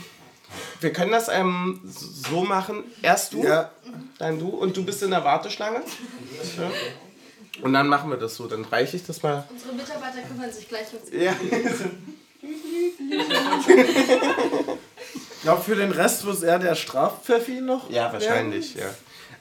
wir 0.81 0.93
können 0.93 1.11
das 1.11 1.27
ähm, 1.29 1.81
so 1.85 2.43
machen. 2.43 2.83
Erst 3.01 3.33
du, 3.33 3.43
Ja. 3.43 3.71
dein 4.17 4.39
Du. 4.39 4.49
Und 4.49 4.75
du 4.77 4.83
bist 4.85 5.01
in 5.03 5.11
der 5.11 5.23
Warteschlange. 5.23 5.81
Ja. 6.57 6.71
Und 7.61 7.73
dann 7.73 7.87
machen 7.87 8.09
wir 8.09 8.17
das 8.17 8.35
so. 8.35 8.47
Dann 8.47 8.65
reiche 8.65 8.97
ich 8.97 9.05
das 9.05 9.23
mal. 9.23 9.45
Unsere 9.49 9.73
Mitarbeiter 9.73 10.21
kümmern 10.27 10.51
sich 10.51 10.67
gleich 10.67 10.87
um 10.93 11.19
Ja. 11.19 11.33
Ich 15.37 15.41
glaube, 15.47 15.61
für 15.61 15.75
den 15.75 15.91
Rest 15.91 16.25
wird 16.25 16.37
es 16.37 16.43
eher 16.43 16.57
der 16.57 16.73
Strafpfeffi 16.73 17.61
noch. 17.61 17.89
Ja, 17.91 18.11
wahrscheinlich, 18.11 18.73
ja. 18.75 18.93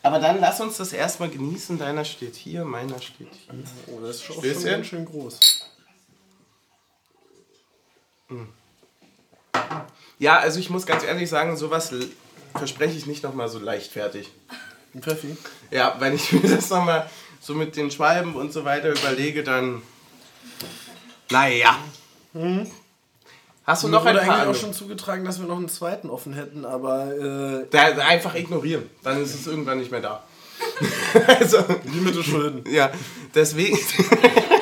Aber 0.02 0.18
dann 0.18 0.38
lass 0.38 0.60
uns 0.60 0.76
das 0.76 0.92
erstmal 0.92 1.30
genießen. 1.30 1.78
Deiner 1.78 2.04
steht 2.04 2.36
hier, 2.36 2.64
meiner 2.66 3.00
steht 3.00 3.28
hier. 3.32 3.54
Oh, 3.86 4.00
das 4.00 4.16
ist 4.16 4.24
schon, 4.24 4.42
schon 4.42 4.64
ganz 4.64 4.86
schön 4.86 5.04
groß. 5.06 5.70
Ja, 10.18 10.38
also 10.38 10.60
ich 10.60 10.70
muss 10.70 10.86
ganz 10.86 11.04
ehrlich 11.04 11.28
sagen, 11.28 11.56
sowas 11.56 11.92
verspreche 12.56 12.96
ich 12.96 13.06
nicht 13.06 13.22
nochmal 13.22 13.48
so 13.48 13.58
leichtfertig. 13.58 14.30
Ein 14.94 15.02
Pfeffi. 15.02 15.36
Ja, 15.70 15.96
wenn 15.98 16.14
ich 16.14 16.32
mir 16.32 16.48
das 16.48 16.70
nochmal 16.70 17.08
so 17.40 17.54
mit 17.54 17.76
den 17.76 17.90
Schwalben 17.90 18.34
und 18.34 18.52
so 18.52 18.64
weiter 18.64 18.90
überlege, 18.90 19.42
dann. 19.42 19.82
Naja. 21.30 21.78
Hast 23.64 23.82
du 23.82 23.88
Mir 23.88 23.92
noch 23.94 24.04
ein 24.04 24.14
wurde 24.14 24.26
paar 24.26 24.40
eigentlich 24.40 24.56
auch 24.56 24.60
schon 24.60 24.74
zugetragen, 24.74 25.24
dass 25.24 25.40
wir 25.40 25.46
noch 25.46 25.56
einen 25.56 25.68
zweiten 25.68 26.10
offen 26.10 26.34
hätten, 26.34 26.64
aber 26.64 27.62
äh, 27.62 27.66
Da, 27.70 27.82
einfach 28.04 28.34
ignorieren. 28.34 28.88
Dann 29.02 29.22
ist 29.22 29.34
es 29.34 29.46
irgendwann 29.46 29.78
nicht 29.78 29.90
mehr 29.90 30.00
da. 30.00 30.22
also, 31.38 31.58
Limite 31.84 32.22
Schulden. 32.22 32.64
ja, 32.70 32.90
deswegen. 33.34 33.78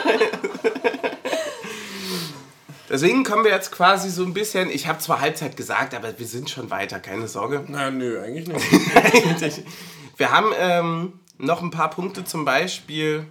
deswegen 2.92 3.24
kommen 3.24 3.42
wir 3.42 3.50
jetzt 3.50 3.72
quasi 3.72 4.10
so 4.10 4.22
ein 4.22 4.34
bisschen. 4.34 4.70
Ich 4.70 4.86
habe 4.86 5.00
zwar 5.00 5.20
Halbzeit 5.20 5.56
gesagt, 5.56 5.94
aber 5.94 6.16
wir 6.18 6.26
sind 6.26 6.50
schon 6.50 6.70
weiter, 6.70 7.00
keine 7.00 7.26
Sorge. 7.26 7.64
Na, 7.66 7.90
nö, 7.90 8.22
eigentlich 8.22 8.46
nicht. 8.46 8.96
Eigentlich. 9.14 9.62
Wir 10.16 10.30
haben 10.30 10.52
ähm, 10.56 11.20
noch 11.38 11.62
ein 11.62 11.70
paar 11.70 11.90
Punkte, 11.90 12.24
zum 12.24 12.44
Beispiel 12.44 13.26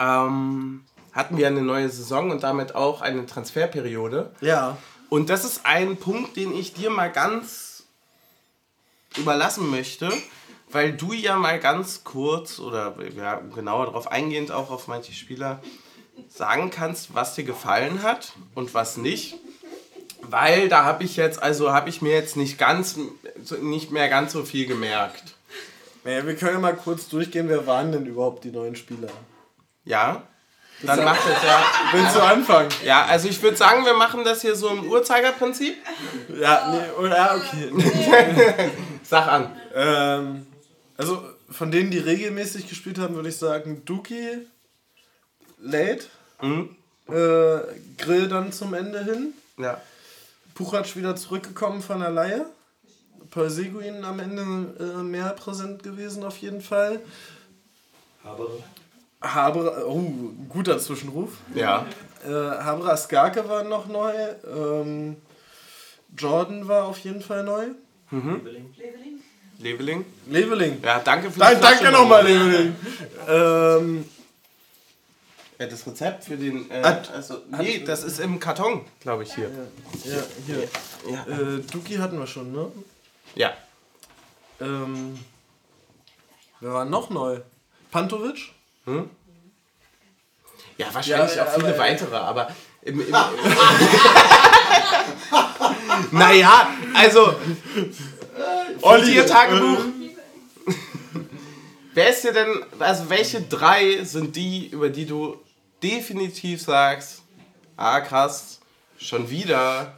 ähm, 0.00 0.84
hatten 1.12 1.38
wir 1.38 1.46
eine 1.46 1.62
neue 1.62 1.88
Saison 1.88 2.30
und 2.30 2.42
damit 2.42 2.74
auch 2.74 3.00
eine 3.00 3.24
Transferperiode. 3.24 4.32
Ja. 4.40 4.76
Und 5.08 5.30
das 5.30 5.44
ist 5.44 5.64
ein 5.64 5.96
Punkt, 5.96 6.36
den 6.36 6.54
ich 6.54 6.74
dir 6.74 6.90
mal 6.90 7.10
ganz 7.10 7.84
überlassen 9.16 9.70
möchte, 9.70 10.12
weil 10.70 10.92
du 10.92 11.12
ja 11.12 11.36
mal 11.36 11.58
ganz 11.58 12.04
kurz 12.04 12.58
oder 12.58 12.94
ja, 13.16 13.36
genauer 13.54 13.86
darauf 13.86 14.10
eingehend 14.10 14.52
auch 14.52 14.70
auf 14.70 14.86
manche 14.86 15.12
Spieler 15.12 15.62
sagen 16.28 16.70
kannst, 16.70 17.14
was 17.14 17.34
dir 17.34 17.44
gefallen 17.44 18.02
hat 18.02 18.32
und 18.54 18.74
was 18.74 18.96
nicht. 18.96 19.36
Weil 20.22 20.68
da 20.68 20.84
habe 20.84 21.04
ich 21.04 21.16
jetzt, 21.16 21.42
also 21.42 21.72
habe 21.72 21.88
ich 21.88 22.02
mir 22.02 22.12
jetzt 22.12 22.36
nicht 22.36 22.58
ganz, 22.58 22.98
nicht 23.60 23.90
mehr 23.90 24.08
ganz 24.08 24.32
so 24.32 24.44
viel 24.44 24.66
gemerkt. 24.66 25.34
Naja, 26.04 26.26
wir 26.26 26.36
können 26.36 26.54
ja 26.54 26.58
mal 26.58 26.76
kurz 26.76 27.08
durchgehen, 27.08 27.48
wer 27.48 27.66
waren 27.66 27.92
denn 27.92 28.06
überhaupt 28.06 28.44
die 28.44 28.50
neuen 28.50 28.76
Spieler? 28.76 29.08
Ja? 29.84 30.22
Dann 30.82 31.04
macht 31.04 31.20
das 31.28 31.42
ja. 31.42 31.64
Willst 31.92 32.14
du 32.14 32.20
anfangen? 32.20 32.68
Ja, 32.84 33.04
also 33.06 33.28
ich 33.28 33.42
würde 33.42 33.56
sagen, 33.56 33.84
wir 33.84 33.94
machen 33.94 34.22
das 34.24 34.42
hier 34.42 34.54
so 34.54 34.68
im 34.68 34.88
Uhrzeigerprinzip. 34.88 35.76
Ja, 36.40 36.70
nee, 36.70 37.08
ja, 37.08 37.34
okay. 37.34 37.72
Sag 39.02 39.26
an. 39.26 39.56
ähm, 39.74 40.46
also 40.96 41.22
von 41.50 41.70
denen, 41.70 41.90
die 41.90 41.98
regelmäßig 41.98 42.68
gespielt 42.68 42.98
haben, 42.98 43.14
würde 43.14 43.28
ich 43.28 43.36
sagen 43.36 43.84
Duki, 43.84 44.46
Late, 45.60 46.04
Mhm. 46.40 46.70
äh, 47.08 47.58
Grill 47.98 48.28
dann 48.28 48.52
zum 48.52 48.74
Ende 48.74 49.02
hin, 49.04 49.32
Ja. 49.58 49.80
Puchatsch 50.54 50.96
wieder 50.96 51.14
zurückgekommen 51.16 51.82
von 51.82 52.00
der 52.00 52.10
Leihe, 52.10 52.46
Paul 53.30 53.50
Seguin 53.50 54.04
am 54.04 54.18
Ende 54.20 54.42
äh, 54.80 55.02
mehr 55.02 55.28
präsent 55.30 55.82
gewesen 55.82 56.24
auf 56.24 56.36
jeden 56.38 56.60
Fall. 56.60 57.00
Habere. 58.24 58.62
Haber, 59.20 59.86
oh, 59.86 60.00
guter 60.48 60.78
Zwischenruf. 60.78 61.30
Ja. 61.54 61.86
Äh, 62.24 62.30
Habra 62.30 62.96
Skarke 62.96 63.48
war 63.48 63.64
noch 63.64 63.86
neu. 63.86 64.12
Ähm, 64.52 65.16
Jordan 66.16 66.66
war 66.68 66.84
auf 66.84 66.98
jeden 67.00 67.20
Fall 67.20 67.42
neu. 67.44 67.66
Leveling. 68.10 68.74
Leveling. 69.58 70.04
Leveling. 70.28 70.78
Ja, 70.82 71.00
danke 71.00 71.30
für 71.30 71.38
Nein, 71.40 71.56
die 71.56 71.62
danke 71.62 71.90
nochmal, 71.90 72.24
Leveling. 72.24 72.74
ähm, 73.28 74.04
das 75.66 75.86
Rezept 75.86 76.24
für 76.24 76.36
den. 76.36 76.70
Äh, 76.70 76.82
Hat- 76.82 77.10
also, 77.12 77.38
nee, 77.58 77.82
das 77.84 78.04
ist 78.04 78.20
im 78.20 78.38
Karton, 78.38 78.84
glaube 79.00 79.24
ich, 79.24 79.34
hier. 79.34 79.50
ja, 80.04 80.22
hier. 80.46 80.68
Ja. 81.10 81.26
Äh, 81.26 81.58
Duki 81.72 81.96
hatten 81.96 82.18
wir 82.18 82.26
schon, 82.28 82.52
ne? 82.52 82.70
Ja. 83.34 83.52
Ähm, 84.60 85.18
wer 86.60 86.72
war 86.72 86.84
noch 86.84 87.10
neu? 87.10 87.40
Pantovic? 87.90 88.52
Ja, 90.76 90.92
wahrscheinlich 90.94 91.34
Ja, 91.36 91.44
auch 91.44 91.54
viele 91.54 91.68
aber- 91.68 91.78
weitere, 91.78 92.16
aber. 92.16 92.48
Im, 92.82 93.00
im, 93.00 93.10
naja, 96.12 96.68
also. 96.94 97.34
Olli. 98.82 99.16
Ihr 99.16 99.26
Tagebuch. 99.26 99.84
Wer 101.94 102.10
ist 102.10 102.22
dir 102.24 102.32
denn. 102.32 102.62
Also, 102.78 103.10
welche 103.10 103.42
drei 103.42 104.04
sind 104.04 104.36
die, 104.36 104.68
über 104.68 104.88
die 104.88 105.06
du 105.06 105.36
definitiv 105.82 106.62
sagst, 106.62 107.22
ah, 107.76 108.00
krass, 108.00 108.60
schon 108.98 109.28
wieder. 109.30 109.94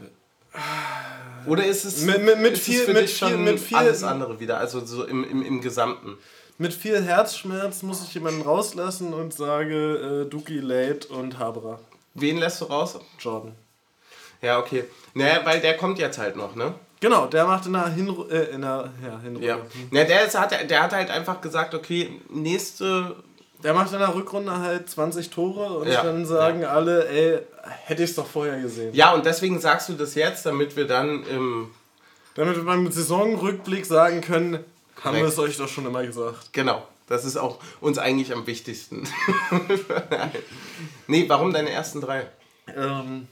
Oder 1.46 1.64
ist 1.64 1.84
es. 1.84 2.02
Mit- 2.02 2.22
mit- 2.22 2.38
mit 2.40 2.58
viel- 2.58 2.92
mit 2.92 3.08
viel- 3.08 3.36
mit 3.36 3.60
viel- 3.60 3.76
alles 3.76 4.02
andere 4.02 4.40
wieder, 4.40 4.58
also 4.58 4.84
so 4.84 5.04
im, 5.04 5.24
im, 5.24 5.42
im 5.42 5.60
Gesamten. 5.60 6.18
Mit 6.58 6.74
viel 6.74 7.02
Herzschmerz 7.02 7.82
muss 7.82 8.02
ich 8.02 8.12
jemanden 8.12 8.42
rauslassen 8.42 9.14
und 9.14 9.32
sage 9.32 10.24
äh, 10.26 10.28
Duki, 10.30 10.58
Late 10.60 11.08
und 11.08 11.38
Habra. 11.38 11.80
Wen 12.14 12.36
lässt 12.38 12.60
du 12.60 12.66
raus? 12.66 12.98
Jordan. 13.18 13.54
Ja, 14.42 14.58
okay. 14.58 14.84
Naja, 15.14 15.40
weil 15.44 15.60
der 15.60 15.76
kommt 15.76 15.98
jetzt 15.98 16.18
halt 16.18 16.36
noch, 16.36 16.54
ne? 16.56 16.74
Genau, 17.00 17.26
der 17.26 17.46
macht 17.46 17.64
in 17.64 17.72
der 17.72 17.88
Hinru 17.88 18.24
äh, 18.28 18.50
in 18.50 18.60
der 18.60 18.90
ja, 19.02 19.18
Hinrunde. 19.20 19.46
Ja. 19.46 19.58
Na, 19.90 20.04
der, 20.04 20.26
ist, 20.26 20.38
hat, 20.38 20.50
der 20.68 20.82
hat 20.82 20.92
halt 20.92 21.10
einfach 21.10 21.40
gesagt, 21.40 21.74
okay, 21.74 22.20
nächste. 22.28 23.16
Der 23.62 23.74
macht 23.74 23.92
in 23.92 23.98
der 23.98 24.14
Rückrunde 24.14 24.58
halt 24.58 24.88
20 24.88 25.30
Tore 25.30 25.78
und 25.78 25.88
Ja. 25.88 26.02
dann 26.02 26.24
sagen 26.24 26.64
alle, 26.64 27.08
ey, 27.08 27.40
hätte 27.84 28.02
ich 28.02 28.10
es 28.10 28.16
doch 28.16 28.26
vorher 28.26 28.60
gesehen. 28.60 28.94
Ja, 28.94 29.12
und 29.12 29.26
deswegen 29.26 29.60
sagst 29.60 29.88
du 29.88 29.92
das 29.94 30.14
jetzt, 30.14 30.46
damit 30.46 30.76
wir 30.76 30.86
dann 30.86 31.24
im. 31.26 31.70
Damit 32.34 32.56
wir 32.56 32.64
beim 32.64 32.90
Saisonrückblick 32.90 33.84
sagen 33.84 34.20
können, 34.22 34.64
haben 35.04 35.16
wir 35.16 35.24
es 35.24 35.38
euch 35.38 35.56
doch 35.58 35.68
schon 35.68 35.84
immer 35.86 36.02
gesagt. 36.06 36.52
Genau, 36.52 36.86
das 37.06 37.24
ist 37.24 37.36
auch 37.36 37.58
uns 37.80 37.98
eigentlich 37.98 38.32
am 38.32 38.46
wichtigsten. 38.46 39.06
nee, 41.06 41.24
warum 41.28 41.52
deine 41.52 41.70
ersten 41.70 42.00
drei? 42.00 42.26
Ähm, 42.76 43.26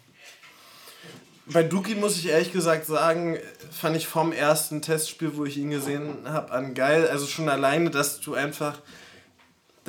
bei 1.46 1.62
Duki 1.62 1.94
muss 1.94 2.16
ich 2.18 2.28
ehrlich 2.28 2.52
gesagt 2.52 2.86
sagen, 2.86 3.38
fand 3.70 3.96
ich 3.96 4.06
vom 4.06 4.32
ersten 4.32 4.82
Testspiel, 4.82 5.32
wo 5.36 5.44
ich 5.44 5.56
ihn 5.56 5.70
gesehen 5.70 6.18
habe, 6.26 6.52
an 6.52 6.74
geil. 6.74 7.08
Also 7.08 7.26
schon 7.26 7.48
alleine, 7.48 7.90
dass 7.90 8.20
du 8.20 8.34
einfach, 8.34 8.78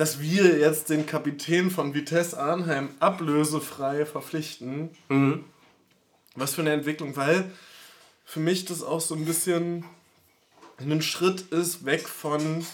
dass 0.00 0.18
wir 0.18 0.58
jetzt 0.58 0.88
den 0.88 1.04
Kapitän 1.04 1.70
von 1.70 1.92
Vitesse 1.92 2.40
Arnheim 2.40 2.88
ablösefrei 3.00 4.06
verpflichten. 4.06 4.88
Was 6.34 6.54
für 6.54 6.62
eine 6.62 6.72
Entwicklung, 6.72 7.16
weil 7.16 7.44
für 8.24 8.40
mich 8.40 8.64
das 8.64 8.82
auch 8.82 9.02
so 9.02 9.14
ein 9.14 9.26
bisschen 9.26 9.84
ein 10.78 11.02
Schritt 11.02 11.42
ist 11.52 11.84
weg 11.84 12.08
von 12.08 12.64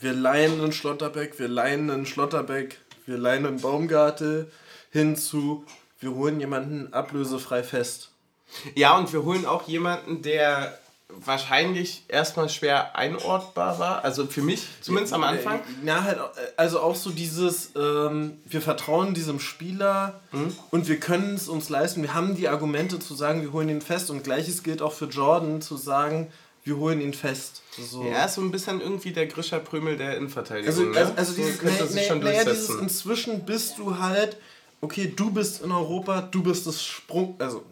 wir 0.00 0.12
leihen 0.12 0.60
einen 0.60 0.72
Schlotterbeck, 0.72 1.38
wir 1.38 1.46
leihen 1.46 1.88
einen 1.88 2.04
Schlotterbeck, 2.04 2.80
wir 3.06 3.16
leihen 3.16 3.46
einen 3.46 3.60
Baumgartel 3.60 4.50
hin 4.90 5.14
zu 5.14 5.64
wir 6.00 6.16
holen 6.16 6.40
jemanden 6.40 6.92
ablösefrei 6.92 7.62
fest. 7.62 8.10
Ja, 8.74 8.98
und 8.98 9.12
wir 9.12 9.22
holen 9.22 9.46
auch 9.46 9.68
jemanden, 9.68 10.22
der 10.22 10.80
wahrscheinlich 11.08 12.04
erstmal 12.08 12.48
schwer 12.48 12.96
einordbar 12.96 13.78
war. 13.78 14.04
Also 14.04 14.26
für 14.26 14.42
mich, 14.42 14.66
zumindest 14.80 15.12
am 15.12 15.24
Anfang. 15.24 15.60
Ja, 15.84 16.02
halt, 16.02 16.18
also 16.56 16.80
auch 16.80 16.96
so 16.96 17.10
dieses, 17.10 17.72
ähm, 17.76 18.38
wir 18.44 18.62
vertrauen 18.62 19.14
diesem 19.14 19.38
Spieler 19.40 20.20
und 20.70 20.88
wir 20.88 20.98
können 20.98 21.34
es 21.34 21.48
uns 21.48 21.68
leisten. 21.68 22.02
Wir 22.02 22.14
haben 22.14 22.36
die 22.36 22.48
Argumente 22.48 22.98
zu 22.98 23.14
sagen, 23.14 23.42
wir 23.42 23.52
holen 23.52 23.68
ihn 23.68 23.82
fest 23.82 24.10
und 24.10 24.24
gleiches 24.24 24.62
gilt 24.62 24.82
auch 24.82 24.92
für 24.92 25.06
Jordan 25.06 25.60
zu 25.60 25.76
sagen, 25.76 26.28
wir 26.64 26.78
holen 26.78 27.00
ihn 27.02 27.12
fest. 27.12 27.62
So. 27.78 28.04
Er 28.04 28.24
ist 28.24 28.34
so 28.34 28.40
ein 28.40 28.50
bisschen 28.50 28.80
irgendwie 28.80 29.12
der 29.12 29.26
Grischer 29.26 29.60
Prömel 29.60 29.98
der 29.98 30.16
Innenverteidigung. 30.16 30.68
Also, 30.68 30.82
ne? 30.84 30.96
also, 30.96 31.12
also 31.14 31.32
So 31.32 31.42
dieses, 31.42 31.58
könnte 31.58 31.86
sich 31.86 32.06
schon 32.06 32.20
naja, 32.20 32.44
dieses 32.44 32.66
durchsetzen. 32.66 32.82
inzwischen 32.82 33.44
bist 33.44 33.78
du 33.78 33.98
halt, 33.98 34.38
okay, 34.80 35.12
du 35.14 35.30
bist 35.30 35.62
in 35.62 35.70
Europa, 35.70 36.22
du 36.22 36.42
bist 36.42 36.66
das 36.66 36.82
Sprung, 36.82 37.36
also 37.38 37.62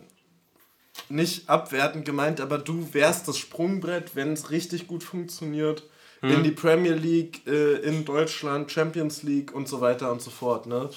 nicht 1.12 1.48
abwertend 1.48 2.04
gemeint, 2.04 2.40
aber 2.40 2.58
du 2.58 2.92
wärst 2.92 3.28
das 3.28 3.38
Sprungbrett, 3.38 4.16
wenn 4.16 4.32
es 4.32 4.50
richtig 4.50 4.86
gut 4.86 5.04
funktioniert. 5.04 5.84
Hm. 6.20 6.30
In 6.30 6.44
die 6.44 6.52
Premier 6.52 6.94
League, 6.94 7.46
äh, 7.48 7.78
in 7.80 8.04
Deutschland, 8.04 8.70
Champions 8.70 9.24
League 9.24 9.52
und 9.52 9.68
so 9.68 9.80
weiter 9.80 10.12
und 10.12 10.22
so 10.22 10.30
fort. 10.30 10.66
Ne? 10.66 10.88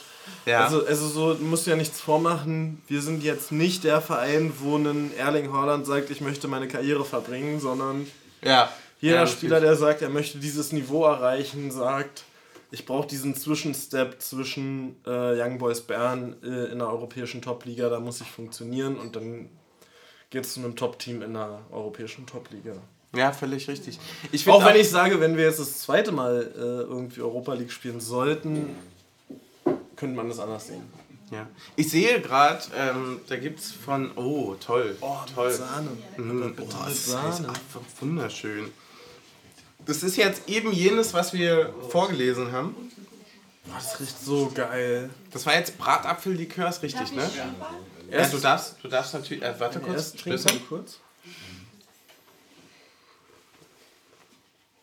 Ja. 0.46 0.66
Also, 0.66 0.86
also 0.86 1.08
so, 1.08 1.34
du 1.34 1.44
musst 1.44 1.66
ja 1.66 1.76
nichts 1.76 2.00
vormachen. 2.00 2.82
Wir 2.88 3.02
sind 3.02 3.24
jetzt 3.24 3.52
nicht 3.52 3.84
der 3.84 4.02
Verein, 4.02 4.54
wo 4.60 4.78
ein 4.78 5.12
Erling 5.18 5.52
Haaland 5.52 5.88
sagt, 5.88 6.12
ich 6.12 6.22
möchte 6.22 6.48
meine 6.48 6.68
Karriere 6.68 7.06
verbringen, 7.06 7.60
sondern 7.60 8.06
ja. 8.44 8.70
Jeder 9.02 9.22
Ja, 9.22 9.28
Spieler, 9.28 9.60
der 9.60 9.76
sagt, 9.76 10.02
er 10.02 10.10
möchte 10.10 10.38
dieses 10.38 10.72
Niveau 10.72 11.06
erreichen, 11.06 11.72
sagt, 11.72 12.24
ich 12.72 12.86
brauche 12.86 13.08
diesen 13.08 13.36
Zwischenstep 13.36 14.22
zwischen 14.22 14.96
äh, 15.06 15.42
Young 15.42 15.58
Boys 15.58 15.82
Bern 15.82 16.36
äh, 16.44 16.72
in 16.72 16.80
der 16.80 16.90
europäischen 16.90 17.42
Top-Liga, 17.42 17.90
da 17.90 18.00
muss 18.00 18.22
ich 18.22 18.28
funktionieren 18.28 18.98
und 18.98 19.16
dann 19.16 19.50
geht 20.36 20.44
es 20.44 20.54
zu 20.54 20.60
einem 20.60 20.76
Top-Team 20.76 21.22
in 21.22 21.34
der 21.34 21.62
europäischen 21.72 22.26
Top-Liga. 22.26 22.74
Ja, 23.16 23.32
völlig 23.32 23.70
richtig. 23.70 23.98
Ich 24.34 24.46
Auch 24.50 24.66
wenn 24.66 24.76
ich 24.76 24.90
sage, 24.90 25.22
wenn 25.22 25.38
wir 25.38 25.46
jetzt 25.46 25.62
das 25.62 25.80
zweite 25.80 26.12
Mal 26.12 26.52
äh, 26.54 26.60
irgendwie 26.60 27.22
Europa 27.22 27.54
League 27.54 27.72
spielen 27.72 28.02
sollten, 28.02 28.76
könnte 29.96 30.14
man 30.14 30.28
das 30.28 30.40
anders 30.40 30.68
sehen. 30.68 30.84
Ja. 31.32 31.48
Ich 31.78 31.90
sehe 31.90 32.20
gerade, 32.20 32.62
ähm, 32.76 33.22
da 33.30 33.38
gibt 33.38 33.60
es 33.62 33.72
von. 33.72 34.12
Oh, 34.18 34.56
toll. 34.56 34.98
Oh, 35.00 35.20
toll. 35.34 35.54
Sahne. 35.54 35.92
Mm, 36.18 36.54
oh, 36.60 36.66
das 36.84 36.92
ist 36.92 37.06
Sahne. 37.06 37.48
einfach 37.48 37.80
wunderschön. 38.02 38.74
Das 39.86 40.04
ist 40.04 40.18
jetzt 40.18 40.50
eben 40.50 40.74
jenes, 40.74 41.14
was 41.14 41.32
wir 41.32 41.74
vorgelesen 41.92 42.52
haben. 42.52 42.76
Boah, 43.64 43.76
das 43.76 44.02
riecht 44.02 44.20
so 44.20 44.52
geil. 44.54 45.10
Das 45.32 45.46
war 45.46 45.56
jetzt 45.56 45.78
Bratapfellikör, 45.78 46.68
ist 46.68 46.84
richtig, 46.84 47.14
ne? 47.14 47.24
Ja, 47.38 47.56
du 48.12 48.38
darfst, 48.40 48.76
du 48.82 48.88
darfst 48.88 49.14
natürlich. 49.14 49.44
Äh, 49.44 49.60
warte 49.60 49.80
kurz. 49.80 49.96
Erst 49.98 50.20
trinken 50.20 50.62
kurz. 50.68 51.00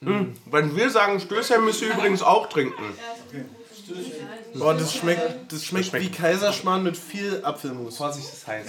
Wenn 0.00 0.76
wir 0.76 0.90
sagen 0.90 1.20
Stößchen, 1.20 1.64
müsst 1.64 1.80
ihr 1.82 1.92
übrigens 1.92 2.22
auch 2.22 2.48
trinken. 2.48 2.82
Boah, 4.54 4.74
das 4.74 4.94
schmeckt, 4.94 5.52
das 5.52 5.64
schmeckt, 5.64 5.86
schmeckt- 5.86 6.04
wie 6.04 6.10
Kaiserschmarrn 6.10 6.82
mit 6.82 6.96
viel 6.96 7.44
Apfelmus. 7.44 7.96
Vorsicht, 7.98 8.28
das 8.32 8.46
heiß. 8.46 8.66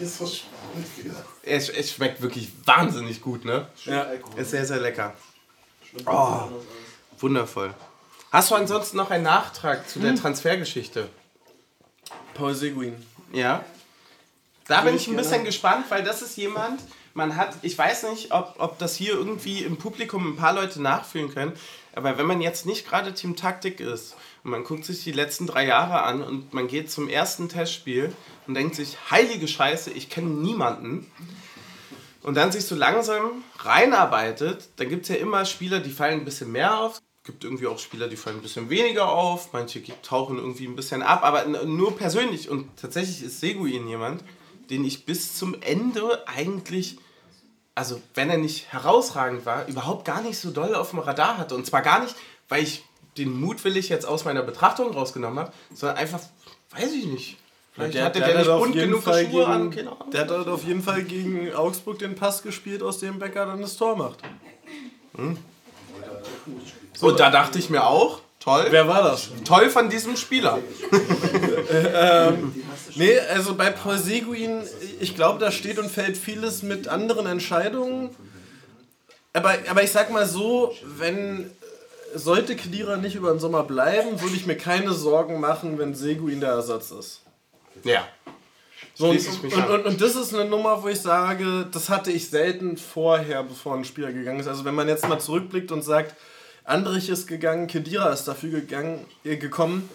Ist 0.00 0.18
so 0.18 0.26
spannend 0.26 0.86
wieder. 0.96 1.14
Es, 1.42 1.68
es 1.68 1.92
schmeckt 1.92 2.22
wirklich 2.22 2.50
wahnsinnig 2.64 3.20
gut, 3.20 3.44
ne? 3.44 3.68
Ja. 3.84 4.06
Ist 4.36 4.50
sehr, 4.50 4.64
sehr 4.64 4.80
lecker. 4.80 5.14
Oh, 6.06 6.48
wundervoll. 7.18 7.74
Hast 8.32 8.50
du 8.50 8.54
ansonsten 8.54 8.96
noch 8.96 9.10
einen 9.10 9.24
Nachtrag 9.24 9.88
zu 9.88 9.98
der 9.98 10.14
Transfergeschichte? 10.14 11.08
Paul 12.34 12.54
Seguin. 12.54 12.94
Ja. 13.32 13.64
Da 14.66 14.82
bin 14.82 14.94
ich 14.94 15.08
ein 15.08 15.16
bisschen 15.16 15.44
gespannt, 15.44 15.86
weil 15.88 16.04
das 16.04 16.22
ist 16.22 16.36
jemand, 16.36 16.80
man 17.14 17.36
hat, 17.36 17.56
ich 17.62 17.76
weiß 17.76 18.04
nicht, 18.04 18.32
ob, 18.32 18.54
ob 18.58 18.78
das 18.78 18.94
hier 18.94 19.14
irgendwie 19.14 19.64
im 19.64 19.76
Publikum 19.76 20.32
ein 20.32 20.36
paar 20.36 20.52
Leute 20.52 20.80
nachfühlen 20.80 21.32
können, 21.32 21.52
aber 21.94 22.18
wenn 22.18 22.26
man 22.26 22.40
jetzt 22.40 22.66
nicht 22.66 22.88
gerade 22.88 23.12
Team 23.12 23.34
Taktik 23.34 23.80
ist 23.80 24.14
und 24.44 24.52
man 24.52 24.62
guckt 24.62 24.84
sich 24.84 25.02
die 25.02 25.12
letzten 25.12 25.46
drei 25.46 25.66
Jahre 25.66 26.02
an 26.02 26.22
und 26.22 26.54
man 26.54 26.68
geht 26.68 26.90
zum 26.90 27.08
ersten 27.08 27.48
Testspiel 27.48 28.14
und 28.46 28.54
denkt 28.54 28.76
sich, 28.76 28.96
heilige 29.10 29.48
Scheiße, 29.48 29.90
ich 29.90 30.08
kenne 30.08 30.30
niemanden. 30.30 31.10
Und 32.22 32.34
dann 32.34 32.52
sich 32.52 32.66
so 32.66 32.74
langsam 32.74 33.42
reinarbeitet, 33.58 34.68
dann 34.76 34.88
gibt 34.88 35.04
es 35.04 35.08
ja 35.08 35.16
immer 35.16 35.46
Spieler, 35.46 35.80
die 35.80 35.90
fallen 35.90 36.20
ein 36.20 36.24
bisschen 36.24 36.52
mehr 36.52 36.78
auf. 36.78 37.00
Es 37.30 37.34
gibt 37.34 37.44
irgendwie 37.44 37.68
auch 37.68 37.78
Spieler, 37.78 38.08
die 38.08 38.16
fallen 38.16 38.38
ein 38.38 38.42
bisschen 38.42 38.70
weniger 38.70 39.08
auf. 39.08 39.52
Manche 39.52 39.80
tauchen 40.02 40.36
irgendwie 40.36 40.66
ein 40.66 40.74
bisschen 40.74 41.00
ab. 41.00 41.22
Aber 41.22 41.44
nur 41.44 41.96
persönlich. 41.96 42.48
Und 42.48 42.76
tatsächlich 42.76 43.22
ist 43.22 43.38
Seguin 43.38 43.86
jemand, 43.86 44.24
den 44.68 44.84
ich 44.84 45.06
bis 45.06 45.36
zum 45.36 45.54
Ende 45.62 46.26
eigentlich, 46.26 46.98
also 47.76 48.02
wenn 48.16 48.30
er 48.30 48.38
nicht 48.38 48.72
herausragend 48.72 49.46
war, 49.46 49.68
überhaupt 49.68 50.04
gar 50.04 50.22
nicht 50.22 50.40
so 50.40 50.50
doll 50.50 50.74
auf 50.74 50.90
dem 50.90 50.98
Radar 50.98 51.38
hatte. 51.38 51.54
Und 51.54 51.66
zwar 51.66 51.82
gar 51.82 52.02
nicht, 52.02 52.16
weil 52.48 52.64
ich 52.64 52.82
den 53.16 53.40
mutwillig 53.40 53.90
jetzt 53.90 54.06
aus 54.06 54.24
meiner 54.24 54.42
Betrachtung 54.42 54.90
rausgenommen 54.90 55.38
habe, 55.38 55.52
sondern 55.72 55.98
einfach, 55.98 56.18
weiß 56.70 56.92
ich 56.94 57.06
nicht. 57.06 57.36
Vielleicht 57.74 58.00
hatte 58.00 58.18
der, 58.18 58.28
hat 58.28 58.38
nicht 58.38 58.48
bunt 58.48 58.74
genug 58.74 59.02
Fall 59.04 59.30
Schuhe 59.30 59.46
an. 59.46 59.70
gegen, 59.70 59.86
Keine 59.86 60.00
Ahnung. 60.00 60.10
Der 60.10 60.20
hat 60.22 60.30
halt 60.32 60.48
auf 60.48 60.64
jeden 60.64 60.82
Fall 60.82 61.04
gegen 61.04 61.54
Augsburg 61.54 62.00
den 62.00 62.16
Pass 62.16 62.42
gespielt, 62.42 62.82
aus 62.82 62.98
dem 62.98 63.20
Becker 63.20 63.46
dann 63.46 63.60
das 63.62 63.76
Tor 63.76 63.94
macht. 63.96 64.18
Und 67.00 67.20
da 67.20 67.30
dachte 67.30 67.58
ich 67.58 67.70
mir 67.70 67.86
auch, 67.86 68.20
toll. 68.38 68.66
Wer 68.70 68.88
war 68.88 69.02
das? 69.02 69.30
Toll 69.44 69.70
von 69.70 69.88
diesem 69.88 70.16
Spieler. 70.16 70.58
Nee, 72.96 73.18
also 73.20 73.54
bei 73.54 73.70
Paul 73.70 73.98
Seguin, 73.98 74.62
ich 74.98 75.14
glaube, 75.14 75.38
da 75.38 75.52
steht 75.52 75.78
und 75.78 75.90
fällt 75.90 76.16
vieles 76.16 76.62
mit 76.64 76.88
anderen 76.88 77.26
Entscheidungen. 77.26 78.10
Aber, 79.32 79.54
aber 79.68 79.82
ich 79.84 79.92
sag 79.92 80.10
mal 80.10 80.26
so, 80.26 80.74
wenn 80.82 81.50
sollte 82.14 82.56
Kedira 82.56 82.96
nicht 82.96 83.14
über 83.14 83.30
den 83.30 83.38
Sommer 83.38 83.62
bleiben, 83.62 84.20
würde 84.20 84.34
ich 84.34 84.46
mir 84.46 84.56
keine 84.56 84.92
Sorgen 84.92 85.38
machen, 85.38 85.78
wenn 85.78 85.94
Seguin 85.94 86.40
der 86.40 86.50
Ersatz 86.50 86.90
ist. 86.90 87.22
Ja. 87.84 88.06
So, 88.94 89.06
und, 89.06 89.12
Schließe 89.12 89.30
ich 89.30 89.42
mich 89.44 89.54
und, 89.54 89.62
an. 89.62 89.70
und, 89.70 89.86
und 89.86 90.00
das 90.00 90.16
ist 90.16 90.34
eine 90.34 90.44
Nummer, 90.44 90.82
wo 90.82 90.88
ich 90.88 91.00
sage, 91.00 91.66
das 91.70 91.88
hatte 91.88 92.10
ich 92.10 92.28
selten 92.28 92.76
vorher, 92.76 93.44
bevor 93.44 93.76
ein 93.76 93.84
Spieler 93.84 94.12
gegangen 94.12 94.40
ist. 94.40 94.48
Also 94.48 94.64
wenn 94.64 94.74
man 94.74 94.88
jetzt 94.88 95.08
mal 95.08 95.20
zurückblickt 95.20 95.70
und 95.70 95.82
sagt, 95.82 96.16
Andrich 96.70 97.08
ist 97.08 97.26
gegangen, 97.26 97.66
Kedira 97.66 98.10
ist 98.12 98.24
dafür 98.24 98.50
gegangen, 98.60 99.04
äh, 99.24 99.36
gekommen, 99.36 99.88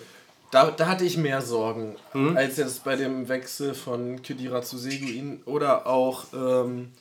da, 0.51 0.71
da 0.71 0.87
hatte 0.87 1.03
ich 1.05 1.17
mehr 1.17 1.41
Sorgen, 1.41 1.95
Mhm. 2.13 2.37
als 2.37 2.57
jetzt 2.57 2.83
bei 2.83 2.95
dem 2.95 3.27
Wechsel 3.27 3.73
von 3.73 4.21
Kedira 4.21 4.61
zu 4.61 4.77
Seguin 4.77 5.41
oder 5.45 5.87
auch 5.87 6.25
ähm, 6.33 6.91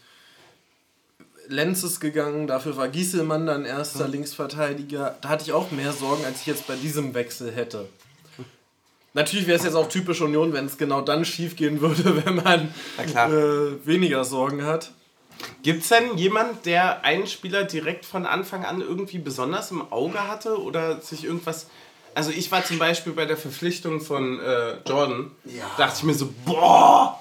Lenz 1.49 1.83
ist 1.85 2.01
gegangen, 2.01 2.47
dafür 2.47 2.77
war 2.77 2.89
Gieselmann 2.89 3.47
dann 3.47 3.64
erster 3.66 4.09
Linksverteidiger. 4.09 5.16
Da 5.20 5.29
hatte 5.29 5.45
ich 5.45 5.53
auch 5.53 5.70
mehr 5.72 5.93
Sorgen, 5.93 6.25
als 6.25 6.41
ich 6.41 6.47
jetzt 6.47 6.66
bei 6.66 6.75
diesem 6.75 7.12
Wechsel 7.12 7.53
hätte. 7.53 7.87
Natürlich 9.12 9.47
wäre 9.47 9.59
es 9.59 9.64
jetzt 9.64 9.75
auch 9.77 9.89
typisch 9.89 10.20
Union, 10.22 10.53
wenn 10.55 10.66
es 10.66 10.77
genau 10.79 11.01
dann 11.03 11.25
schief 11.25 11.55
gehen 11.55 11.81
würde, 11.81 12.05
wenn 12.25 12.37
man 12.37 12.75
äh, 13.31 13.87
weniger 13.87 14.25
Sorgen 14.25 14.64
hat. 14.64 14.91
Gibt 15.62 15.82
es 15.82 15.89
denn 15.89 16.16
jemand, 16.16 16.66
der 16.66 17.05
einen 17.05 17.26
Spieler 17.26 17.64
direkt 17.64 18.05
von 18.05 18.26
Anfang 18.26 18.64
an 18.64 18.80
irgendwie 18.80 19.18
besonders 19.18 19.70
im 19.70 19.91
Auge 19.93 20.28
hatte 20.28 20.61
oder 20.61 21.01
sich 21.01 21.24
irgendwas. 21.24 21.68
Also 22.14 22.30
ich 22.30 22.53
war 22.53 22.64
zum 22.64 22.78
Beispiel 22.78 23.12
bei 23.12 23.24
der 23.24 23.37
Verpflichtung 23.37 24.01
von 24.01 24.41
äh, 24.41 24.76
Jordan, 24.87 25.30
dachte 25.78 25.95
ich 25.99 26.03
mir 26.05 26.14
so, 26.14 26.28
boah, 26.45 27.20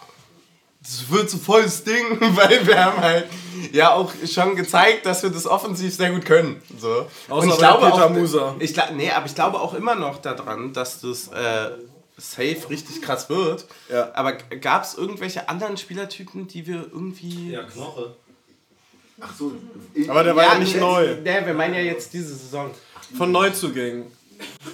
das 0.83 1.09
wird 1.09 1.29
so 1.29 1.37
volles 1.37 1.83
Ding, 1.83 2.19
weil 2.19 2.67
wir 2.67 2.83
haben 2.83 3.01
halt 3.01 3.25
ja 3.71 3.93
auch 3.93 4.11
schon 4.29 4.55
gezeigt, 4.55 5.05
dass 5.05 5.23
wir 5.23 5.29
das 5.29 5.47
offensiv 5.47 5.95
sehr 5.95 6.11
gut 6.11 6.25
können. 6.25 6.61
So. 6.77 7.07
Außer 7.29 7.57
bei 7.79 7.89
Peter 7.89 8.09
Musa. 8.09 8.55
Ich, 8.59 8.75
nee, 8.93 9.09
aber 9.09 9.25
ich 9.25 9.35
glaube 9.35 9.59
auch 9.59 9.73
immer 9.73 9.95
noch 9.95 10.21
daran, 10.21 10.73
dass 10.73 11.01
das 11.01 11.29
äh, 11.29 11.71
safe 12.23 12.69
richtig 12.69 13.01
krass 13.01 13.29
wird. 13.29 13.65
Ja. 13.89 14.11
Aber 14.13 14.33
gab 14.33 14.83
es 14.83 14.95
irgendwelche 14.95 15.49
anderen 15.49 15.77
Spielertypen, 15.77 16.47
die 16.47 16.65
wir 16.65 16.87
irgendwie... 16.91 17.51
Ja, 17.51 17.63
Knoche. 17.63 18.15
Ach 19.19 19.35
so. 19.35 19.51
Aber 20.07 20.23
der 20.23 20.35
war 20.35 20.43
ja, 20.43 20.59
nicht 20.59 20.75
nee, 20.75 20.81
neu. 20.81 21.17
Nee, 21.23 21.45
wir 21.45 21.53
meinen 21.53 21.75
ja 21.75 21.81
jetzt 21.81 22.13
diese 22.13 22.33
Saison. 22.35 22.71
Von 23.17 23.31
Neuzugängen. 23.31 24.05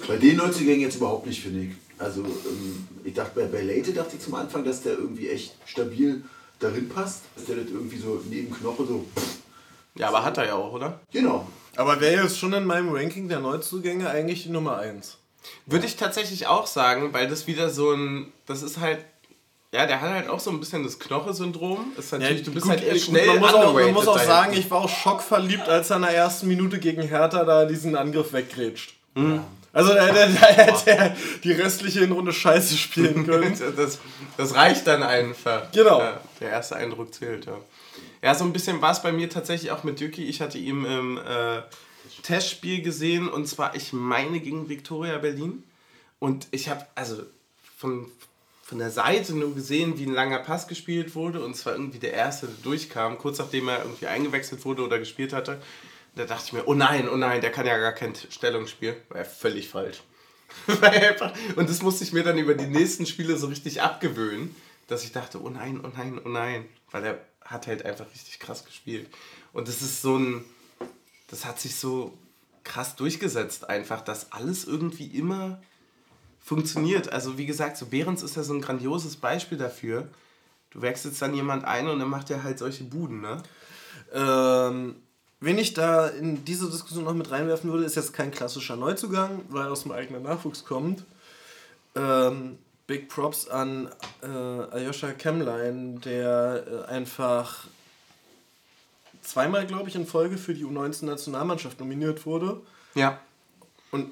Bei 0.08 0.16
den 0.16 0.36
Neuzugängen 0.36 0.80
jetzt 0.80 0.96
überhaupt 0.96 1.26
nicht, 1.26 1.42
finde 1.42 1.64
ich. 1.64 1.70
Also, 1.98 2.22
ähm, 2.22 2.88
ich 3.04 3.12
dachte, 3.12 3.38
bei, 3.38 3.46
bei 3.46 3.62
Leite 3.62 3.92
dachte 3.92 4.16
ich 4.16 4.22
zum 4.22 4.34
Anfang, 4.34 4.64
dass 4.64 4.82
der 4.82 4.94
irgendwie 4.94 5.28
echt 5.28 5.54
stabil 5.66 6.24
darin 6.58 6.88
passt. 6.88 7.22
Dass 7.36 7.44
der 7.44 7.56
das 7.56 7.66
irgendwie 7.66 7.98
so 7.98 8.22
neben 8.28 8.50
Knoche 8.54 8.86
so. 8.86 9.04
Ja, 9.96 10.08
aber 10.08 10.24
hat 10.24 10.38
er 10.38 10.46
ja 10.46 10.54
auch, 10.54 10.72
oder? 10.72 11.00
Genau. 11.12 11.46
Aber 11.76 12.00
wäre 12.00 12.22
jetzt 12.22 12.38
schon 12.38 12.52
in 12.52 12.64
meinem 12.64 12.90
Ranking 12.90 13.28
der 13.28 13.40
Neuzugänge 13.40 14.08
eigentlich 14.08 14.44
die 14.44 14.50
Nummer 14.50 14.78
1. 14.78 15.18
Würde 15.66 15.86
ich 15.86 15.96
tatsächlich 15.96 16.46
auch 16.46 16.66
sagen, 16.66 17.12
weil 17.12 17.28
das 17.28 17.46
wieder 17.46 17.70
so 17.70 17.92
ein. 17.92 18.32
Das 18.46 18.62
ist 18.62 18.78
halt. 18.78 19.04
Ja, 19.72 19.86
der 19.86 20.00
hat 20.00 20.10
halt 20.10 20.28
auch 20.28 20.40
so 20.40 20.50
ein 20.50 20.58
bisschen 20.58 20.82
das 20.82 20.98
Knoche-Syndrom. 20.98 21.92
Ist 21.96 22.12
natürlich, 22.12 22.42
du 22.42 22.50
bist 22.50 22.64
gut, 22.64 22.72
halt 22.72 22.82
eher 22.82 22.98
schnell 22.98 23.26
man 23.28 23.38
muss 23.38 23.54
auch, 23.54 23.72
man 23.72 23.92
muss 23.92 24.08
auch 24.08 24.18
sagen, 24.18 24.52
ich 24.52 24.68
war 24.68 24.78
auch 24.80 24.88
schockverliebt, 24.88 25.68
als 25.68 25.90
er 25.90 25.96
in 25.96 26.02
der 26.02 26.10
ersten 26.10 26.48
Minute 26.48 26.80
gegen 26.80 27.02
Hertha 27.02 27.44
da 27.44 27.66
diesen 27.66 27.94
Angriff 27.94 28.32
weggrätscht. 28.32 28.96
Mhm. 29.14 29.44
Also 29.72 29.94
da, 29.94 30.08
da, 30.08 30.26
da 30.26 30.46
hätte 30.46 30.90
er 30.90 31.16
die 31.44 31.52
restliche 31.52 32.00
Hinrunde 32.00 32.32
scheiße 32.32 32.76
spielen 32.76 33.24
können. 33.26 33.56
das, 33.76 33.98
das 34.36 34.54
reicht 34.54 34.86
dann 34.86 35.02
einfach. 35.02 35.70
Genau. 35.72 36.00
Ja, 36.00 36.20
der 36.40 36.50
erste 36.50 36.76
Eindruck 36.76 37.14
zählt, 37.14 37.46
ja. 37.46 37.56
Ja, 38.22 38.34
so 38.34 38.44
ein 38.44 38.52
bisschen 38.52 38.82
war 38.82 38.92
es 38.92 39.02
bei 39.02 39.12
mir 39.12 39.30
tatsächlich 39.30 39.70
auch 39.70 39.84
mit 39.84 40.00
Düki. 40.00 40.24
Ich 40.24 40.40
hatte 40.40 40.58
ihn 40.58 40.84
im 40.84 41.18
äh, 41.18 41.62
Testspiel 42.22 42.82
gesehen 42.82 43.28
und 43.28 43.46
zwar, 43.46 43.74
ich 43.74 43.92
meine, 43.92 44.40
gegen 44.40 44.68
Viktoria 44.68 45.18
Berlin. 45.18 45.64
Und 46.18 46.48
ich 46.50 46.68
habe, 46.68 46.86
also 46.94 47.22
von, 47.76 48.10
von 48.62 48.78
der 48.78 48.90
Seite 48.90 49.34
nur 49.34 49.54
gesehen, 49.54 49.98
wie 49.98 50.04
ein 50.04 50.12
langer 50.12 50.40
Pass 50.40 50.68
gespielt 50.68 51.14
wurde. 51.14 51.42
Und 51.44 51.56
zwar 51.56 51.72
irgendwie 51.72 51.98
der 51.98 52.12
erste, 52.12 52.46
der 52.46 52.56
durchkam, 52.62 53.18
kurz 53.18 53.38
nachdem 53.38 53.68
er 53.68 53.82
irgendwie 53.82 54.06
eingewechselt 54.06 54.64
wurde 54.64 54.82
oder 54.82 54.98
gespielt 54.98 55.32
hatte. 55.32 55.60
Da 56.14 56.24
dachte 56.24 56.44
ich 56.46 56.52
mir, 56.52 56.66
oh 56.66 56.74
nein, 56.74 57.08
oh 57.08 57.16
nein, 57.16 57.40
der 57.40 57.52
kann 57.52 57.66
ja 57.66 57.78
gar 57.78 57.92
kein 57.92 58.14
Stellungsspiel. 58.14 58.96
War 59.08 59.18
ja 59.18 59.24
völlig 59.24 59.68
falsch. 59.68 60.02
Und 61.56 61.70
das 61.70 61.82
musste 61.82 62.04
ich 62.04 62.12
mir 62.12 62.24
dann 62.24 62.36
über 62.36 62.54
die 62.54 62.66
nächsten 62.66 63.06
Spiele 63.06 63.36
so 63.36 63.46
richtig 63.46 63.80
abgewöhnen, 63.80 64.54
dass 64.88 65.04
ich 65.04 65.12
dachte, 65.12 65.40
oh 65.42 65.48
nein, 65.48 65.80
oh 65.82 65.88
nein, 65.96 66.20
oh 66.24 66.28
nein. 66.28 66.66
Weil 66.90 67.04
er 67.04 67.20
hat 67.42 67.66
halt 67.66 67.84
einfach 67.84 68.06
richtig 68.12 68.38
krass 68.40 68.64
gespielt. 68.64 69.08
Und 69.52 69.68
das 69.68 69.82
ist 69.82 70.02
so 70.02 70.18
ein, 70.18 70.44
das 71.30 71.44
hat 71.44 71.60
sich 71.60 71.76
so 71.76 72.12
krass 72.64 72.96
durchgesetzt 72.96 73.70
einfach, 73.70 74.02
dass 74.02 74.32
alles 74.32 74.64
irgendwie 74.64 75.06
immer 75.06 75.60
funktioniert. 76.40 77.12
Also 77.12 77.38
wie 77.38 77.46
gesagt, 77.46 77.76
so 77.76 77.86
Behrens 77.86 78.22
ist 78.22 78.36
ja 78.36 78.42
so 78.42 78.52
ein 78.52 78.60
grandioses 78.60 79.16
Beispiel 79.16 79.56
dafür. 79.56 80.08
Du 80.70 80.82
wechselst 80.82 81.22
dann 81.22 81.34
jemand 81.34 81.64
ein 81.64 81.88
und 81.88 81.98
dann 81.98 82.08
macht 82.08 82.30
er 82.30 82.42
halt 82.42 82.58
solche 82.58 82.84
Buden, 82.84 83.20
ne? 83.20 83.42
Ähm, 84.12 84.96
wen 85.40 85.58
ich 85.58 85.74
da 85.74 86.08
in 86.08 86.44
diese 86.44 86.70
Diskussion 86.70 87.04
noch 87.04 87.14
mit 87.14 87.30
reinwerfen 87.30 87.70
würde, 87.70 87.84
ist 87.84 87.96
jetzt 87.96 88.12
kein 88.12 88.30
klassischer 88.30 88.76
Neuzugang, 88.76 89.42
weil 89.48 89.66
er 89.66 89.72
aus 89.72 89.82
dem 89.82 89.92
eigenen 89.92 90.22
Nachwuchs 90.22 90.64
kommt. 90.64 91.04
Ähm, 91.94 92.58
Big 92.86 93.08
Props 93.08 93.48
an 93.48 93.88
äh, 94.22 94.26
Aljoscha 94.26 95.12
Kemlein, 95.12 96.00
der 96.00 96.64
äh, 96.66 96.90
einfach 96.90 97.66
zweimal, 99.22 99.66
glaube 99.66 99.88
ich, 99.88 99.94
in 99.94 100.06
Folge 100.06 100.38
für 100.38 100.54
die 100.54 100.64
U19-Nationalmannschaft 100.64 101.80
nominiert 101.80 102.26
wurde. 102.26 102.60
Ja. 102.94 103.20
Und 103.90 104.10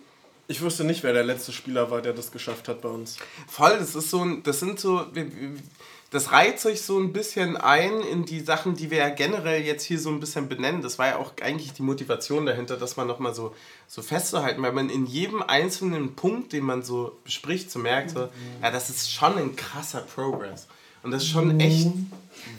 ich 0.48 0.62
wusste 0.62 0.84
nicht, 0.84 1.02
wer 1.02 1.12
der 1.12 1.24
letzte 1.24 1.52
Spieler 1.52 1.90
war, 1.90 2.00
der 2.00 2.14
das 2.14 2.32
geschafft 2.32 2.68
hat 2.68 2.80
bei 2.80 2.88
uns. 2.88 3.18
Voll, 3.46 3.76
das 3.78 3.94
ist 3.94 4.10
so 4.10 4.24
ein, 4.24 4.42
das 4.42 4.60
sind 4.60 4.80
so, 4.80 5.06
das 6.10 6.32
reiht 6.32 6.58
sich 6.58 6.80
so 6.80 6.98
ein 6.98 7.12
bisschen 7.12 7.58
ein 7.58 8.00
in 8.00 8.24
die 8.24 8.40
Sachen, 8.40 8.74
die 8.74 8.90
wir 8.90 8.98
ja 8.98 9.10
generell 9.10 9.62
jetzt 9.62 9.84
hier 9.84 10.00
so 10.00 10.08
ein 10.08 10.20
bisschen 10.20 10.48
benennen. 10.48 10.80
Das 10.80 10.98
war 10.98 11.08
ja 11.08 11.16
auch 11.16 11.32
eigentlich 11.42 11.74
die 11.74 11.82
Motivation 11.82 12.46
dahinter, 12.46 12.78
dass 12.78 12.96
man 12.96 13.06
nochmal 13.06 13.34
so, 13.34 13.54
so 13.86 14.00
festzuhalten, 14.00 14.62
weil 14.62 14.72
man 14.72 14.88
in 14.88 15.04
jedem 15.04 15.42
einzelnen 15.42 16.14
Punkt, 16.14 16.54
den 16.54 16.64
man 16.64 16.82
so 16.82 17.18
bespricht, 17.24 17.70
so 17.70 17.78
merkt, 17.78 18.10
so, 18.10 18.30
ja, 18.62 18.70
das 18.70 18.88
ist 18.88 19.12
schon 19.12 19.36
ein 19.36 19.54
krasser 19.54 20.00
Progress. 20.00 20.66
Und 21.02 21.10
das 21.10 21.24
ist 21.24 21.28
schon 21.28 21.60
echt 21.60 21.88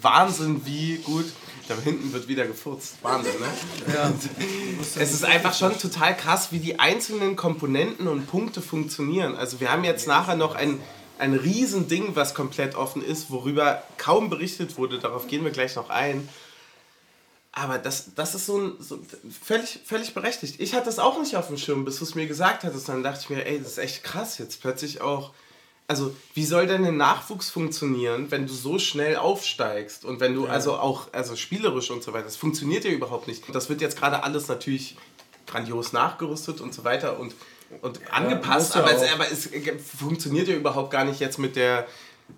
Wahnsinn, 0.02 0.62
wie 0.66 0.98
gut. 0.98 1.26
Da 1.70 1.76
hinten 1.76 2.12
wird 2.14 2.28
wieder 2.28 2.48
gefurzt. 2.48 2.96
Wahnsinn, 3.04 3.40
ne? 3.40 3.48
Ja. 3.94 4.12
Es 5.00 5.14
ist 5.14 5.24
einfach 5.24 5.54
schon 5.54 5.78
total 5.78 6.18
krass, 6.18 6.52
wie 6.52 6.58
die 6.58 6.80
einzelnen 6.80 7.36
Komponenten 7.36 8.08
und 8.08 8.26
Punkte 8.26 8.60
funktionieren. 8.60 9.36
Also 9.36 9.60
wir 9.60 9.72
haben 9.72 9.84
jetzt 9.84 10.08
nachher 10.08 10.36
noch 10.36 10.56
ein, 10.56 10.80
ein 11.20 11.36
Riesending, 11.36 12.16
was 12.16 12.34
komplett 12.34 12.74
offen 12.74 13.04
ist, 13.04 13.30
worüber 13.30 13.84
kaum 13.98 14.32
berichtet 14.32 14.78
wurde. 14.78 14.98
Darauf 14.98 15.28
gehen 15.28 15.44
wir 15.44 15.52
gleich 15.52 15.76
noch 15.76 15.92
ein. 15.92 16.28
Aber 17.52 17.78
das, 17.78 18.16
das 18.16 18.34
ist 18.34 18.48
so, 18.48 18.58
ein, 18.58 18.72
so 18.80 18.98
völlig, 19.44 19.82
völlig 19.86 20.16
berechtigt. 20.16 20.56
Ich 20.60 20.74
hatte 20.74 20.86
das 20.86 20.98
auch 20.98 21.20
nicht 21.20 21.36
auf 21.36 21.48
dem 21.48 21.58
Schirm, 21.58 21.86
bis 21.86 22.00
du 22.00 22.04
es 22.04 22.16
mir 22.16 22.26
gesagt 22.26 22.64
hattest. 22.64 22.90
Dann 22.90 23.04
dachte 23.04 23.20
ich 23.22 23.30
mir, 23.30 23.46
ey, 23.46 23.60
das 23.60 23.74
ist 23.74 23.78
echt 23.78 24.04
krass 24.04 24.40
jetzt 24.40 24.60
plötzlich 24.60 25.02
auch. 25.02 25.34
Also, 25.90 26.16
wie 26.36 26.46
soll 26.46 26.68
denn 26.68 26.86
ein 26.86 26.98
Nachwuchs 26.98 27.50
funktionieren, 27.50 28.30
wenn 28.30 28.46
du 28.46 28.54
so 28.54 28.78
schnell 28.78 29.16
aufsteigst 29.16 30.06
und 30.06 30.20
wenn 30.20 30.36
du 30.36 30.46
also 30.46 30.76
auch 30.76 31.12
also 31.14 31.36
spielerisch 31.36 31.90
und 31.90 32.04
so 32.04 32.14
weiter, 32.14 32.26
das 32.26 32.36
funktioniert 32.36 32.86
ja 32.86 32.92
überhaupt 32.92 33.28
nicht. 33.28 33.48
Und 33.48 33.56
das 33.56 33.70
wird 33.70 33.82
jetzt 33.82 33.98
gerade 33.98 34.22
alles 34.22 34.48
natürlich 34.48 34.98
grandios 35.48 35.92
nachgerüstet 35.92 36.62
und 36.62 36.76
so 36.76 36.84
weiter 36.84 37.20
und, 37.20 37.34
und 37.82 38.00
angepasst, 38.14 38.76
ja 38.76 38.82
aber, 38.82 38.94
es, 38.94 39.12
aber 39.12 39.32
es 39.32 39.50
funktioniert 39.98 40.48
ja 40.48 40.56
überhaupt 40.56 40.92
gar 40.92 41.06
nicht 41.06 41.20
jetzt 41.20 41.40
mit 41.40 41.56
der 41.56 41.88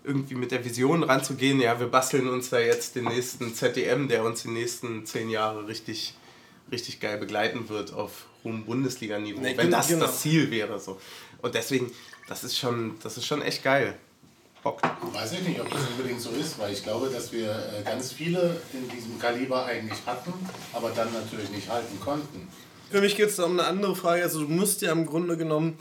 irgendwie 0.05 0.35
mit 0.35 0.51
der 0.51 0.63
Vision 0.63 1.03
ranzugehen, 1.03 1.59
ja, 1.59 1.77
wir 1.77 1.87
basteln 1.87 2.29
uns 2.29 2.49
da 2.49 2.59
jetzt 2.59 2.95
den 2.95 3.03
nächsten 3.03 3.53
ZDM, 3.53 4.07
der 4.07 4.23
uns 4.23 4.43
die 4.43 4.49
nächsten 4.49 5.05
zehn 5.05 5.29
Jahre 5.29 5.67
richtig, 5.67 6.15
richtig 6.71 7.01
geil 7.01 7.17
begleiten 7.17 7.67
wird 7.67 7.93
auf 7.93 8.27
hohem 8.43 8.63
Bundesliga-Niveau, 8.63 9.41
Nee, 9.41 9.57
wenn 9.57 9.65
genau, 9.65 9.77
das 9.77 9.87
genau. 9.89 10.05
das 10.05 10.21
Ziel 10.21 10.49
wäre. 10.49 10.79
So. 10.79 10.99
Und 11.41 11.53
deswegen, 11.53 11.91
das 12.31 12.45
ist 12.45 12.57
schon, 12.57 12.95
das 13.03 13.17
ist 13.17 13.25
schon 13.25 13.41
echt 13.41 13.61
geil. 13.61 13.93
Bockt. 14.63 14.85
Weiß 15.13 15.33
ich 15.33 15.41
nicht, 15.41 15.59
ob 15.59 15.69
das 15.69 15.81
unbedingt 15.89 16.21
so 16.21 16.29
ist, 16.29 16.57
weil 16.57 16.71
ich 16.71 16.81
glaube, 16.81 17.09
dass 17.09 17.33
wir 17.33 17.49
äh, 17.49 17.83
ganz 17.83 18.13
viele 18.13 18.55
in 18.71 18.87
diesem 18.87 19.19
Kaliber 19.19 19.65
eigentlich 19.65 19.99
hatten, 20.05 20.31
aber 20.71 20.91
dann 20.91 21.11
natürlich 21.11 21.49
nicht 21.49 21.67
halten 21.67 21.99
konnten. 21.99 22.47
Für 22.89 23.01
mich 23.01 23.17
geht 23.17 23.29
es 23.29 23.39
um 23.39 23.59
eine 23.59 23.67
andere 23.67 23.97
Frage. 23.97 24.23
Also 24.23 24.43
du 24.43 24.47
musst 24.47 24.81
ja 24.81 24.93
im 24.93 25.05
Grunde 25.07 25.35
genommen 25.35 25.77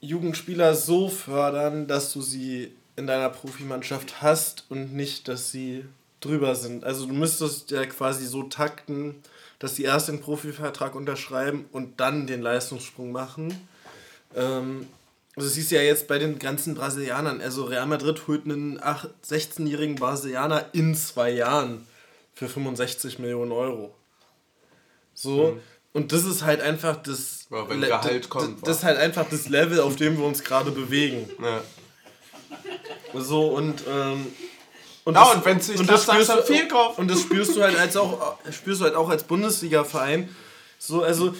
Jugendspieler 0.00 0.76
so 0.76 1.08
fördern, 1.08 1.88
dass 1.88 2.12
du 2.12 2.22
sie 2.22 2.72
in 2.94 3.08
deiner 3.08 3.30
Profimannschaft 3.30 4.22
hast 4.22 4.66
und 4.68 4.94
nicht, 4.94 5.26
dass 5.26 5.50
sie 5.50 5.84
drüber 6.20 6.54
sind. 6.54 6.84
Also 6.84 7.06
du 7.06 7.14
müsstest 7.14 7.72
ja 7.72 7.84
quasi 7.86 8.26
so 8.26 8.44
takten, 8.44 9.16
dass 9.58 9.74
sie 9.74 9.82
erst 9.82 10.06
den 10.06 10.20
Profivertrag 10.20 10.94
unterschreiben 10.94 11.64
und 11.72 11.98
dann 11.98 12.28
den 12.28 12.42
Leistungssprung 12.42 13.10
machen. 13.10 13.68
Ähm, 14.36 14.86
also 15.36 15.48
siehst 15.48 15.70
du 15.70 15.76
ja 15.76 15.82
jetzt 15.82 16.08
bei 16.08 16.18
den 16.18 16.38
ganzen 16.38 16.74
Brasilianern. 16.74 17.40
Also 17.40 17.64
Real 17.64 17.86
Madrid 17.86 18.26
holt 18.26 18.44
einen 18.44 18.78
ach- 18.82 19.06
16-jährigen 19.28 19.96
Brasilianer 19.96 20.66
in 20.72 20.94
zwei 20.94 21.30
Jahren 21.30 21.86
für 22.34 22.48
65 22.48 23.18
Millionen 23.18 23.52
Euro. 23.52 23.94
So. 25.14 25.58
Und 25.92 26.12
das 26.12 26.24
ist 26.24 26.42
halt 26.42 26.60
einfach 26.62 26.96
das. 27.02 27.46
Ja, 27.50 27.68
wenn 27.68 27.80
Le- 27.80 27.88
Gehalt 27.88 28.28
kommt, 28.30 28.66
Das 28.66 28.78
ist 28.78 28.84
halt 28.84 28.98
einfach 28.98 29.26
das 29.30 29.48
Level, 29.48 29.80
auf 29.80 29.96
dem 29.96 30.16
wir 30.18 30.24
uns 30.24 30.42
gerade 30.42 30.70
bewegen. 30.70 31.28
Ja. 31.42 31.60
So 33.20 33.48
und. 33.48 33.82
Ähm, 33.88 34.26
und 35.04 35.14
Ja, 35.14 35.24
und 35.32 35.44
wenn's 35.44 35.66
nicht 35.68 35.82
klappt, 35.84 36.02
sagst 36.04 36.28
du 36.28 36.32
spürst 36.32 36.46
viel 36.48 36.68
drauf. 36.68 36.96
Und 36.98 37.10
das 37.10 37.20
spürst 37.20 37.56
du 37.56 37.62
halt 37.62 37.76
als 37.76 37.96
auch 37.96 38.36
spürst 38.52 38.80
du 38.80 38.84
halt 38.84 38.94
auch 38.94 39.08
als 39.08 39.24
Bundesliga-Verein. 39.24 40.28
So, 40.78 41.02
also 41.02 41.34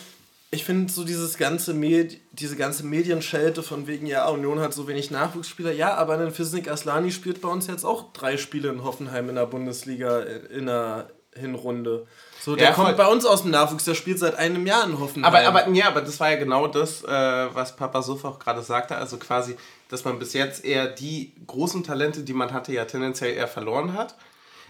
ich 0.54 0.64
finde 0.64 0.92
so 0.92 1.02
dieses 1.02 1.38
ganze 1.38 1.72
Med 1.74 2.20
diese 2.32 2.56
ganze 2.56 2.84
Medienschelte 2.84 3.62
von 3.62 3.86
wegen, 3.86 4.06
ja, 4.06 4.28
Union 4.28 4.60
hat 4.60 4.74
so 4.74 4.86
wenig 4.86 5.10
Nachwuchsspieler. 5.10 5.72
Ja, 5.72 5.94
aber 5.94 6.18
ein 6.18 6.30
Fisnik 6.30 6.70
Aslani 6.70 7.10
spielt 7.10 7.40
bei 7.40 7.48
uns 7.48 7.66
jetzt 7.66 7.84
auch 7.84 8.12
drei 8.12 8.36
Spiele 8.36 8.68
in 8.68 8.84
Hoffenheim 8.84 9.28
in 9.30 9.34
der 9.34 9.46
Bundesliga 9.46 10.20
äh, 10.20 10.36
in 10.56 10.66
der 10.66 11.08
Hinrunde. 11.34 12.06
So, 12.42 12.54
der 12.54 12.68
Ja, 12.68 12.72
voll. 12.74 12.84
kommt 12.84 12.96
bei 12.98 13.06
uns 13.06 13.24
aus 13.24 13.42
dem 13.42 13.50
Nachwuchs, 13.52 13.84
der 13.84 13.94
spielt 13.94 14.18
seit 14.18 14.34
einem 14.34 14.66
Jahr 14.66 14.84
in 14.84 15.00
Hoffenheim. 15.00 15.24
Aber, 15.34 15.46
aber, 15.46 15.68
ja, 15.72 15.86
aber 15.88 16.02
das 16.02 16.20
war 16.20 16.30
ja 16.30 16.36
genau 16.36 16.66
das, 16.66 17.02
äh, 17.02 17.08
was 17.08 17.74
Papa 17.74 18.02
Sof 18.02 18.24
auch 18.26 18.38
gerade 18.38 18.60
sagte. 18.62 18.96
Also 18.96 19.16
quasi, 19.16 19.56
dass 19.88 20.04
man 20.04 20.18
bis 20.18 20.34
jetzt 20.34 20.64
eher 20.66 20.86
die 20.88 21.32
großen 21.46 21.82
Talente, 21.82 22.24
die 22.24 22.34
man 22.34 22.52
hatte, 22.52 22.72
ja 22.74 22.84
tendenziell 22.84 23.34
eher 23.34 23.48
verloren 23.48 23.94
hat. 23.94 24.16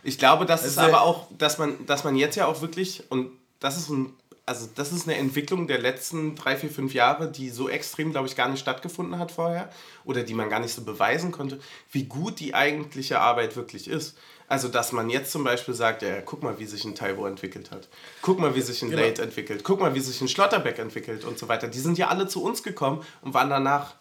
Ich 0.05 0.19
glaube, 0.19 0.47
das 0.47 0.65
ist 0.65 0.79
Also- 0.79 0.91
aber 0.95 1.03
auch, 1.03 1.27
dass 1.37 1.59
man, 1.59 1.85
dass 1.87 2.05
man 2.05 2.15
jetzt 2.15 2.37
ja 2.37 2.47
auch 2.47 2.61
wirklich, 2.63 3.03
und 3.11 3.33
das 3.59 3.77
ist 3.77 3.89
ein, 3.91 4.13
also 4.45 4.69
das 4.75 4.93
ist 4.93 5.09
eine 5.09 5.17
Entwicklung 5.17 5.67
der 5.67 5.79
letzten 5.79 6.35
drei, 6.35 6.57
vier, 6.57 6.71
fünf 6.71 6.95
Jahre, 6.95 7.31
die 7.31 7.51
so 7.51 7.69
extrem, 7.69 8.11
glaube 8.11 8.27
ich, 8.27 8.35
gar 8.37 8.49
nicht 8.49 8.61
stattgefunden 8.61 9.19
hat 9.19 9.31
vorher 9.31 9.71
oder 10.05 10.23
die 10.23 10.35
man 10.35 10.51
gar 10.51 10.61
nicht 10.61 10.75
so 10.75 10.83
beweisen 10.83 11.31
konnte, 11.31 11.61
wie 11.91 12.05
gut 12.05 12.41
die 12.41 12.55
eigentliche 12.55 13.21
Arbeit 13.21 13.57
wirklich 13.57 13.89
ist. 13.89 14.17
Also, 14.49 14.69
dass 14.69 14.93
man 14.93 15.09
jetzt 15.09 15.33
zum 15.33 15.45
Beispiel 15.45 15.73
sagt, 15.75 16.03
ja, 16.03 16.21
guck 16.21 16.43
mal, 16.43 16.59
wie 16.59 16.67
sich 16.67 16.85
ein 16.85 16.95
Taiwo 16.95 17.25
entwickelt 17.27 17.71
hat. 17.71 17.89
Guck 18.21 18.39
mal, 18.39 18.55
wie 18.55 18.61
sich 18.61 18.83
ein 18.83 18.91
Genau. 18.91 19.03
Late 19.03 19.23
entwickelt. 19.23 19.65
Guck 19.65 19.81
mal, 19.81 19.95
wie 19.95 20.01
sich 20.01 20.21
ein 20.21 20.29
Schlotterbeck 20.29 20.79
entwickelt 20.79 21.25
und 21.25 21.39
so 21.39 21.49
weiter. 21.49 21.69
Die 21.69 21.79
sind 21.79 21.97
ja 21.97 22.09
alle 22.09 22.27
zu 22.29 22.43
uns 22.43 22.63
gekommen 22.63 23.03
und 23.23 23.33
waren 23.33 23.49
danach 23.49 23.95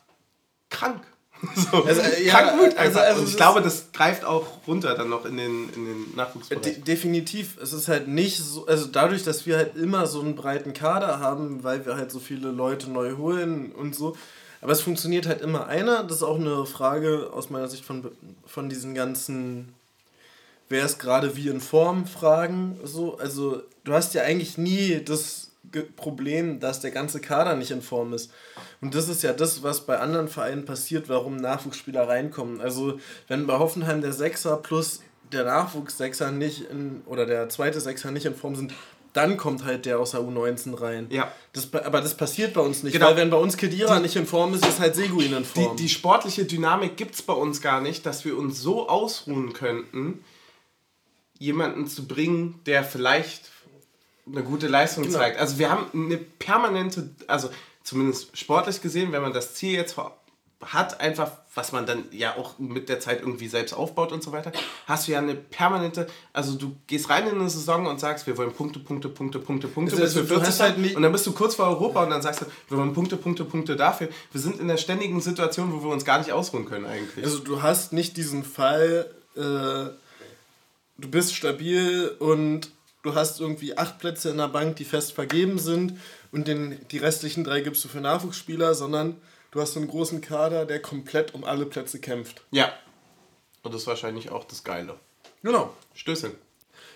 krank. 0.69 1.03
So, 1.55 1.83
Also, 1.83 2.01
äh, 2.01 2.25
ja, 2.25 2.33
krank 2.33 2.59
gut 2.59 2.77
also- 2.77 2.99
einfach. 2.99 3.01
also 3.01 3.21
und 3.21 3.29
ich 3.29 3.35
glaube, 3.37 3.61
das 3.61 3.91
greift 3.91 4.23
auch 4.25 4.45
runter 4.67 4.93
dann 4.95 5.09
noch 5.09 5.25
in 5.25 5.37
den, 5.37 5.69
in 5.75 5.85
den 5.85 6.15
Nachwuchsbereich. 6.15 6.61
De 6.61 6.79
definitiv. 6.81 7.57
Es 7.61 7.73
ist 7.73 7.87
halt 7.87 8.07
nicht 8.07 8.37
so, 8.37 8.67
also 8.67 8.85
dadurch, 8.85 9.23
dass 9.23 9.45
wir 9.45 9.57
halt 9.57 9.75
immer 9.75 10.05
so 10.05 10.21
einen 10.21 10.35
breiten 10.35 10.73
Kader 10.73 11.19
haben, 11.19 11.63
weil 11.63 11.85
wir 11.85 11.95
halt 11.95 12.11
so 12.11 12.19
viele 12.19 12.51
Leute 12.51 12.89
neu 12.91 13.17
holen 13.17 13.71
und 13.71 13.95
so. 13.95 14.15
Aber 14.61 14.71
es 14.73 14.81
funktioniert 14.81 15.25
halt 15.25 15.41
immer 15.41 15.65
einer. 15.65 16.03
Das 16.03 16.17
ist 16.17 16.23
auch 16.23 16.39
eine 16.39 16.65
Frage 16.67 17.31
aus 17.33 17.49
meiner 17.49 17.67
Sicht 17.67 17.83
von, 17.83 18.11
von 18.45 18.69
diesen 18.69 18.93
ganzen, 18.93 19.73
wer 20.69 20.85
ist 20.85 20.99
gerade 20.99 21.35
wie 21.35 21.47
in 21.47 21.59
Form 21.59 22.05
Fragen. 22.05 22.79
So. 22.83 23.17
Also 23.17 23.63
du 23.83 23.93
hast 23.93 24.13
ja 24.13 24.21
eigentlich 24.21 24.59
nie 24.59 25.01
das 25.03 25.40
Problem, 25.95 26.59
dass 26.59 26.79
der 26.81 26.91
ganze 26.91 27.19
Kader 27.21 27.55
nicht 27.55 27.71
in 27.71 27.81
Form 27.81 28.13
ist. 28.13 28.31
Und 28.81 28.93
das 28.95 29.07
ist 29.09 29.23
ja 29.23 29.33
das, 29.33 29.63
was 29.63 29.85
bei 29.85 29.99
anderen 29.99 30.27
Vereinen 30.27 30.65
passiert, 30.65 31.09
warum 31.09 31.37
Nachwuchsspieler 31.37 32.07
reinkommen. 32.07 32.61
Also 32.61 32.99
wenn 33.27 33.47
bei 33.47 33.57
Hoffenheim 33.59 34.01
der 34.01 34.13
Sechser 34.13 34.57
plus 34.57 35.01
der 35.31 35.45
Nachwuchssechser 35.45 36.31
nicht 36.31 36.69
in, 36.69 37.01
oder 37.05 37.25
der 37.25 37.47
zweite 37.49 37.79
Sechser 37.79 38.11
nicht 38.11 38.25
in 38.25 38.35
Form 38.35 38.55
sind, 38.55 38.73
dann 39.13 39.35
kommt 39.35 39.65
halt 39.65 39.85
der 39.85 39.99
aus 39.99 40.11
der 40.11 40.21
U19 40.21 40.79
rein. 40.79 41.07
Ja. 41.09 41.31
Das, 41.51 41.73
aber 41.73 41.99
das 41.99 42.15
passiert 42.15 42.53
bei 42.53 42.61
uns 42.61 42.81
nicht, 42.83 42.93
Genau. 42.93 43.07
weil 43.07 43.17
wenn 43.17 43.29
bei 43.29 43.37
uns 43.37 43.57
Kedira 43.57 43.99
nicht 43.99 44.15
in 44.15 44.25
Form 44.25 44.53
ist, 44.53 44.65
ist 44.65 44.79
halt 44.79 44.95
Seguin 44.95 45.33
in 45.33 45.39
Die, 45.39 45.43
Form. 45.43 45.75
die 45.75 45.89
sportliche 45.89 46.45
Dynamik 46.45 46.95
gibt 46.95 47.15
es 47.15 47.21
bei 47.21 47.33
uns 47.33 47.61
gar 47.61 47.81
nicht, 47.81 48.05
dass 48.05 48.23
wir 48.23 48.37
uns 48.37 48.61
so 48.61 48.87
ausruhen 48.87 49.51
könnten, 49.51 50.23
jemanden 51.39 51.87
zu 51.87 52.07
bringen, 52.07 52.59
der 52.65 52.83
vielleicht 52.83 53.49
eine 54.31 54.43
gute 54.43 54.67
Leistung 54.67 55.03
Genau. 55.03 55.17
zeigt. 55.17 55.39
Also 55.39 55.57
wir 55.59 55.69
haben 55.69 55.85
eine 55.93 56.17
permanente, 56.17 57.09
also 57.27 57.49
zumindest 57.83 58.37
sportlich 58.37 58.81
gesehen, 58.81 59.11
wenn 59.11 59.21
man 59.21 59.33
das 59.33 59.53
Ziel 59.55 59.73
jetzt 59.73 59.95
hat, 60.63 61.01
einfach, 61.01 61.31
was 61.55 61.71
man 61.71 61.87
dann 61.87 62.03
ja 62.11 62.35
auch 62.37 62.59
mit 62.59 62.87
der 62.87 62.99
Zeit 62.99 63.21
irgendwie 63.21 63.47
selbst 63.47 63.73
aufbaut 63.73 64.11
und 64.11 64.21
so 64.21 64.31
weiter, 64.31 64.51
hast 64.85 65.07
du 65.07 65.11
ja 65.11 65.17
eine 65.17 65.33
permanente, 65.33 66.05
also 66.33 66.53
du 66.55 66.75
gehst 66.85 67.09
rein 67.09 67.27
in 67.27 67.39
eine 67.39 67.49
Saison 67.49 67.87
und 67.87 67.99
sagst, 67.99 68.27
wir 68.27 68.37
wollen 68.37 68.53
Punkte, 68.53 68.77
Punkte, 68.79 69.09
Punkte, 69.09 69.39
Punkte, 69.39 69.67
Punkte, 69.67 69.93
Also 69.95 70.03
bis 70.05 70.15
wir 70.15 70.21
du 70.21 70.27
40 70.27 70.47
hast 70.47 70.59
halt 70.59 70.77
nicht- 70.77 70.95
und 70.95 71.01
dann 71.01 71.11
bist 71.11 71.25
du 71.25 71.31
kurz 71.31 71.55
vor 71.55 71.65
Europa 71.65 72.03
und 72.03 72.11
dann 72.11 72.21
sagst 72.21 72.41
du, 72.41 72.45
wir 72.69 72.77
wollen 72.77 72.93
Punkte, 72.93 73.17
Punkte, 73.17 73.43
Punkte 73.43 73.75
dafür. 73.75 74.09
Wir 74.31 74.39
sind 74.39 74.59
in 74.59 74.67
der 74.67 74.77
ständigen 74.77 75.19
Situation, 75.19 75.73
wo 75.73 75.81
wir 75.83 75.89
uns 75.89 76.05
gar 76.05 76.19
nicht 76.19 76.31
ausruhen 76.31 76.65
können 76.65 76.85
eigentlich. 76.85 77.25
Also 77.25 77.39
du 77.39 77.63
hast 77.63 77.91
nicht 77.91 78.15
diesen 78.15 78.43
Fall, 78.43 79.09
äh, 79.35 79.39
du 79.41 81.07
bist 81.09 81.33
stabil 81.35 82.15
und 82.19 82.69
du 83.03 83.15
hast 83.15 83.39
irgendwie 83.39 83.77
acht 83.77 83.99
Plätze 83.99 84.29
in 84.29 84.37
der 84.37 84.47
Bank, 84.47 84.75
die 84.77 84.85
fest 84.85 85.13
vergeben 85.13 85.59
sind 85.59 85.99
und 86.31 86.47
den, 86.47 86.85
die 86.89 86.97
restlichen 86.97 87.43
drei 87.43 87.61
gibst 87.61 87.83
du 87.83 87.87
für 87.89 87.99
Nachwuchsspieler, 88.01 88.73
sondern 88.75 89.19
du 89.51 89.61
hast 89.61 89.75
einen 89.77 89.87
großen 89.87 90.21
Kader, 90.21 90.65
der 90.65 90.81
komplett 90.81 91.33
um 91.33 91.43
alle 91.43 91.65
Plätze 91.65 91.99
kämpft. 91.99 92.41
ja. 92.51 92.71
Und 93.63 93.75
das 93.75 93.81
ist 93.81 93.87
wahrscheinlich 93.87 94.31
auch 94.31 94.43
das 94.45 94.63
Geile. 94.63 94.95
Genau. 95.43 95.71
Stößchen. 95.93 96.31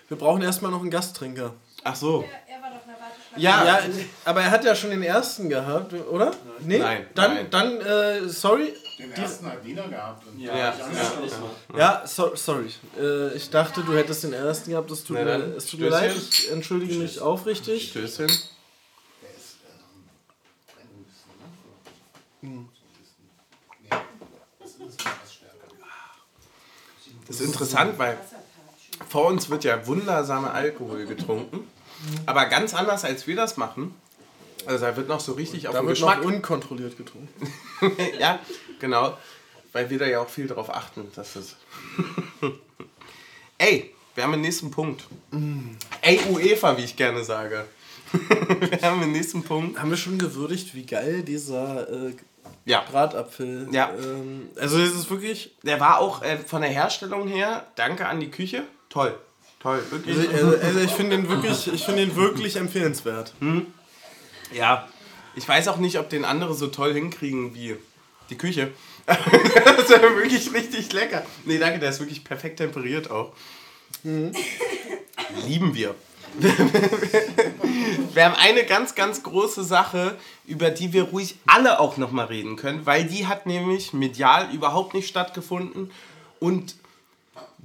Wir 0.08 0.16
brauchen 0.18 0.42
erstmal 0.42 0.72
noch 0.72 0.80
einen 0.80 0.90
Gasttrinker. 0.90 1.54
Ach 1.84 1.94
so. 1.94 2.24
Er, 2.48 2.56
er 2.56 2.60
war 2.60 2.70
doch 2.70 2.82
in 2.82 2.88
der 2.88 2.98
Warteschleife. 3.00 3.40
Ja, 3.40 3.64
Ja, 3.64 4.04
aber 4.24 4.40
er 4.42 4.50
hat 4.50 4.64
ja 4.64 4.74
schon 4.74 4.90
den 4.90 5.04
ersten 5.04 5.48
gehabt, 5.48 5.92
oder? 5.92 6.32
Nee? 6.58 6.78
Nein, 6.78 7.06
Dann, 7.14 7.34
nein. 7.34 7.46
dann 7.52 7.80
äh, 7.82 8.28
sorry. 8.28 8.74
Den 8.98 9.12
ersten 9.12 9.46
hat 9.46 9.62
Nina 9.64 9.86
gehabt. 9.86 10.26
Und 10.26 10.40
Ja, 10.40 10.56
ja, 10.56 10.72
ich 10.72 10.78
ja. 10.78 10.84
angeschlossen. 10.86 11.42
Ja, 11.76 12.02
so, 12.06 12.34
sorry. 12.34 12.70
Äh, 12.98 13.34
ich 13.34 13.50
dachte, 13.50 13.82
du 13.82 13.94
hättest 13.94 14.24
den 14.24 14.32
ersten 14.32 14.70
gehabt. 14.70 14.90
Es 14.90 15.04
tut, 15.04 15.16
Na 15.18 15.24
mir, 15.38 15.56
es 15.56 15.66
tut 15.66 15.80
mir 15.80 15.90
leid. 15.90 16.12
Stößchen. 16.12 16.30
Ich 16.46 16.50
entschuldige 16.52 16.94
mich 16.94 17.20
aufrichtig. 17.20 17.90
Stößchen. 17.90 18.26
Der 18.26 19.30
ist 19.36 19.58
brennen 20.74 21.06
müssen? 22.40 22.68
Nee, 23.82 23.88
das 24.60 24.70
ist 24.70 24.80
etwas 25.00 25.34
stärker. 25.34 25.66
Das 27.26 27.36
ist 27.40 27.46
interessant, 27.46 27.98
weil 27.98 28.16
vor 29.10 29.26
uns 29.26 29.50
wird 29.50 29.64
ja 29.64 29.86
wundersamer 29.86 30.54
Alkohol 30.54 31.04
getrunken. 31.06 31.66
Aber 32.24 32.46
ganz 32.46 32.72
anders, 32.74 33.04
als 33.04 33.26
wir 33.26 33.36
das 33.36 33.56
machen. 33.58 33.94
Also 34.64 34.84
da 34.84 34.96
wird 34.96 35.06
noch 35.08 35.20
so 35.20 35.32
richtig 35.34 35.68
auf 35.68 35.74
Da 35.74 35.80
den 35.80 35.86
wird 35.86 35.96
Geschmack. 35.98 36.18
noch 36.18 36.24
unkontrolliert 36.26 36.96
getrunken. 36.96 37.52
ja, 38.18 38.40
genau. 38.78 39.16
Weil 39.72 39.90
wir 39.90 39.98
da 39.98 40.06
ja 40.06 40.20
auch 40.20 40.28
viel 40.28 40.46
drauf 40.46 40.70
achten, 40.74 41.10
dass 41.14 41.36
es. 41.36 41.56
Ey, 43.58 43.94
wir 44.14 44.24
haben 44.24 44.32
den 44.32 44.40
nächsten 44.40 44.70
Punkt. 44.70 45.06
Ey, 46.00 46.20
UEFA, 46.30 46.76
wie 46.78 46.84
ich 46.84 46.96
gerne 46.96 47.24
sage. 47.24 47.66
wir 48.12 48.80
haben 48.82 49.00
den 49.00 49.12
nächsten 49.12 49.42
Punkt. 49.42 49.78
Haben 49.78 49.90
wir 49.90 49.96
schon 49.96 50.18
gewürdigt, 50.18 50.74
wie 50.74 50.86
geil 50.86 51.22
dieser 51.22 51.88
äh, 51.90 52.14
Ja. 52.64 52.84
Bratapfel 52.90 53.68
Ja. 53.72 53.90
Ähm, 53.90 54.48
also 54.58 54.78
es 54.78 54.94
ist 54.94 55.10
wirklich... 55.10 55.54
Der 55.62 55.80
war 55.80 55.98
auch 55.98 56.22
äh, 56.22 56.38
von 56.38 56.62
der 56.62 56.70
Herstellung 56.70 57.28
her, 57.28 57.66
danke 57.74 58.06
an 58.06 58.20
die 58.20 58.30
Küche, 58.30 58.62
toll. 58.88 59.18
Toll, 59.60 59.82
wirklich. 59.90 60.16
Also, 60.16 60.48
also, 60.48 60.66
also 60.66 60.80
ich 60.80 60.92
finde 60.92 61.16
den 61.16 61.28
wirklich, 61.28 61.72
ich 61.72 61.84
finde 61.84 62.06
den 62.06 62.14
wirklich 62.16 62.56
empfehlenswert. 62.56 63.34
Ja, 64.54 64.88
ich 65.34 65.48
weiß 65.48 65.68
auch 65.68 65.78
nicht, 65.78 65.98
ob 65.98 66.08
den 66.08 66.24
andere 66.24 66.54
so 66.54 66.68
toll 66.68 66.94
hinkriegen 66.94 67.54
wie 67.54 67.76
die 68.30 68.36
Küche. 68.36 68.72
das 69.06 69.88
ja 69.88 70.02
wirklich 70.02 70.52
richtig 70.52 70.92
lecker. 70.92 71.24
Nee, 71.44 71.58
danke, 71.58 71.78
der 71.78 71.90
ist 71.90 72.00
wirklich 72.00 72.24
perfekt 72.24 72.58
temperiert 72.58 73.10
auch. 73.10 73.32
Lieben 74.02 75.74
wir. 75.74 75.94
wir 78.12 78.24
haben 78.24 78.34
eine 78.34 78.64
ganz, 78.64 78.94
ganz 78.94 79.22
große 79.22 79.64
Sache, 79.64 80.18
über 80.46 80.70
die 80.70 80.92
wir 80.92 81.04
ruhig 81.04 81.36
alle 81.46 81.80
auch 81.80 81.96
nochmal 81.96 82.26
reden 82.26 82.56
können, 82.56 82.84
weil 82.84 83.04
die 83.04 83.26
hat 83.26 83.46
nämlich 83.46 83.92
medial 83.92 84.52
überhaupt 84.52 84.92
nicht 84.92 85.08
stattgefunden 85.08 85.90
und 86.38 86.76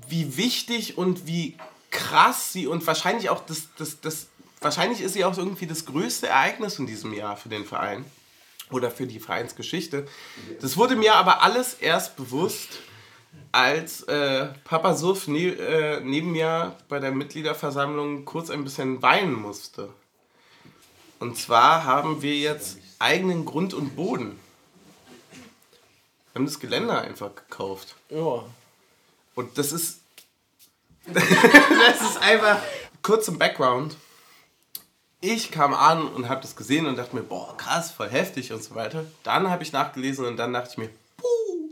wie 0.08 0.38
wichtig 0.38 0.98
und 0.98 1.28
wie 1.28 1.58
krass 1.90 2.54
sie 2.54 2.68
und 2.68 2.86
wahrscheinlich 2.88 3.30
auch 3.30 3.46
das, 3.46 3.68
das, 3.78 4.00
das 4.00 4.28
wahrscheinlich 4.62 5.02
ist 5.02 5.14
sie 5.14 5.26
auch 5.26 5.38
irgendwie 5.38 5.68
das 5.68 5.86
größte 5.86 6.28
Ereignis 6.28 6.80
in 6.80 6.88
diesem 6.88 7.14
Jahr 7.14 7.36
für 7.36 7.50
den 7.50 7.66
Verein 7.66 8.06
oder 8.74 8.92
für 8.92 9.08
die 9.08 9.20
Vereinsgeschichte. 9.20 10.08
Das 10.60 10.78
wurde 10.78 10.96
mir 10.96 11.16
aber 11.16 11.42
alles 11.44 11.76
erst 11.76 12.16
bewusst, 12.16 12.80
als 13.52 14.04
äh, 14.04 14.48
Papa 14.64 14.96
Suff 14.96 15.28
ne, 15.28 15.50
äh, 15.50 16.02
neben 16.02 16.32
mir 16.32 16.76
bei 16.90 17.00
der 17.00 17.12
Mitgliederversammlung 17.12 18.26
kurz 18.26 18.50
ein 18.50 18.64
bisschen 18.64 19.02
weinen 19.02 19.34
musste. 19.34 19.90
Und 21.20 21.38
zwar 21.38 21.84
haben 21.84 22.22
wir 22.22 22.36
jetzt 22.36 22.80
eigenen 23.00 23.46
Grund 23.46 23.74
und 23.74 23.96
Boden. 23.96 24.40
Wir 26.34 26.40
haben 26.40 26.46
das 26.46 26.60
Geländer 26.60 27.02
einfach 27.02 27.36
gekauft. 27.36 27.96
Ja. 28.10 28.46
Und 29.36 29.58
das 29.58 29.72
ist. 29.72 30.00
das 31.14 32.02
ist 32.02 32.22
einfach. 32.22 32.62
Kurz 33.02 33.26
zum 33.26 33.38
Background. 33.38 33.98
Ich 35.24 35.52
kam 35.52 35.76
an 35.76 36.08
und 36.08 36.28
habe 36.30 36.42
das 36.42 36.56
gesehen 36.56 36.88
und 36.88 36.98
dachte 36.98 37.16
mir, 37.16 37.22
boah, 37.22 37.56
krass, 37.56 37.92
voll 37.92 38.10
heftig 38.10 38.52
und 38.52 38.64
so 38.64 38.74
weiter. 38.74 39.06
Dann 39.24 39.52
habe 39.52 39.62
ich 39.62 39.72
nachgelesen 39.72 40.26
und 40.26 40.38
dann 40.38 40.52
dachte 40.52 40.70
ich 40.72 40.78
mir, 40.80 40.90
puh, 41.18 41.70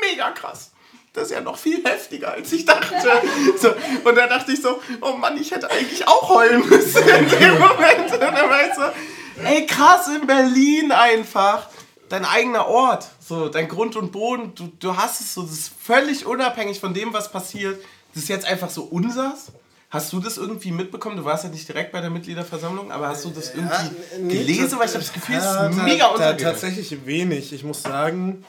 mega 0.00 0.32
krass. 0.32 0.72
Das 1.12 1.26
ist 1.26 1.30
ja 1.30 1.40
noch 1.40 1.56
viel 1.56 1.84
heftiger, 1.84 2.32
als 2.32 2.52
ich 2.52 2.64
dachte. 2.64 3.22
So, 3.60 3.68
und 4.04 4.16
dann 4.16 4.28
dachte 4.28 4.50
ich 4.50 4.60
so, 4.60 4.82
oh 5.00 5.12
Mann, 5.12 5.40
ich 5.40 5.52
hätte 5.52 5.70
eigentlich 5.70 6.06
auch 6.08 6.28
heulen 6.28 6.68
müssen 6.68 7.08
in 7.08 7.28
dem 7.28 7.58
Moment. 7.58 8.12
Und 8.12 8.20
dann 8.20 8.34
war 8.34 8.66
ich 8.66 8.74
so, 8.74 9.42
ey, 9.44 9.64
krass, 9.64 10.08
in 10.08 10.26
Berlin 10.26 10.90
einfach. 10.90 11.68
Dein 12.08 12.24
eigener 12.24 12.66
Ort, 12.66 13.06
so 13.20 13.48
dein 13.48 13.68
Grund 13.68 13.96
und 13.96 14.12
Boden, 14.12 14.54
du, 14.54 14.70
du 14.78 14.96
hast 14.96 15.20
es 15.20 15.34
so, 15.34 15.42
das 15.42 15.52
ist 15.52 15.72
völlig 15.80 16.26
unabhängig 16.26 16.78
von 16.80 16.94
dem, 16.94 17.12
was 17.12 17.30
passiert. 17.30 17.82
Das 18.12 18.24
ist 18.24 18.28
jetzt 18.28 18.46
einfach 18.46 18.70
so 18.70 18.82
unsers. 18.82 19.52
Hast 19.90 20.12
du 20.12 20.20
das 20.20 20.36
irgendwie 20.36 20.72
mitbekommen? 20.72 21.16
Du 21.16 21.24
warst 21.24 21.44
ja 21.44 21.50
nicht 21.50 21.68
direkt 21.68 21.92
bei 21.92 22.00
der 22.00 22.10
Mitgliederversammlung, 22.10 22.90
aber 22.90 23.08
hast 23.08 23.24
du 23.24 23.30
das 23.30 23.54
irgendwie 23.54 23.96
nee, 24.20 24.38
gelesen? 24.38 24.78
Weil 24.78 24.86
ich 24.86 24.94
habe 24.94 25.04
das 25.04 25.12
Gefühl, 25.12 25.36
es 25.36 25.44
ist 25.44 25.82
mega 25.82 26.06
untergegangen. 26.06 26.38
Tatsächlich 26.38 27.06
wenig. 27.06 27.52
Ich 27.52 27.62
muss 27.62 27.82
sagen, 27.82 28.44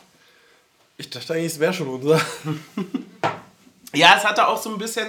ich 0.97 1.09
dachte 1.09 1.33
eigentlich, 1.33 1.53
es 1.53 1.59
wäre 1.59 1.73
schon 1.73 1.87
unser. 1.87 2.19
Ja, 3.93 4.15
es 4.17 4.25
hatte 4.25 4.47
auch 4.47 4.61
so 4.61 4.69
ein 4.69 4.77
bisschen 4.77 5.07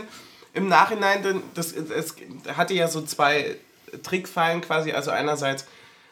im 0.55 0.69
Nachhinein, 0.69 1.23
denn 1.23 1.43
das, 1.55 1.73
es 1.73 2.15
hatte 2.57 2.75
ja 2.75 2.89
so 2.89 3.03
zwei 3.03 3.57
Trickfallen 4.03 4.61
quasi. 4.61 4.93
Also 4.93 5.11
einerseits 5.11 5.67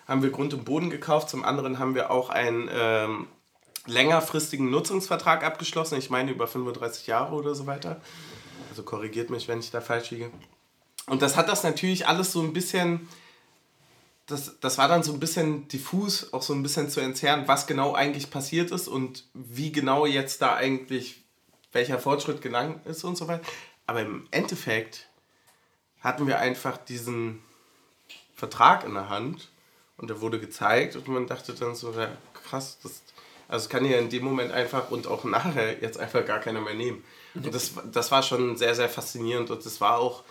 haben 0.07 0.23
wir 0.23 0.31
Grund 0.31 0.53
und 0.53 0.65
Boden 0.65 0.91
gekauft, 0.91 1.31
zum 1.31 1.45
anderen 1.45 1.79
haben 1.79 1.95
wir 1.95 2.11
auch 2.11 2.29
einen 2.29 2.69
ähm, 2.73 3.29
längerfristigen 3.87 4.71
Nutzungsvertrag 4.71 5.45
abgeschlossen. 5.45 5.97
Ich 5.97 6.11
meine 6.11 6.31
über 6.33 6.47
35 6.47 7.07
Jahre 7.07 7.35
oder 7.35 7.55
so 7.55 7.67
weiter. 7.67 8.01
Also 8.77 8.85
korrigiert 8.85 9.31
mich, 9.31 9.49
wenn 9.49 9.59
ich 9.59 9.71
da 9.71 9.81
falsch 9.81 10.11
liege. 10.11 10.31
Und 11.07 11.23
das 11.23 11.35
hat 11.37 11.49
das 11.49 11.65
natürlich 11.65 12.07
alles 12.07 12.33
so 12.33 12.43
ein 12.43 12.53
bisschen, 12.53 13.09
das, 14.27 14.61
das 14.61 14.77
war 14.77 14.87
dann 14.87 15.03
so 15.03 15.15
ein 15.15 15.19
bisschen 15.19 15.67
diffus, 15.69 16.31
auch 16.35 16.43
so 16.43 16.53
ein 16.53 16.63
bisschen 16.63 16.91
zu 16.91 17.01
entzerren, 17.01 17.49
was 17.49 17.67
genau 17.67 17.95
eigentlich 17.95 18.29
passiert 18.29 18.71
ist 18.73 18.87
und 18.87 19.25
wie 19.33 19.73
genau 19.73 20.05
jetzt 20.05 20.43
da 20.43 20.57
eigentlich 20.57 21.25
welcher 21.73 21.99
Fortschritt 21.99 22.43
gelangt 22.43 22.85
ist 22.85 23.03
und 23.03 23.17
so 23.17 23.29
weiter. 23.29 23.47
Aber 23.87 24.03
im 24.03 24.29
Endeffekt 24.31 25.09
hatten 26.01 26.27
wir 26.27 26.39
einfach 26.39 26.77
diesen 26.77 27.43
Vertrag 28.35 28.85
in 28.85 28.93
der 28.93 29.09
Hand 29.09 29.49
und 29.97 30.11
der 30.11 30.21
wurde 30.21 30.39
gezeigt 30.39 30.97
und 30.97 31.09
man 31.09 31.27
dachte 31.27 31.55
dann 31.55 31.75
so, 31.75 31.93
ja, 31.93 32.11
krass, 32.35 32.77
das, 32.83 33.01
also 33.49 33.71
kann 33.71 33.87
ja 33.87 33.97
in 33.97 34.11
dem 34.11 34.23
Moment 34.23 34.53
einfach 34.53 34.91
und 34.91 35.07
auch 35.07 35.25
nachher 35.25 35.81
jetzt 35.81 35.99
einfach 35.99 36.27
gar 36.27 36.41
keiner 36.41 36.61
mehr 36.61 36.75
nehmen. 36.75 37.03
Und 37.45 37.55
das, 37.55 37.73
das 37.93 38.11
war 38.11 38.23
schon 38.23 38.57
sehr, 38.57 38.75
sehr 38.75 38.89
faszinierend 38.89 39.51
und 39.51 39.65
das 39.65 39.81
war 39.81 39.99
auch 39.99 40.23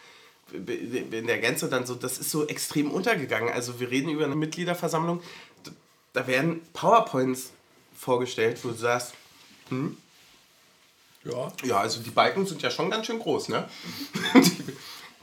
in 0.52 1.26
der 1.28 1.40
Gänze 1.40 1.68
dann 1.70 1.86
so, 1.86 1.96
das 1.96 2.18
ist 2.20 2.30
so 2.32 2.46
extrem 2.48 2.92
untergegangen. 2.92 3.52
Also 3.52 3.80
wir 3.80 3.90
reden 3.90 4.10
über 4.10 4.26
eine 4.26 4.36
Mitgliederversammlung, 4.36 5.22
da 6.14 6.28
werden 6.28 6.62
PowerPoints 6.74 7.52
vorgestellt, 7.98 8.60
wo 8.64 8.70
du 8.70 8.76
sagst, 8.76 9.14
hm, 9.70 9.98
Ja. 11.24 11.52
ja, 11.64 11.80
also 11.80 12.02
die 12.02 12.12
Balken 12.12 12.46
sind 12.46 12.62
ja 12.62 12.70
schon 12.70 12.90
ganz 12.92 13.08
schön 13.08 13.20
groß, 13.20 13.50
ne? 13.50 13.68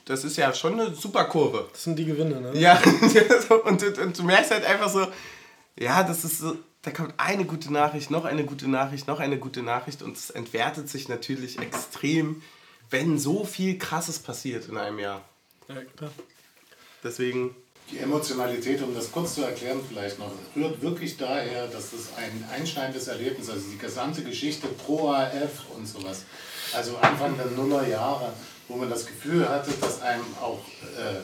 Das 0.04 0.24
ist 0.24 0.36
ja 0.36 0.52
schon 0.52 0.80
eine 0.80 0.92
super 0.96 1.26
Kurve. 1.26 1.68
Das 1.72 1.84
sind 1.84 1.96
die 1.96 2.04
Gewinne, 2.04 2.40
ne? 2.40 2.58
Ja, 2.58 2.76
und, 3.64 3.80
du- 3.82 4.02
und 4.02 4.18
du 4.18 4.22
merkst 4.24 4.50
halt 4.50 4.64
einfach 4.64 4.88
so, 4.90 5.06
ja, 5.78 6.02
das 6.02 6.24
ist 6.24 6.38
so, 6.40 6.56
da 6.82 6.90
kommt 6.90 7.14
eine 7.16 7.44
gute 7.44 7.72
Nachricht, 7.72 8.10
noch 8.10 8.24
eine 8.24 8.44
gute 8.44 8.68
Nachricht, 8.68 9.06
noch 9.06 9.20
eine 9.20 9.38
gute 9.38 9.62
Nachricht 9.62 10.02
und 10.02 10.16
es 10.16 10.30
entwertet 10.30 10.88
sich 10.88 11.08
natürlich 11.08 11.58
extrem, 11.60 12.42
wenn 12.90 13.18
so 13.18 13.44
viel 13.44 13.78
Krasses 13.78 14.18
passiert 14.18 14.68
in 14.68 14.76
einem 14.76 14.98
Jahr. 14.98 15.24
Ja, 15.68 15.76
klar. 15.96 16.10
Deswegen, 17.04 17.54
Die 17.90 17.98
Emotionalität, 17.98 18.82
um 18.82 18.94
das 18.94 19.10
kurz 19.12 19.36
zu 19.36 19.42
erklären 19.42 19.80
vielleicht 19.88 20.18
noch, 20.18 20.32
rührt 20.56 20.82
wirklich 20.82 21.16
daher, 21.16 21.68
dass 21.68 21.92
das 21.92 22.16
ein 22.16 22.44
einschneidendes 22.52 23.06
Erlebnis, 23.08 23.48
also 23.48 23.62
die 23.70 23.78
gesamte 23.78 24.22
Geschichte 24.22 24.66
pro 24.66 25.10
AF 25.10 25.68
und 25.76 25.86
sowas, 25.86 26.24
also 26.74 26.96
Anfang 26.98 27.36
der 27.36 27.46
Nullerjahre, 27.46 28.32
wo 28.68 28.76
man 28.76 28.90
das 28.90 29.06
Gefühl 29.06 29.48
hatte, 29.48 29.70
dass 29.80 30.00
einem 30.00 30.24
auch 30.40 30.60
äh, 30.98 31.20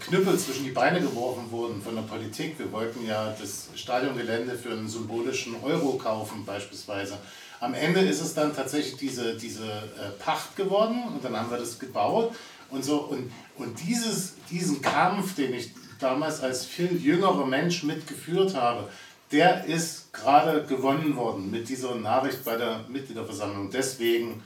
Knüppel 0.00 0.38
zwischen 0.38 0.64
die 0.64 0.70
Beine 0.70 1.00
geworfen 1.00 1.50
wurden 1.50 1.82
von 1.82 1.94
der 1.94 2.02
Politik. 2.02 2.58
Wir 2.58 2.70
wollten 2.72 3.06
ja 3.06 3.34
das 3.38 3.68
Stadiongelände 3.74 4.56
für 4.56 4.70
einen 4.70 4.88
symbolischen 4.88 5.56
Euro 5.62 5.92
kaufen 5.92 6.44
beispielsweise. 6.44 7.18
Am 7.60 7.74
Ende 7.74 8.00
ist 8.00 8.20
es 8.20 8.34
dann 8.34 8.54
tatsächlich 8.54 8.96
diese, 8.96 9.36
diese 9.36 9.64
äh, 9.64 10.10
Pacht 10.18 10.56
geworden 10.56 11.04
und 11.08 11.24
dann 11.24 11.36
haben 11.36 11.50
wir 11.50 11.58
das 11.58 11.78
gebaut 11.78 12.34
und 12.70 12.84
so. 12.84 12.98
Und, 12.98 13.30
und 13.56 13.80
dieses, 13.86 14.34
diesen 14.50 14.82
Kampf, 14.82 15.34
den 15.34 15.54
ich 15.54 15.70
damals 16.00 16.40
als 16.40 16.64
viel 16.64 16.96
jüngerer 16.96 17.46
Mensch 17.46 17.82
mitgeführt 17.82 18.54
habe, 18.54 18.88
der 19.32 19.64
ist 19.64 20.12
gerade 20.12 20.64
gewonnen 20.64 21.16
worden 21.16 21.50
mit 21.50 21.68
dieser 21.68 21.94
Nachricht 21.94 22.44
bei 22.44 22.56
der 22.56 22.84
Mitgliederversammlung. 22.88 23.70
Deswegen 23.70 24.42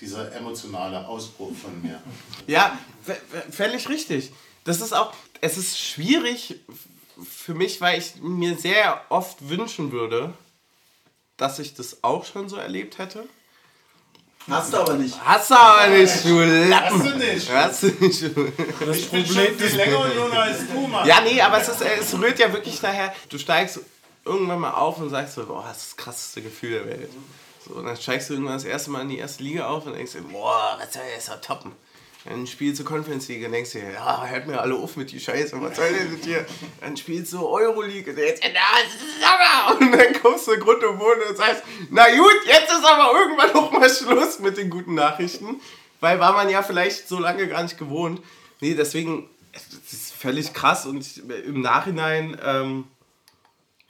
dieser 0.00 0.34
emotionale 0.34 1.06
Ausbruch 1.06 1.54
von 1.54 1.80
mir. 1.82 2.00
ja, 2.46 2.78
völlig 3.50 3.88
richtig. 3.88 4.32
Das 4.64 4.80
ist 4.80 4.92
auch, 4.92 5.12
es 5.40 5.56
ist 5.56 5.78
schwierig 5.80 6.56
für 7.28 7.54
mich, 7.54 7.80
weil 7.80 7.98
ich 7.98 8.16
mir 8.20 8.56
sehr 8.56 9.00
oft 9.08 9.48
wünschen 9.48 9.92
würde, 9.92 10.32
dass 11.36 11.58
ich 11.58 11.74
das 11.74 12.02
auch 12.04 12.24
schon 12.24 12.48
so 12.48 12.56
erlebt 12.56 12.98
hätte. 12.98 13.24
Hast 14.48 14.72
du 14.72 14.78
aber 14.78 14.94
nicht. 14.94 15.14
Hast 15.24 15.50
du 15.50 15.54
aber 15.54 15.86
nicht, 15.88 16.24
du 16.24 16.40
Lappen. 16.68 17.00
Hast 17.00 17.12
du 17.12 17.16
nicht. 17.18 17.50
Hast 17.52 17.82
du 17.84 17.86
nicht. 18.00 18.22
du- 18.22 18.52
Das 18.84 18.96
Ich 18.96 19.08
bin 19.10 19.24
schon 19.24 19.56
viel 19.56 19.76
länger 19.76 20.14
jung 20.14 20.32
als 20.32 20.58
du, 20.66 20.80
Mann. 20.88 21.06
Ja, 21.06 21.20
nee, 21.20 21.40
aber 21.40 21.60
es, 21.60 21.68
ist, 21.68 21.80
es 21.80 22.14
rührt 22.18 22.38
ja 22.40 22.52
wirklich 22.52 22.80
daher, 22.80 23.14
du 23.28 23.38
steigst 23.38 23.80
irgendwann 24.24 24.58
mal 24.60 24.72
auf 24.72 24.98
und 24.98 25.10
sagst 25.10 25.34
so, 25.36 25.46
boah, 25.46 25.64
das 25.68 25.76
ist 25.82 25.90
das 25.92 25.96
krasseste 25.96 26.42
Gefühl 26.42 26.70
der 26.72 26.86
Welt. 26.86 27.10
So, 27.64 27.74
und 27.74 27.84
dann 27.84 27.96
steigst 27.96 28.30
du 28.30 28.34
irgendwann 28.34 28.54
das 28.54 28.64
erste 28.64 28.90
Mal 28.90 29.02
in 29.02 29.10
die 29.10 29.18
erste 29.18 29.44
Liga 29.44 29.68
auf 29.68 29.86
und 29.86 29.92
denkst 29.94 30.12
dir, 30.12 30.22
boah, 30.22 30.76
was 30.80 30.92
soll 30.92 31.02
das 31.14 31.26
doch 31.26 31.40
toppen. 31.40 31.72
Dann 32.24 32.46
spielst 32.46 32.80
du 32.80 32.84
Conference 32.84 33.26
League 33.28 33.44
und 33.44 33.52
denkst 33.52 33.72
dir, 33.72 33.90
ja, 33.92 34.24
hört 34.24 34.46
mir 34.46 34.60
alle 34.60 34.76
auf 34.76 34.96
mit 34.96 35.10
die 35.10 35.18
Scheiße, 35.18 35.60
was 35.60 35.76
soll 35.76 35.92
denn 35.92 36.16
das 36.16 36.24
hier? 36.24 36.46
Dann 36.80 36.96
spielst 36.96 37.32
du 37.32 37.44
Euroleague 37.44 38.14
jetzt, 38.16 38.44
Sommer! 38.44 39.80
Und 39.80 39.92
dann 39.92 40.22
kommst 40.22 40.46
du 40.46 40.56
Grund 40.58 40.84
und 40.84 40.98
Boden 40.98 41.22
und 41.28 41.36
sagst, 41.36 41.64
na 41.90 42.08
gut, 42.14 42.40
jetzt 42.46 42.70
ist 42.72 42.84
aber 42.84 43.18
irgendwann 43.18 43.52
noch 43.52 43.72
mal 43.72 43.90
Schluss 43.90 44.38
mit 44.38 44.56
den 44.56 44.70
guten 44.70 44.94
Nachrichten. 44.94 45.60
Weil 45.98 46.20
war 46.20 46.32
man 46.32 46.48
ja 46.48 46.62
vielleicht 46.62 47.08
so 47.08 47.18
lange 47.18 47.48
gar 47.48 47.62
nicht 47.62 47.78
gewohnt. 47.78 48.20
Nee, 48.60 48.74
deswegen, 48.74 49.28
es 49.52 49.92
ist 49.92 50.12
völlig 50.12 50.52
krass 50.52 50.86
und 50.86 51.04
im 51.44 51.60
Nachhinein, 51.60 52.40
ähm, 52.44 52.84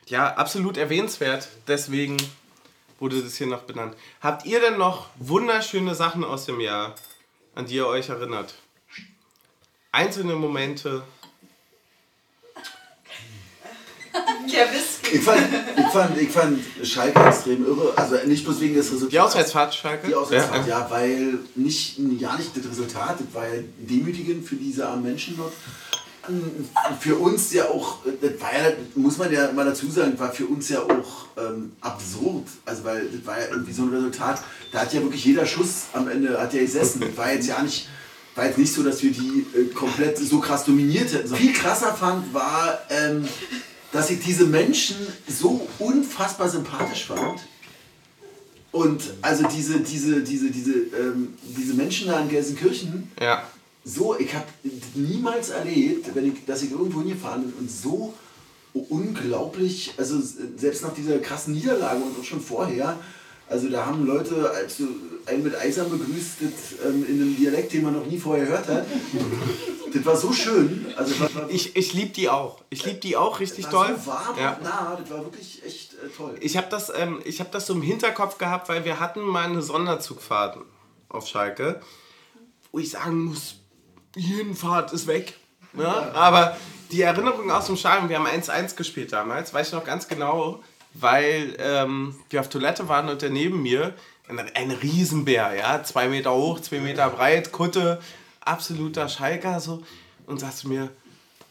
ja, 0.07 0.33
absolut 0.33 0.77
erwähnenswert. 0.77 1.49
Deswegen 1.67 2.17
wurde 2.99 3.21
das 3.21 3.35
hier 3.35 3.47
noch 3.47 3.63
benannt. 3.63 3.95
Habt 4.21 4.45
ihr 4.45 4.59
denn 4.59 4.77
noch 4.77 5.09
wunderschöne 5.17 5.95
Sachen 5.95 6.23
aus 6.23 6.45
dem 6.45 6.59
Jahr, 6.59 6.95
an 7.55 7.65
die 7.65 7.75
ihr 7.75 7.87
euch 7.87 8.09
erinnert? 8.09 8.55
Einzelne 9.91 10.35
Momente. 10.35 11.03
Der 14.51 14.71
Whisky. 14.71 15.17
Ich 15.17 15.23
fand, 15.23 15.41
ich 15.77 15.85
fand, 15.85 16.17
ich 16.17 16.29
fand 16.29 16.59
Schalke 16.83 17.19
extrem 17.25 17.65
irre. 17.65 17.93
Also 17.95 18.15
nicht 18.25 18.43
bloß 18.43 18.59
wegen 18.61 18.75
des 18.75 18.87
Resultats. 18.87 19.11
Die 19.11 19.19
Auswärtsfahrt, 19.19 19.73
Schalke? 19.73 20.07
Die 20.07 20.15
Auswärtsfahrt, 20.15 20.67
ja, 20.67 20.89
weil 20.89 21.39
nicht, 21.55 21.97
ja 22.19 22.35
nicht 22.35 22.55
das 22.55 22.65
Resultat, 22.65 23.19
das 23.19 23.33
war 23.33 23.47
ja 23.47 23.61
demütigend 23.77 24.47
für 24.47 24.55
diese 24.55 24.87
armen 24.87 25.03
Menschen 25.03 25.37
dort. 25.37 25.53
Für 26.99 27.15
uns 27.15 27.51
ja 27.51 27.65
auch, 27.65 27.97
das 28.05 28.39
war 28.39 28.53
ja, 28.53 28.75
muss 28.95 29.17
man 29.17 29.31
ja 29.31 29.51
mal 29.51 29.65
dazu 29.65 29.89
sagen, 29.89 30.17
war 30.17 30.31
für 30.31 30.45
uns 30.45 30.69
ja 30.69 30.81
auch 30.81 31.27
ähm, 31.37 31.73
absurd. 31.81 32.47
Also 32.65 32.85
weil 32.85 33.07
das 33.09 33.25
war 33.25 33.39
ja 33.39 33.47
irgendwie 33.51 33.73
so 33.73 33.83
ein 33.83 33.89
Resultat, 33.89 34.41
da 34.71 34.79
hat 34.81 34.93
ja 34.93 35.01
wirklich 35.01 35.25
jeder 35.25 35.45
Schuss 35.45 35.87
am 35.91 36.07
Ende 36.07 36.39
hat 36.39 36.53
ja 36.53 36.61
gesessen. 36.61 37.01
Das 37.01 37.17
war 37.17 37.33
jetzt 37.33 37.47
ja 37.47 37.61
nicht, 37.61 37.89
war 38.35 38.45
jetzt 38.45 38.57
nicht 38.57 38.73
so, 38.73 38.83
dass 38.83 39.03
wir 39.03 39.11
die 39.11 39.45
äh, 39.53 39.65
komplett 39.73 40.17
so 40.17 40.39
krass 40.39 40.63
dominiert 40.63 41.11
hätten. 41.13 41.35
Viel 41.35 41.53
krasser 41.53 41.93
fand 41.93 42.33
war, 42.33 42.79
ähm, 42.89 43.27
dass 43.91 44.09
ich 44.09 44.19
diese 44.19 44.45
Menschen 44.45 44.95
so 45.27 45.67
unfassbar 45.79 46.49
sympathisch 46.49 47.05
fand. 47.05 47.41
Und 48.71 49.03
also 49.21 49.45
diese, 49.47 49.81
diese, 49.81 50.21
diese, 50.23 50.49
diese, 50.49 50.71
ähm, 50.71 51.35
diese 51.43 51.75
Menschen 51.75 52.07
da 52.07 52.19
in 52.19 52.29
Gelsenkirchen, 52.29 53.11
Ja. 53.21 53.43
So, 53.85 54.17
ich 54.17 54.33
habe 54.33 54.45
niemals 54.95 55.49
erlebt, 55.49 56.13
wenn 56.15 56.31
ich, 56.31 56.45
dass 56.45 56.63
ich 56.63 56.71
irgendwo 56.71 57.01
hingefahren 57.01 57.43
bin 57.43 57.53
und 57.59 57.69
so 57.71 58.13
unglaublich, 58.73 59.93
also 59.97 60.19
selbst 60.57 60.81
nach 60.83 60.93
dieser 60.93 61.19
krassen 61.19 61.53
Niederlage 61.53 62.01
und 62.01 62.19
auch 62.19 62.23
schon 62.23 62.41
vorher, 62.41 62.97
also 63.49 63.69
da 63.69 63.85
haben 63.85 64.05
Leute 64.05 64.49
als 64.51 64.77
einen 65.25 65.43
mit 65.43 65.55
Eisern 65.55 65.89
begrüßt, 65.89 66.37
das, 66.41 66.87
ähm, 66.87 67.05
in 67.07 67.21
einem 67.21 67.35
Dialekt, 67.37 67.73
den 67.73 67.83
man 67.83 67.93
noch 67.93 68.05
nie 68.05 68.17
vorher 68.17 68.45
gehört 68.45 68.67
hat. 68.67 68.85
das 69.93 70.05
war 70.05 70.17
so 70.17 70.33
schön. 70.33 70.85
Also 70.95 71.19
war, 71.19 71.49
Ich, 71.49 71.75
ich 71.75 71.93
liebe 71.93 72.11
die 72.11 72.29
auch. 72.29 72.63
Ich 72.69 72.85
liebe 72.85 72.99
die 72.99 73.15
auch 73.15 73.39
richtig 73.39 73.65
das 73.65 73.73
war 73.73 73.87
doll. 73.89 73.97
so 73.99 74.07
warm 74.07 74.37
Ja. 74.39 74.53
und 74.53 74.63
nah, 74.63 74.97
das 74.99 75.09
war 75.11 75.23
wirklich 75.25 75.61
echt 75.63 75.93
äh, 75.93 76.09
toll. 76.15 76.35
Ich 76.39 76.57
habe 76.57 76.67
das, 76.69 76.91
ähm, 76.95 77.21
ich 77.25 77.39
hab 77.41 77.51
das 77.51 77.67
so 77.67 77.73
im 77.73 77.81
Hinterkopf 77.81 78.37
gehabt, 78.37 78.69
weil 78.69 78.85
wir 78.85 78.99
hatten 78.99 79.21
mal 79.21 79.43
eine 79.49 79.61
Sonderzugfahrt 79.61 80.57
auf 81.09 81.27
Schalke, 81.27 81.81
wo 82.71 82.79
ich 82.79 82.89
sagen 82.89 83.25
muss, 83.25 83.57
jeden 84.15 84.55
Fahrt 84.55 84.93
ist 84.93 85.07
weg. 85.07 85.33
Ja? 85.77 86.11
Aber 86.13 86.57
die 86.91 87.01
Erinnerung 87.01 87.49
aus 87.51 87.65
dem 87.65 87.77
Stadion, 87.77 88.09
wir 88.09 88.17
haben 88.19 88.27
1-1 88.27 88.75
gespielt 88.75 89.11
damals, 89.11 89.53
weiß 89.53 89.67
ich 89.67 89.73
noch 89.73 89.83
ganz 89.83 90.07
genau, 90.07 90.61
weil 90.93 91.55
ähm, 91.59 92.15
wir 92.29 92.39
auf 92.39 92.49
Toilette 92.49 92.87
waren 92.87 93.09
und 93.09 93.21
der 93.21 93.31
neben 93.31 93.61
mir, 93.61 93.93
ein, 94.27 94.39
ein 94.39 94.71
Riesenbär, 94.71 95.53
ja, 95.55 95.83
zwei 95.83 96.07
Meter 96.07 96.33
hoch, 96.33 96.59
zwei 96.59 96.79
Meter 96.79 97.09
breit, 97.09 97.51
Kutte, 97.51 97.99
absoluter 98.41 99.09
Schalker, 99.09 99.59
so, 99.59 99.83
und 100.27 100.39
sagt 100.39 100.57
zu 100.57 100.69
mir, 100.69 100.89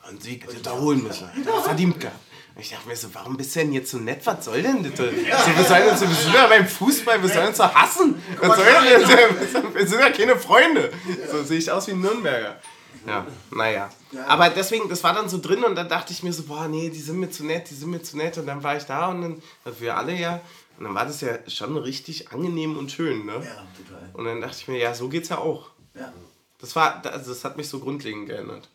und 0.09 0.23
sie 0.23 0.43
wiederholen 0.49 1.03
müssen. 1.03 1.29
Hat 1.29 1.47
er 1.47 1.63
verdient 1.63 2.01
gehabt. 2.01 2.17
Und 2.55 2.61
ich 2.61 2.71
dachte 2.71 2.87
mir 2.87 2.97
so, 2.97 3.09
warum 3.15 3.37
bist 3.37 3.55
du 3.55 3.61
denn 3.61 3.73
jetzt 3.73 3.91
so 3.91 3.99
nett? 3.99 4.21
Was 4.25 4.45
soll 4.45 4.63
denn 4.63 4.83
das? 4.83 4.97
So, 4.97 5.05
wir 5.05 5.65
sollen 5.65 5.89
uns, 5.89 6.01
wir 6.01 6.09
sind 6.09 6.35
ja 6.35 6.47
beim 6.47 6.67
Fußball, 6.67 7.23
wir 7.23 7.29
sollen 7.29 7.49
uns 7.49 7.57
doch 7.57 7.75
hassen. 7.75 8.23
Was 8.41 8.57
soll 8.57 8.67
denn 8.67 9.01
das? 9.01 9.63
Wir 9.75 9.87
sind 9.87 10.01
ja 10.01 10.11
keine 10.11 10.37
Freunde. 10.37 10.93
So 11.31 11.43
sehe 11.43 11.59
ich 11.59 11.71
aus 11.71 11.87
wie 11.87 11.93
ein 11.93 12.01
Nürnberger. 12.01 12.61
Ja, 13.07 13.27
naja. 13.51 13.91
Aber 14.29 14.51
deswegen, 14.51 14.89
das 14.89 15.03
war 15.03 15.15
dann 15.15 15.29
so 15.29 15.39
drin 15.41 15.65
und 15.65 15.75
dann 15.75 15.89
dachte 15.89 16.13
ich 16.13 16.23
mir 16.23 16.33
so, 16.33 16.45
boah, 16.45 16.69
nee, 16.69 16.91
die 16.91 17.01
sind 17.01 17.19
mir 17.19 17.31
zu 17.31 17.45
nett, 17.45 17.71
die 17.71 17.75
sind 17.75 17.91
mir 17.91 18.03
zu 18.03 18.17
nett. 18.17 18.37
Und 18.39 18.47
dann 18.47 18.63
war 18.63 18.77
ich 18.77 18.85
da 18.85 19.09
und 19.09 19.23
dann, 19.23 19.43
also 19.65 19.81
wir 19.81 19.97
alle 19.97 20.15
ja, 20.15 20.41
und 20.79 20.85
dann 20.85 20.95
war 20.95 21.07
das 21.07 21.21
ja 21.21 21.39
schon 21.49 21.77
richtig 21.77 22.33
angenehm 22.33 22.77
und 22.77 22.91
schön, 22.91 23.25
ne? 23.25 23.35
Ja, 23.35 23.67
total. 23.77 24.11
Und 24.13 24.25
dann 24.25 24.41
dachte 24.41 24.57
ich 24.59 24.69
mir, 24.69 24.79
ja, 24.79 24.95
so 24.95 25.09
geht's 25.09 25.29
ja 25.29 25.39
auch. 25.39 25.71
Ja. 25.95 26.13
Das 26.59 26.77
war, 26.77 27.05
also 27.07 27.33
das 27.33 27.45
hat 27.45 27.57
mich 27.57 27.69
so 27.69 27.81
grundlegend 27.81 28.29
geändert. 28.29 28.69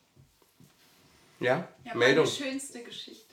Ja? 1.39 1.67
Ja, 1.83 1.95
Meldung. 1.95 2.25
meine 2.25 2.35
schönste 2.35 2.81
Geschichte 2.81 3.26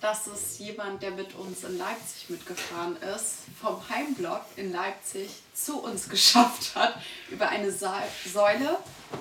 dass 0.00 0.26
es 0.26 0.58
jemand, 0.58 1.02
der 1.02 1.10
mit 1.10 1.34
uns 1.34 1.64
in 1.64 1.76
Leipzig 1.76 2.30
mitgefahren 2.30 2.96
ist, 3.16 3.36
vom 3.60 3.76
Heimblock 3.88 4.42
in 4.56 4.72
Leipzig 4.72 5.30
zu 5.54 5.80
uns 5.82 6.08
geschafft 6.10 6.74
hat, 6.74 7.00
über 7.30 7.48
eine 7.48 7.72
Sa 7.72 8.02
Säule. 8.32 8.78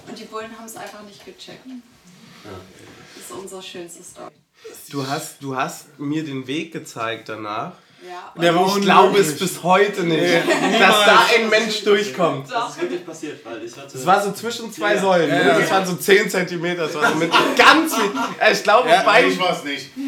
Und 0.08 0.18
die 0.20 0.26
Bullen 0.26 0.56
haben 0.58 0.66
es 0.66 0.76
einfach 0.76 1.02
nicht 1.04 1.26
gecheckt. 1.26 1.66
Das 2.44 3.24
ist 3.24 3.32
unsere 3.32 3.64
schönste 3.64 4.04
Story. 4.04 4.34
Du 4.90 5.08
hast, 5.08 5.42
du 5.42 5.56
hast 5.56 6.00
mir 6.00 6.24
den 6.24 6.48
Weg 6.48 6.72
gezeigt 6.74 7.30
danach. 7.30 7.74
Ja, 8.08 8.32
Der 8.42 8.56
war 8.56 8.68
ich 8.78 8.82
glaube 8.82 9.20
es 9.20 9.38
bis 9.38 9.64
heute 9.64 10.04
nicht, 10.04 10.22
dass 10.80 11.06
da 11.06 11.26
ein 11.36 11.50
Mensch 11.50 11.84
durchkommt. 11.84 12.50
Das 12.50 12.70
ist 12.70 12.82
wirklich 12.82 13.06
passiert, 13.06 13.46
weil 13.46 13.62
ich 13.64 13.76
hatte. 13.76 13.98
Es 13.98 14.06
war 14.06 14.24
so 14.24 14.32
zwischen 14.32 14.72
zwei 14.72 14.96
Ja. 14.96 15.02
Säulen. 15.02 15.30
ne? 15.30 15.58
Das 15.60 15.70
waren 15.72 15.86
so 15.86 15.96
10 15.96 16.30
cm. 16.30 16.78
Das 16.78 16.96
war 16.96 17.10
so 17.10 17.16
mit 17.16 17.30
ganz 17.58 17.96
viel. 17.96 18.12
Ich 18.52 18.64
glaube, 18.64 18.90
beim, 19.06 19.28
Ich 19.28 19.40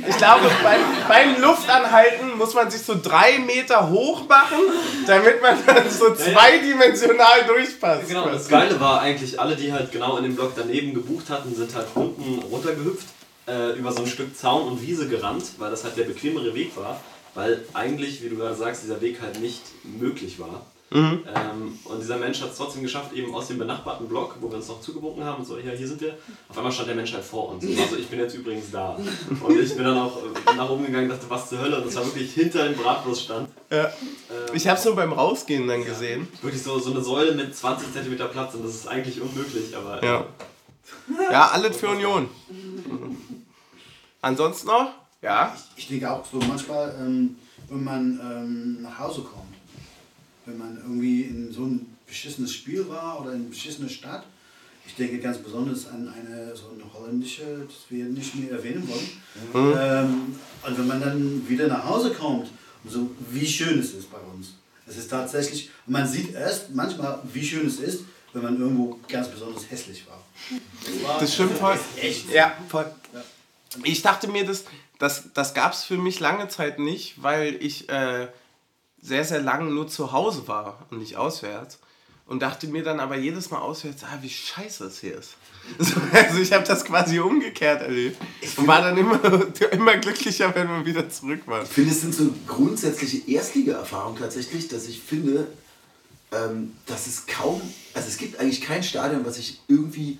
ich 0.08 0.18
glaube 0.18 0.50
beim, 0.64 0.80
beim 1.10 1.41
Luftanhalten 1.41 2.38
muss 2.38 2.54
man 2.54 2.72
sich 2.72 2.82
so 2.82 2.95
drei 3.02 3.39
Meter 3.39 3.89
hoch 3.89 4.26
machen, 4.30 4.60
damit 5.06 5.41
man 5.41 5.58
dann 5.66 5.89
so 5.89 6.14
zweidimensional 6.16 7.45
durchpasst. 7.47 8.08
Genau, 8.08 8.30
das 8.30 8.47
Geile 8.47 8.80
war 8.80 9.02
eigentlich, 9.02 9.38
alle, 9.39 9.56
die 9.56 9.74
halt 9.74 9.91
genau 9.91 10.16
in 10.18 10.24
dem 10.24 10.36
Block 10.36 10.54
daneben 10.56 10.93
gebucht 10.93 11.30
hatten, 11.30 11.54
sind 11.54 11.76
halt 11.76 11.88
unten 11.95 12.39
runtergehüpft, 12.50 13.08
äh, 13.47 13.72
über 13.78 13.91
so 13.91 14.04
ein 14.04 14.08
Stück 14.08 14.38
Zaun 14.38 14.68
und 14.70 14.82
Wiese 14.82 15.08
gerannt, 15.10 15.43
weil 15.58 15.70
das 15.72 15.84
halt 15.84 15.97
der 15.97 16.06
bequemere 16.06 16.54
Weg 16.54 16.78
war. 16.78 17.00
Weil 17.39 17.63
eigentlich, 17.73 18.21
wie 18.21 18.27
du 18.27 18.35
gerade 18.35 18.53
sagst, 18.53 18.83
dieser 18.83 18.99
Weg 18.99 19.21
halt 19.21 19.39
nicht 19.39 19.61
möglich 19.97 20.39
war. 20.39 20.65
Ähm, 20.91 21.79
und 21.85 22.01
dieser 22.01 22.17
Mensch 22.17 22.41
hat 22.41 22.51
es 22.51 22.57
trotzdem 22.57 22.81
geschafft, 22.81 23.13
eben 23.13 23.33
aus 23.33 23.47
dem 23.47 23.59
benachbarten 23.59 24.09
Block, 24.09 24.35
wo 24.41 24.49
wir 24.49 24.57
uns 24.57 24.67
noch 24.67 24.81
zugewunken 24.81 25.23
haben, 25.23 25.39
und 25.39 25.45
so, 25.45 25.57
ja, 25.57 25.71
hier 25.71 25.87
sind 25.87 26.01
wir. 26.01 26.17
Auf 26.49 26.57
einmal 26.57 26.73
stand 26.73 26.89
der 26.89 26.95
Mensch 26.97 27.13
halt 27.13 27.23
vor 27.23 27.51
uns. 27.51 27.63
Und 27.63 27.79
war 27.79 27.87
so, 27.87 27.95
ich 27.95 28.07
bin 28.07 28.19
jetzt 28.19 28.35
übrigens 28.35 28.71
da. 28.71 28.99
Und 29.41 29.57
ich 29.57 29.73
bin 29.73 29.85
dann 29.85 29.97
auch 29.97 30.17
äh, 30.17 30.55
nach 30.57 30.69
oben 30.69 30.87
gegangen 30.87 31.09
und 31.09 31.15
dachte, 31.15 31.29
was 31.29 31.47
zur 31.47 31.59
Hölle? 31.59 31.77
Und 31.77 31.85
das 31.85 31.95
war 31.95 32.05
wirklich 32.07 32.33
hinter 32.33 32.67
dem 32.67 32.75
Bratwurststand. 32.75 33.47
Ja. 33.69 33.89
Ich 34.53 34.67
habe 34.67 34.77
es 34.77 34.83
nur 34.83 34.95
beim 34.97 35.13
Rausgehen 35.13 35.65
dann 35.65 35.85
gesehen. 35.85 36.27
Wirklich 36.41 36.61
so, 36.61 36.77
so 36.77 36.91
eine 36.91 37.01
Säule 37.01 37.31
mit 37.35 37.55
20 37.55 37.93
cm 37.93 38.17
Platz 38.31 38.53
und 38.55 38.65
das 38.65 38.75
ist 38.75 38.87
eigentlich 38.87 39.21
unmöglich, 39.21 39.77
aber. 39.77 40.03
Ja. 40.03 40.25
Ja, 41.31 41.47
alles 41.53 41.77
für 41.77 41.87
Union. 41.87 42.29
Ansonsten 44.21 44.67
noch? 44.67 44.99
Ja. 45.22 45.55
Ich 45.76 45.88
denke 45.88 46.09
auch 46.09 46.26
so 46.26 46.38
manchmal, 46.39 46.95
ähm, 46.99 47.36
wenn 47.70 47.84
man 47.84 48.20
ähm, 48.22 48.82
nach 48.82 48.99
Hause 48.99 49.22
kommt, 49.22 49.55
wenn 50.45 50.57
man 50.57 50.78
irgendwie 50.78 51.24
in 51.24 51.51
so 51.51 51.65
ein 51.65 51.97
beschissenes 52.07 52.53
Spiel 52.53 52.88
war 52.89 53.22
oder 53.22 53.32
in 53.32 53.41
eine 53.41 53.49
beschissene 53.49 53.89
Stadt. 53.89 54.26
Ich 54.86 54.95
denke 54.95 55.20
ganz 55.20 55.38
besonders 55.38 55.88
an 55.88 56.07
eine 56.07 56.55
so 56.55 56.72
eine 56.74 56.84
holländische, 56.91 57.67
das 57.67 57.89
wir 57.89 58.05
nicht 58.05 58.34
mehr 58.36 58.51
erwähnen 58.51 58.88
wollen. 58.88 59.78
Ähm, 59.78 60.36
und 60.65 60.78
wenn 60.78 60.88
man 60.88 60.99
dann 60.99 61.47
wieder 61.47 61.67
nach 61.67 61.86
Hause 61.86 62.11
kommt, 62.11 62.49
und 62.84 62.91
so 62.91 63.11
wie 63.30 63.45
schön 63.45 63.80
es 63.80 63.93
ist 63.93 64.09
bei 64.11 64.17
uns. 64.17 64.53
Es 64.88 64.97
ist 64.97 65.09
tatsächlich, 65.09 65.70
man 65.86 66.07
sieht 66.07 66.34
erst 66.34 66.72
manchmal, 66.74 67.20
wie 67.32 67.45
schön 67.45 67.67
es 67.67 67.80
ist, 67.80 68.05
wenn 68.34 68.41
man 68.41 68.59
irgendwo 68.59 68.99
ganz 69.07 69.28
besonders 69.28 69.70
hässlich 69.70 70.07
war. 70.07 70.24
Das, 70.84 71.03
war, 71.03 71.20
Das 71.20 71.34
stimmt 71.34 71.57
voll. 71.57 71.78
Echt. 72.01 72.32
Ja, 72.32 72.53
voll. 72.67 72.91
Ich 73.84 74.01
dachte 74.01 74.28
mir, 74.28 74.45
das, 74.45 74.63
das, 75.00 75.34
das 75.34 75.54
gab 75.54 75.74
es 75.74 75.84
für 75.84 75.97
mich 75.97 76.20
lange 76.20 76.47
Zeit 76.50 76.78
nicht, 76.78 77.24
weil 77.24 77.56
ich 77.62 77.89
äh, 77.89 78.28
sehr, 79.02 79.24
sehr 79.24 79.41
lange 79.41 79.72
nur 79.72 79.88
zu 79.88 80.12
Hause 80.12 80.47
war 80.47 80.86
und 80.91 81.00
nicht 81.00 81.16
auswärts. 81.16 81.80
Und 82.26 82.43
dachte 82.43 82.68
mir 82.68 82.84
dann 82.84 83.00
aber 83.00 83.18
jedes 83.18 83.50
Mal 83.50 83.58
auswärts, 83.58 84.04
ah, 84.04 84.20
wie 84.22 84.30
scheiße 84.30 84.86
es 84.86 85.00
hier 85.00 85.18
ist. 85.18 85.36
So, 85.80 86.00
also 86.12 86.39
ich 86.39 86.52
habe 86.52 86.64
das 86.64 86.84
quasi 86.84 87.20
umgekehrt 87.20 87.82
erlebt. 87.82 88.18
Und 88.58 88.68
war 88.68 88.82
dann 88.82 88.97
immer, 88.97 89.20
immer 89.72 89.97
glücklicher, 89.97 90.54
wenn 90.54 90.68
wir 90.68 90.86
wieder 90.86 91.10
zurück 91.10 91.41
waren. 91.47 91.64
Ich 91.64 91.70
finde, 91.70 91.91
es 91.91 92.02
sind 92.02 92.14
so 92.14 92.34
grundsätzliche 92.47 93.30
Erstliga-Erfahrungen 93.30 94.18
tatsächlich, 94.18 94.68
dass 94.68 94.88
ich 94.88 95.00
finde, 95.00 95.47
ähm, 96.32 96.76
dass 96.86 97.08
es 97.08 97.26
kaum, 97.26 97.62
also 97.93 98.08
es 98.08 98.18
gibt 98.18 98.39
eigentlich 98.39 98.62
kein 98.62 98.84
Stadion, 98.84 99.26
was 99.26 99.38
ich 99.38 99.62
irgendwie, 99.68 100.20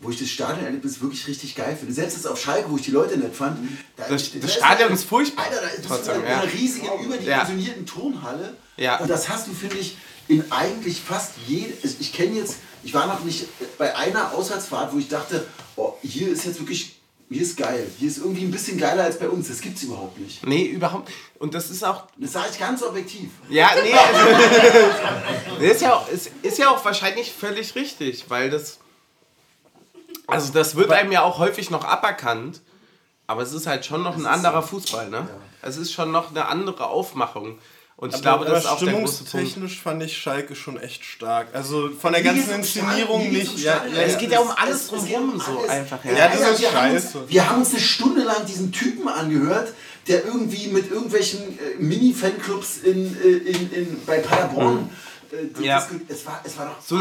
wo 0.00 0.10
ich 0.10 0.18
das 0.18 0.28
Stadionerlebnis 0.28 1.00
wirklich 1.00 1.26
richtig 1.26 1.54
geil 1.54 1.76
finde. 1.78 1.92
Selbst 1.94 2.16
das 2.16 2.26
auf 2.26 2.40
Schalke, 2.40 2.70
wo 2.70 2.76
ich 2.76 2.82
die 2.82 2.90
Leute 2.90 3.18
nett 3.18 3.34
fand. 3.34 3.58
Da, 3.96 4.04
Das- 4.08 4.32
da 4.32 4.38
das 4.40 4.50
ist 4.50 4.56
Stadion 4.56 4.92
ist 4.92 5.04
furchtbar. 5.04 5.44
Alter, 5.44 5.60
da 5.60 5.68
ist 5.68 5.84
Trotzdem, 5.86 6.14
eine, 6.14 6.28
ja. 6.28 6.40
riesige, 6.40 6.86
überdimensionierten 7.04 7.86
Turnhalle. 7.86 8.56
Ja. 8.76 8.98
Und 8.98 9.08
das 9.10 9.28
hast 9.28 9.46
du, 9.46 9.52
finde 9.52 9.76
ich, 9.76 9.96
in 10.28 10.50
eigentlich 10.50 11.00
fast 11.00 11.32
jedem. 11.46 11.74
Ich 11.98 12.12
kenne 12.12 12.36
jetzt, 12.36 12.56
ich 12.82 12.94
war 12.94 13.06
noch 13.06 13.22
nicht 13.24 13.46
bei 13.78 13.94
einer 13.94 14.32
Auswärtsfahrt, 14.32 14.92
wo 14.94 14.98
ich 14.98 15.08
dachte, 15.08 15.46
oh, 15.76 15.94
hier 16.02 16.28
ist 16.28 16.44
jetzt 16.46 16.58
wirklich, 16.60 16.96
hier 17.28 17.42
ist 17.42 17.56
geil. 17.58 17.86
Hier 17.98 18.08
ist 18.08 18.18
irgendwie 18.18 18.44
ein 18.44 18.50
bisschen 18.50 18.78
geiler 18.78 19.04
als 19.04 19.18
bei 19.18 19.28
uns. 19.28 19.48
Das 19.48 19.60
gibt's 19.60 19.82
überhaupt 19.82 20.18
nicht. 20.18 20.44
Nee, 20.46 20.64
überhaupt. 20.64 21.10
Und 21.38 21.54
das 21.54 21.70
ist 21.70 21.84
auch. 21.84 22.06
Das 22.16 22.32
sage 22.32 22.48
ich 22.52 22.58
ganz 22.58 22.82
objektiv. 22.82 23.30
Ja, 23.50 23.70
nee. 23.82 23.92
also, 25.52 25.64
ist, 25.64 25.82
ja 25.82 25.94
auch, 25.94 26.08
ist, 26.08 26.30
ist 26.42 26.58
ja 26.58 26.70
auch 26.70 26.84
wahrscheinlich 26.84 27.30
völlig 27.32 27.74
richtig, 27.74 28.24
weil 28.28 28.50
das. 28.50 28.78
Also, 30.32 30.52
das 30.52 30.76
wird 30.76 30.90
einem 30.92 31.12
ja 31.12 31.22
auch 31.22 31.38
häufig 31.38 31.70
noch 31.70 31.84
aberkannt. 31.84 32.60
Aber 33.26 33.42
es 33.42 33.52
ist 33.52 33.66
halt 33.68 33.84
schon 33.86 34.02
noch 34.02 34.16
ein 34.16 34.26
anderer 34.26 34.62
Fußball, 34.62 35.08
ne? 35.08 35.28
Es 35.62 35.76
ist 35.76 35.92
schon 35.92 36.10
noch 36.10 36.30
eine 36.30 36.46
andere 36.48 36.86
Aufmachung. 36.86 37.58
Und 37.96 38.14
ich 38.14 38.22
glaube, 38.22 38.46
das 38.46 38.64
ist 38.64 38.70
auch 38.70 38.78
der 38.78 38.94
große 38.94 39.24
Punkt. 39.24 39.28
stimmungstechnisch 39.28 39.80
fand 39.82 40.02
ich 40.02 40.16
Schalke 40.16 40.56
schon 40.56 40.80
echt 40.80 41.04
stark. 41.04 41.48
Also 41.52 41.90
von 41.90 42.12
der 42.14 42.22
ganzen 42.22 42.54
Inszenierung 42.54 43.30
geht's 43.30 43.52
nicht. 43.52 43.64
Ja, 43.64 43.84
ja, 43.94 44.00
Es 44.02 44.14
ja. 44.14 44.18
geht 44.18 44.32
ja 44.32 44.40
um 44.40 44.48
Es- 44.48 44.56
alles 44.56 44.88
drumherum 44.88 45.32
um 45.34 45.40
so 45.40 45.58
alles. 45.58 45.68
einfach. 45.70 46.02
Ja, 46.04 46.12
Ja. 46.12 46.28
das 46.28 46.40
ist 46.40 46.60
wir 46.62 46.72
haben, 46.74 46.92
uns, 46.94 47.02
scheiße. 47.04 47.24
wir 47.28 47.50
haben 47.50 47.58
uns 47.60 47.70
eine 47.70 47.80
Stunde 47.80 48.22
lang 48.24 48.46
diesen 48.46 48.72
Typen 48.72 49.06
angehört, 49.06 49.74
der 50.08 50.24
irgendwie 50.24 50.68
mit 50.68 50.90
irgendwelchen 50.90 51.40
äh, 51.58 51.76
Mini-Fanclubs 51.78 52.78
in, 52.78 53.16
äh, 53.22 53.26
in, 53.28 53.70
in, 53.72 54.00
bei 54.06 54.18
Paderborn. 54.20 54.88
Äh, 55.32 55.62
Ja. 55.64 55.86
es, 56.08 56.26
war, 56.26 56.40
es 56.44 56.56
war 56.58 56.66
doch. 56.66 56.80
So, 56.82 56.96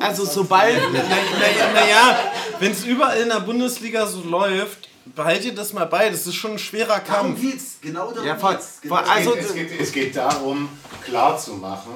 also 0.00 0.22
es 0.22 0.28
war- 0.28 0.34
sobald. 0.34 0.92
Naja, 0.92 1.72
naja 1.74 2.32
wenn 2.58 2.72
es 2.72 2.84
überall 2.84 3.20
in 3.20 3.28
der 3.28 3.40
Bundesliga 3.40 4.06
so 4.06 4.22
läuft, 4.22 4.88
behaltet 5.14 5.56
das 5.56 5.72
mal 5.72 5.84
bei. 5.86 6.10
Das 6.10 6.26
ist 6.26 6.34
schon 6.34 6.52
ein 6.52 6.58
schwerer 6.58 6.98
Darum 7.00 7.34
Kampf. 7.34 7.40
geht's. 7.40 7.76
Genau 7.80 8.10
darum 8.10 8.26
Ja, 8.26 8.34
geht's. 8.34 8.80
Genau. 8.82 8.94
Also- 8.96 9.34
es, 9.36 9.54
geht, 9.54 9.66
es, 9.66 9.70
geht, 9.70 9.80
es 9.80 9.92
geht 9.92 10.16
darum, 10.16 10.68
klarzumachen, 11.04 11.92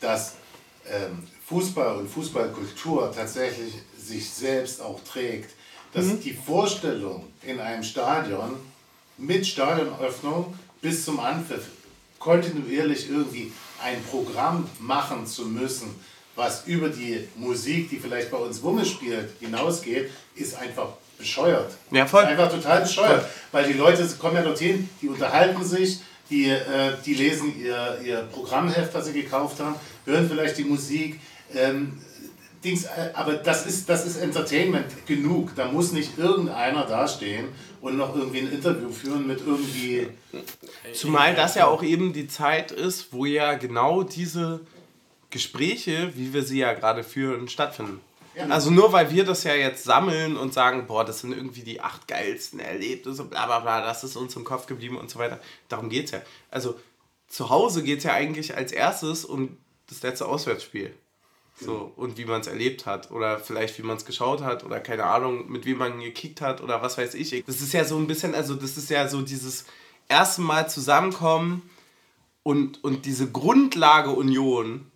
dass 0.00 0.32
ähm, 0.90 1.26
Fußball 1.46 1.96
und 1.96 2.08
Fußballkultur 2.10 3.12
tatsächlich 3.14 3.74
sich 3.98 4.28
selbst 4.30 4.80
auch 4.80 5.00
trägt. 5.04 5.50
Dass 5.92 6.04
Mhm. 6.06 6.20
die 6.20 6.34
Vorstellung 6.34 7.26
in 7.42 7.60
einem 7.60 7.82
Stadion 7.82 8.56
mit 9.18 9.46
Stadionöffnung 9.46 10.54
bis 10.80 11.04
zum 11.04 11.18
Anpfiff 11.20 11.64
kontinuierlich 12.18 13.08
irgendwie 13.10 13.52
ein 13.82 14.02
Programm 14.04 14.68
machen 14.80 15.26
zu 15.26 15.46
müssen, 15.46 15.94
was 16.34 16.66
über 16.66 16.88
die 16.88 17.26
Musik, 17.36 17.90
die 17.90 17.96
vielleicht 17.96 18.30
bei 18.30 18.38
uns 18.38 18.62
Wumme 18.62 18.84
spielt, 18.84 19.30
hinausgeht, 19.40 20.10
ist 20.36 20.56
einfach 20.56 20.90
bescheuert. 21.18 21.72
Ja, 21.90 22.06
voll. 22.06 22.22
Ist 22.22 22.28
einfach 22.28 22.50
total 22.50 22.82
bescheuert. 22.82 23.26
Weil 23.50 23.66
die 23.66 23.72
Leute 23.72 24.06
kommen 24.18 24.36
ja 24.36 24.42
dorthin, 24.42 24.88
die 25.02 25.08
unterhalten 25.08 25.64
sich, 25.64 25.98
die, 26.30 26.50
äh, 26.50 26.92
die 27.04 27.14
lesen 27.14 27.58
ihr, 27.60 27.98
ihr 28.04 28.28
Programmheft, 28.32 28.94
was 28.94 29.06
sie 29.06 29.12
gekauft 29.12 29.60
haben, 29.60 29.74
hören 30.04 30.28
vielleicht 30.28 30.58
die 30.58 30.64
Musik. 30.64 31.18
Ähm, 31.54 31.98
Dings, 32.64 32.84
äh, 32.84 33.10
aber 33.14 33.34
das 33.34 33.66
ist, 33.66 33.88
das 33.88 34.06
ist 34.06 34.16
Entertainment 34.16 35.06
genug. 35.06 35.54
Da 35.54 35.70
muss 35.70 35.92
nicht 35.92 36.18
irgendeiner 36.18 36.84
dastehen 36.86 37.48
und 37.80 37.96
noch 37.96 38.16
irgendwie 38.16 38.40
ein 38.40 38.52
Interview 38.52 38.90
führen 38.90 39.26
mit 39.26 39.40
irgendwie. 39.46 40.08
Zumal 40.92 41.34
das 41.34 41.54
ja 41.54 41.66
auch 41.66 41.82
eben 41.82 42.12
die 42.12 42.26
Zeit 42.26 42.72
ist, 42.72 43.12
wo 43.12 43.24
ja 43.26 43.54
genau 43.54 44.02
diese 44.02 44.60
Gespräche, 45.30 46.12
wie 46.16 46.32
wir 46.32 46.42
sie 46.42 46.58
ja 46.58 46.72
gerade 46.72 47.04
führen, 47.04 47.48
stattfinden. 47.48 48.00
Also 48.48 48.70
nur 48.70 48.92
weil 48.92 49.10
wir 49.10 49.24
das 49.24 49.44
ja 49.44 49.54
jetzt 49.54 49.82
sammeln 49.84 50.36
und 50.36 50.54
sagen, 50.54 50.86
boah, 50.86 51.04
das 51.04 51.20
sind 51.20 51.32
irgendwie 51.32 51.62
die 51.62 51.80
acht 51.80 52.06
geilsten 52.06 52.60
Erlebnisse, 52.60 53.24
bla 53.24 53.46
bla 53.46 53.58
bla, 53.60 53.80
das 53.80 54.04
ist 54.04 54.16
uns 54.16 54.36
im 54.36 54.44
Kopf 54.44 54.66
geblieben 54.66 54.96
und 54.96 55.10
so 55.10 55.18
weiter. 55.18 55.40
Darum 55.68 55.88
geht 55.88 56.06
es 56.06 56.10
ja. 56.12 56.22
Also 56.50 56.78
zu 57.26 57.50
Hause 57.50 57.82
geht 57.82 57.98
es 57.98 58.04
ja 58.04 58.12
eigentlich 58.12 58.56
als 58.56 58.72
erstes 58.72 59.24
um 59.24 59.56
das 59.88 60.02
letzte 60.02 60.26
Auswärtsspiel. 60.26 60.94
So, 61.60 61.92
und 61.96 62.18
wie 62.18 62.24
man 62.24 62.40
es 62.40 62.46
erlebt 62.46 62.86
hat. 62.86 63.10
Oder 63.10 63.38
vielleicht 63.40 63.78
wie 63.78 63.82
man 63.82 63.96
es 63.96 64.04
geschaut 64.04 64.42
hat 64.42 64.64
oder 64.64 64.80
keine 64.80 65.04
Ahnung, 65.04 65.50
mit 65.50 65.64
wem 65.64 65.78
man 65.78 66.00
gekickt 66.00 66.40
hat 66.40 66.60
oder 66.60 66.82
was 66.82 66.98
weiß 66.98 67.14
ich. 67.14 67.44
Das 67.46 67.60
ist 67.60 67.72
ja 67.72 67.84
so 67.84 67.96
ein 67.96 68.06
bisschen, 68.06 68.34
also 68.34 68.54
das 68.54 68.76
ist 68.76 68.90
ja 68.90 69.08
so 69.08 69.22
dieses 69.22 69.64
erste 70.08 70.40
Mal 70.40 70.68
zusammenkommen 70.68 71.68
und, 72.42 72.82
und 72.82 73.04
diese 73.04 73.30
Grundlage 73.30 74.10
Union, 74.10 74.90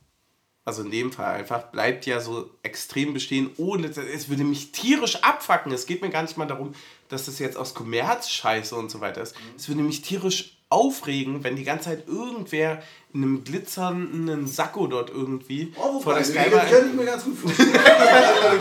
also 0.65 0.83
in 0.83 0.91
dem 0.91 1.13
Fall 1.13 1.35
einfach, 1.35 1.71
bleibt 1.73 2.07
ja 2.07 2.21
so 2.21 2.49
extrem 2.63 3.13
bestehen, 3.13 3.51
ohne, 3.57 3.89
es 3.89 4.29
würde 4.29 4.45
mich 4.45 4.73
tierisch 4.73 5.17
abfacken. 5.23 5.73
Es 5.73 5.87
geht 5.87 6.01
mir 6.01 6.11
gar 6.11 6.23
nicht 6.23 6.39
mal 6.39 6.47
darum, 6.47 6.75
dass 7.09 7.27
das 7.27 7.39
jetzt 7.41 7.57
aus 7.57 7.75
Kommerzscheiße 7.75 8.75
und 8.75 8.91
so 8.91 9.01
weiter 9.01 9.21
ist. 9.21 9.35
Es 9.57 9.69
würde 9.69 9.83
mich 9.83 10.03
tierisch 10.03 10.62
aufregen, 10.73 11.45
wenn 11.45 11.55
die 11.55 11.65
ganze 11.65 11.91
Zeit 11.91 12.09
irgendwer 12.09 12.83
in 13.13 13.23
einem 13.23 13.45
glitzernden 13.45 14.47
Sakko 14.47 14.87
dort 14.87 15.11
irgendwie 15.11 15.73
Oh, 15.77 16.01
vor 16.01 16.15
der 16.15 16.23
das 16.23 16.31
Skyline... 16.31 16.51
kann 16.51 16.89
ich 16.89 16.95
mir 16.95 17.05
ganz 17.05 17.25
gut 17.25 17.37
vorstellen. 17.37 17.73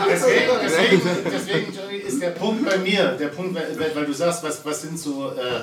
Deswegen, 0.08 0.50
deswegen, 0.62 1.02
deswegen 1.24 1.74
Johnny, 1.74 1.96
ist 1.96 2.20
der 2.20 2.30
Punkt 2.30 2.64
bei 2.66 2.76
mir, 2.76 3.12
der 3.12 3.28
Punkt, 3.28 3.54
weil, 3.54 3.94
weil 3.94 4.04
du 4.04 4.12
sagst, 4.12 4.42
was, 4.42 4.62
was, 4.64 4.82
sind 4.82 4.98
so, 4.98 5.30
äh, 5.30 5.62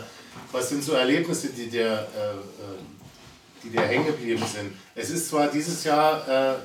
was 0.52 0.70
sind 0.70 0.84
so 0.84 0.94
Erlebnisse, 0.94 1.50
die 1.50 1.68
dir, 1.68 1.86
äh, 1.86 2.32
äh, 2.32 2.78
die 3.64 3.70
dir 3.70 3.82
hängen 3.82 4.08
geblieben 4.08 4.44
sind. 4.44 4.74
Es 4.96 5.12
ist 5.12 5.30
zwar 5.30 5.50
dieses 5.50 5.84
Jahr 5.84 6.28
äh, 6.28 6.56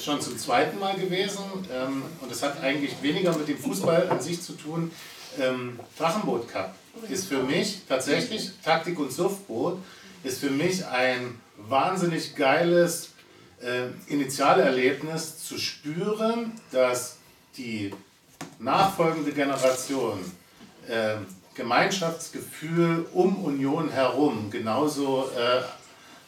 schon 0.00 0.20
zum 0.20 0.38
zweiten 0.38 0.78
Mal 0.78 0.94
gewesen 0.96 1.44
ähm, 1.72 2.02
und 2.20 2.30
es 2.30 2.42
hat 2.42 2.62
eigentlich 2.62 2.94
weniger 3.02 3.36
mit 3.36 3.48
dem 3.48 3.58
Fußball 3.58 4.08
an 4.08 4.20
sich 4.20 4.40
zu 4.40 4.52
tun. 4.52 4.92
Ähm, 5.40 5.78
Drachenboot 5.98 6.48
Cup 6.48 6.74
ist 7.08 7.26
für 7.26 7.42
mich 7.42 7.80
tatsächlich, 7.88 8.52
Taktik 8.64 8.98
und 8.98 9.12
Suftboot, 9.12 9.78
ist 10.22 10.40
für 10.40 10.50
mich 10.50 10.84
ein 10.86 11.40
wahnsinnig 11.56 12.34
geiles 12.36 13.10
äh, 13.60 13.88
Initialerlebnis 14.06 15.44
zu 15.44 15.58
spüren, 15.58 16.52
dass 16.70 17.18
die 17.56 17.92
nachfolgende 18.58 19.32
Generation 19.32 20.18
äh, 20.88 21.16
Gemeinschaftsgefühl 21.54 23.06
um 23.12 23.44
Union 23.44 23.88
herum 23.90 24.50
genauso 24.50 25.30
äh, 25.36 25.62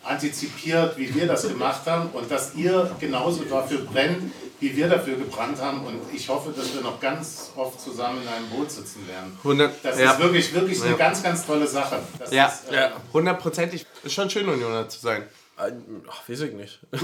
antizipiert, 0.07 0.97
wie 0.97 1.15
wir 1.15 1.27
das 1.27 1.49
gemacht 1.49 1.83
haben 1.87 2.11
und 2.11 2.31
dass 2.31 2.55
ihr 2.55 2.91
genauso 3.01 3.45
dafür 3.45 3.79
brennt, 3.81 4.33
wie 4.61 4.75
wir 4.75 4.89
dafür 4.89 5.17
gebrannt 5.17 5.61
haben 5.61 5.85
und 5.85 6.01
ich 6.15 6.29
hoffe, 6.29 6.51
dass 6.57 6.75
wir 6.75 6.81
noch 6.81 6.99
ganz 7.01 7.51
oft 7.57 7.81
zusammen 7.81 8.23
in 8.23 8.29
einem 8.29 8.49
Boot 8.49 8.71
sitzen 8.71 9.07
werden. 9.07 9.37
100, 9.39 9.73
Das 9.83 9.99
ja. 9.99 10.13
ist 10.13 10.19
wirklich, 10.19 10.55
wirklich 10.55 10.83
eine 10.83 10.97
ganz, 10.97 11.23
ganz 11.23 11.45
tolle 11.45 11.67
Sache. 11.67 11.99
Das 12.19 12.33
Ja, 12.33 12.47
ist, 12.47 12.71
äh, 12.71 12.75
ja, 12.75 12.93
hundertprozentig. 13.13 13.85
Ist 14.03 14.15
schon 14.15 14.31
schön, 14.31 14.49
Unioner 14.49 14.89
zu 14.89 15.01
sein. 15.01 15.25
Ach, 15.57 16.29
weiß 16.29 16.41
ich 16.41 16.53
nicht. 16.53 16.81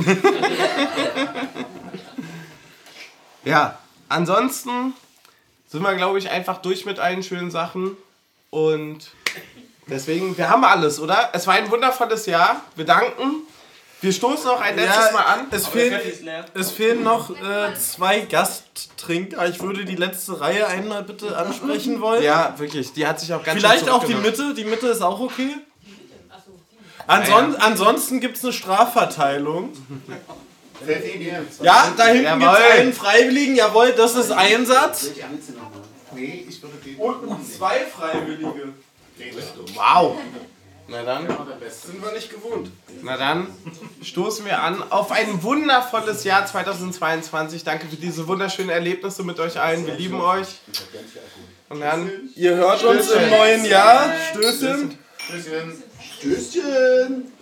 Ja, 3.44 3.78
ansonsten 4.08 4.92
sind 5.68 5.82
wir, 5.82 5.94
glaube 5.94 6.18
ich, 6.18 6.30
einfach 6.30 6.58
durch 6.58 6.84
mit 6.84 6.98
allen 6.98 7.22
schönen 7.22 7.50
Sachen. 7.50 7.96
Und 8.50 9.10
deswegen, 9.86 10.36
wir 10.36 10.48
haben 10.48 10.64
alles, 10.64 11.00
oder? 11.00 11.30
Es 11.32 11.46
war 11.46 11.54
ein 11.54 11.70
wundervolles 11.70 12.26
Jahr. 12.26 12.62
Wir 12.76 12.84
danken. 12.84 13.42
Wir 14.00 14.12
stoßen 14.12 14.46
noch 14.46 14.60
ein 14.60 14.74
letztes 14.74 15.12
Mal 15.12 15.22
an. 15.22 15.46
Es 15.52 15.68
fehlen, 15.68 16.00
es 16.54 16.72
fehlen 16.72 17.04
noch 17.04 17.30
äh, 17.30 17.72
zwei 17.78 18.20
Gasttrinker. 18.20 19.46
Ich 19.48 19.60
würde 19.62 19.84
die 19.84 19.94
letzte 19.94 20.40
Reihe 20.40 20.66
einmal 20.66 21.04
bitte 21.04 21.36
ansprechen 21.36 22.00
wollen. 22.00 22.20
Ja, 22.20 22.54
wirklich. 22.58 22.92
Die 22.94 23.06
hat 23.06 23.20
sich 23.20 23.32
auch 23.32 23.44
ganz 23.44 23.60
Vielleicht 23.60 23.88
auch 23.88 24.04
die. 24.04 24.14
Mitte. 24.14 24.54
Die 24.54 24.64
Mitte 24.64 24.88
ist 24.88 25.02
auch 25.02 25.20
okay. 25.20 25.54
Anson 27.06 27.54
Ansonsten 27.56 28.20
gibt 28.20 28.38
es 28.38 28.44
eine 28.44 28.52
Strafverteilung. 28.52 29.72
Ja, 31.62 31.92
da 31.96 32.06
hinten 32.06 32.28
gibt 32.28 32.42
Jawohl. 32.42 32.58
es 32.70 32.80
einen 32.80 32.92
Freiwilligen. 32.92 33.54
Jawohl, 33.54 33.92
das 33.92 34.16
ist 34.16 34.32
Einsatz. 34.32 35.10
Nee, 36.12 36.44
ich 36.48 36.60
würde 36.60 36.74
den. 39.30 39.74
Wow. 39.74 40.18
Na 40.88 41.02
dann, 41.04 41.26
Sind 41.70 42.02
wir 42.04 42.12
nicht 42.12 42.28
gewohnt. 42.28 42.70
na 43.02 43.16
dann 43.16 43.46
stoßen 44.02 44.44
wir 44.44 44.60
an 44.60 44.82
auf 44.90 45.10
ein 45.12 45.42
wundervolles 45.42 46.24
Jahr 46.24 46.44
2022. 46.44 47.64
Danke 47.64 47.86
für 47.86 47.96
diese 47.96 48.26
wunderschönen 48.28 48.68
Erlebnisse 48.70 49.22
mit 49.22 49.38
euch 49.40 49.58
allen. 49.58 49.86
Wir 49.86 49.94
lieben 49.94 50.20
euch. 50.20 50.48
Und 51.68 51.80
dann 51.80 52.10
Ihr 52.34 52.56
hört 52.56 52.82
uns 52.84 53.10
im 53.10 53.30
neuen 53.30 53.64
Jahr. 53.64 54.12
Stößchen. 54.32 54.98
Tschüsschen. 55.18 55.82
Tschüsschen. 56.20 57.32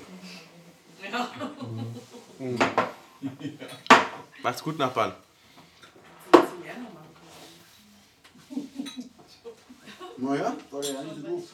macht's 4.43 4.62
gut, 4.62 4.78
Nachbarn. 4.78 5.14
Naja, 10.18 10.55
war 10.70 10.81
der 10.83 10.93
ja 10.93 11.03
nicht 11.03 11.16
so 11.16 11.22
doof. 11.26 11.45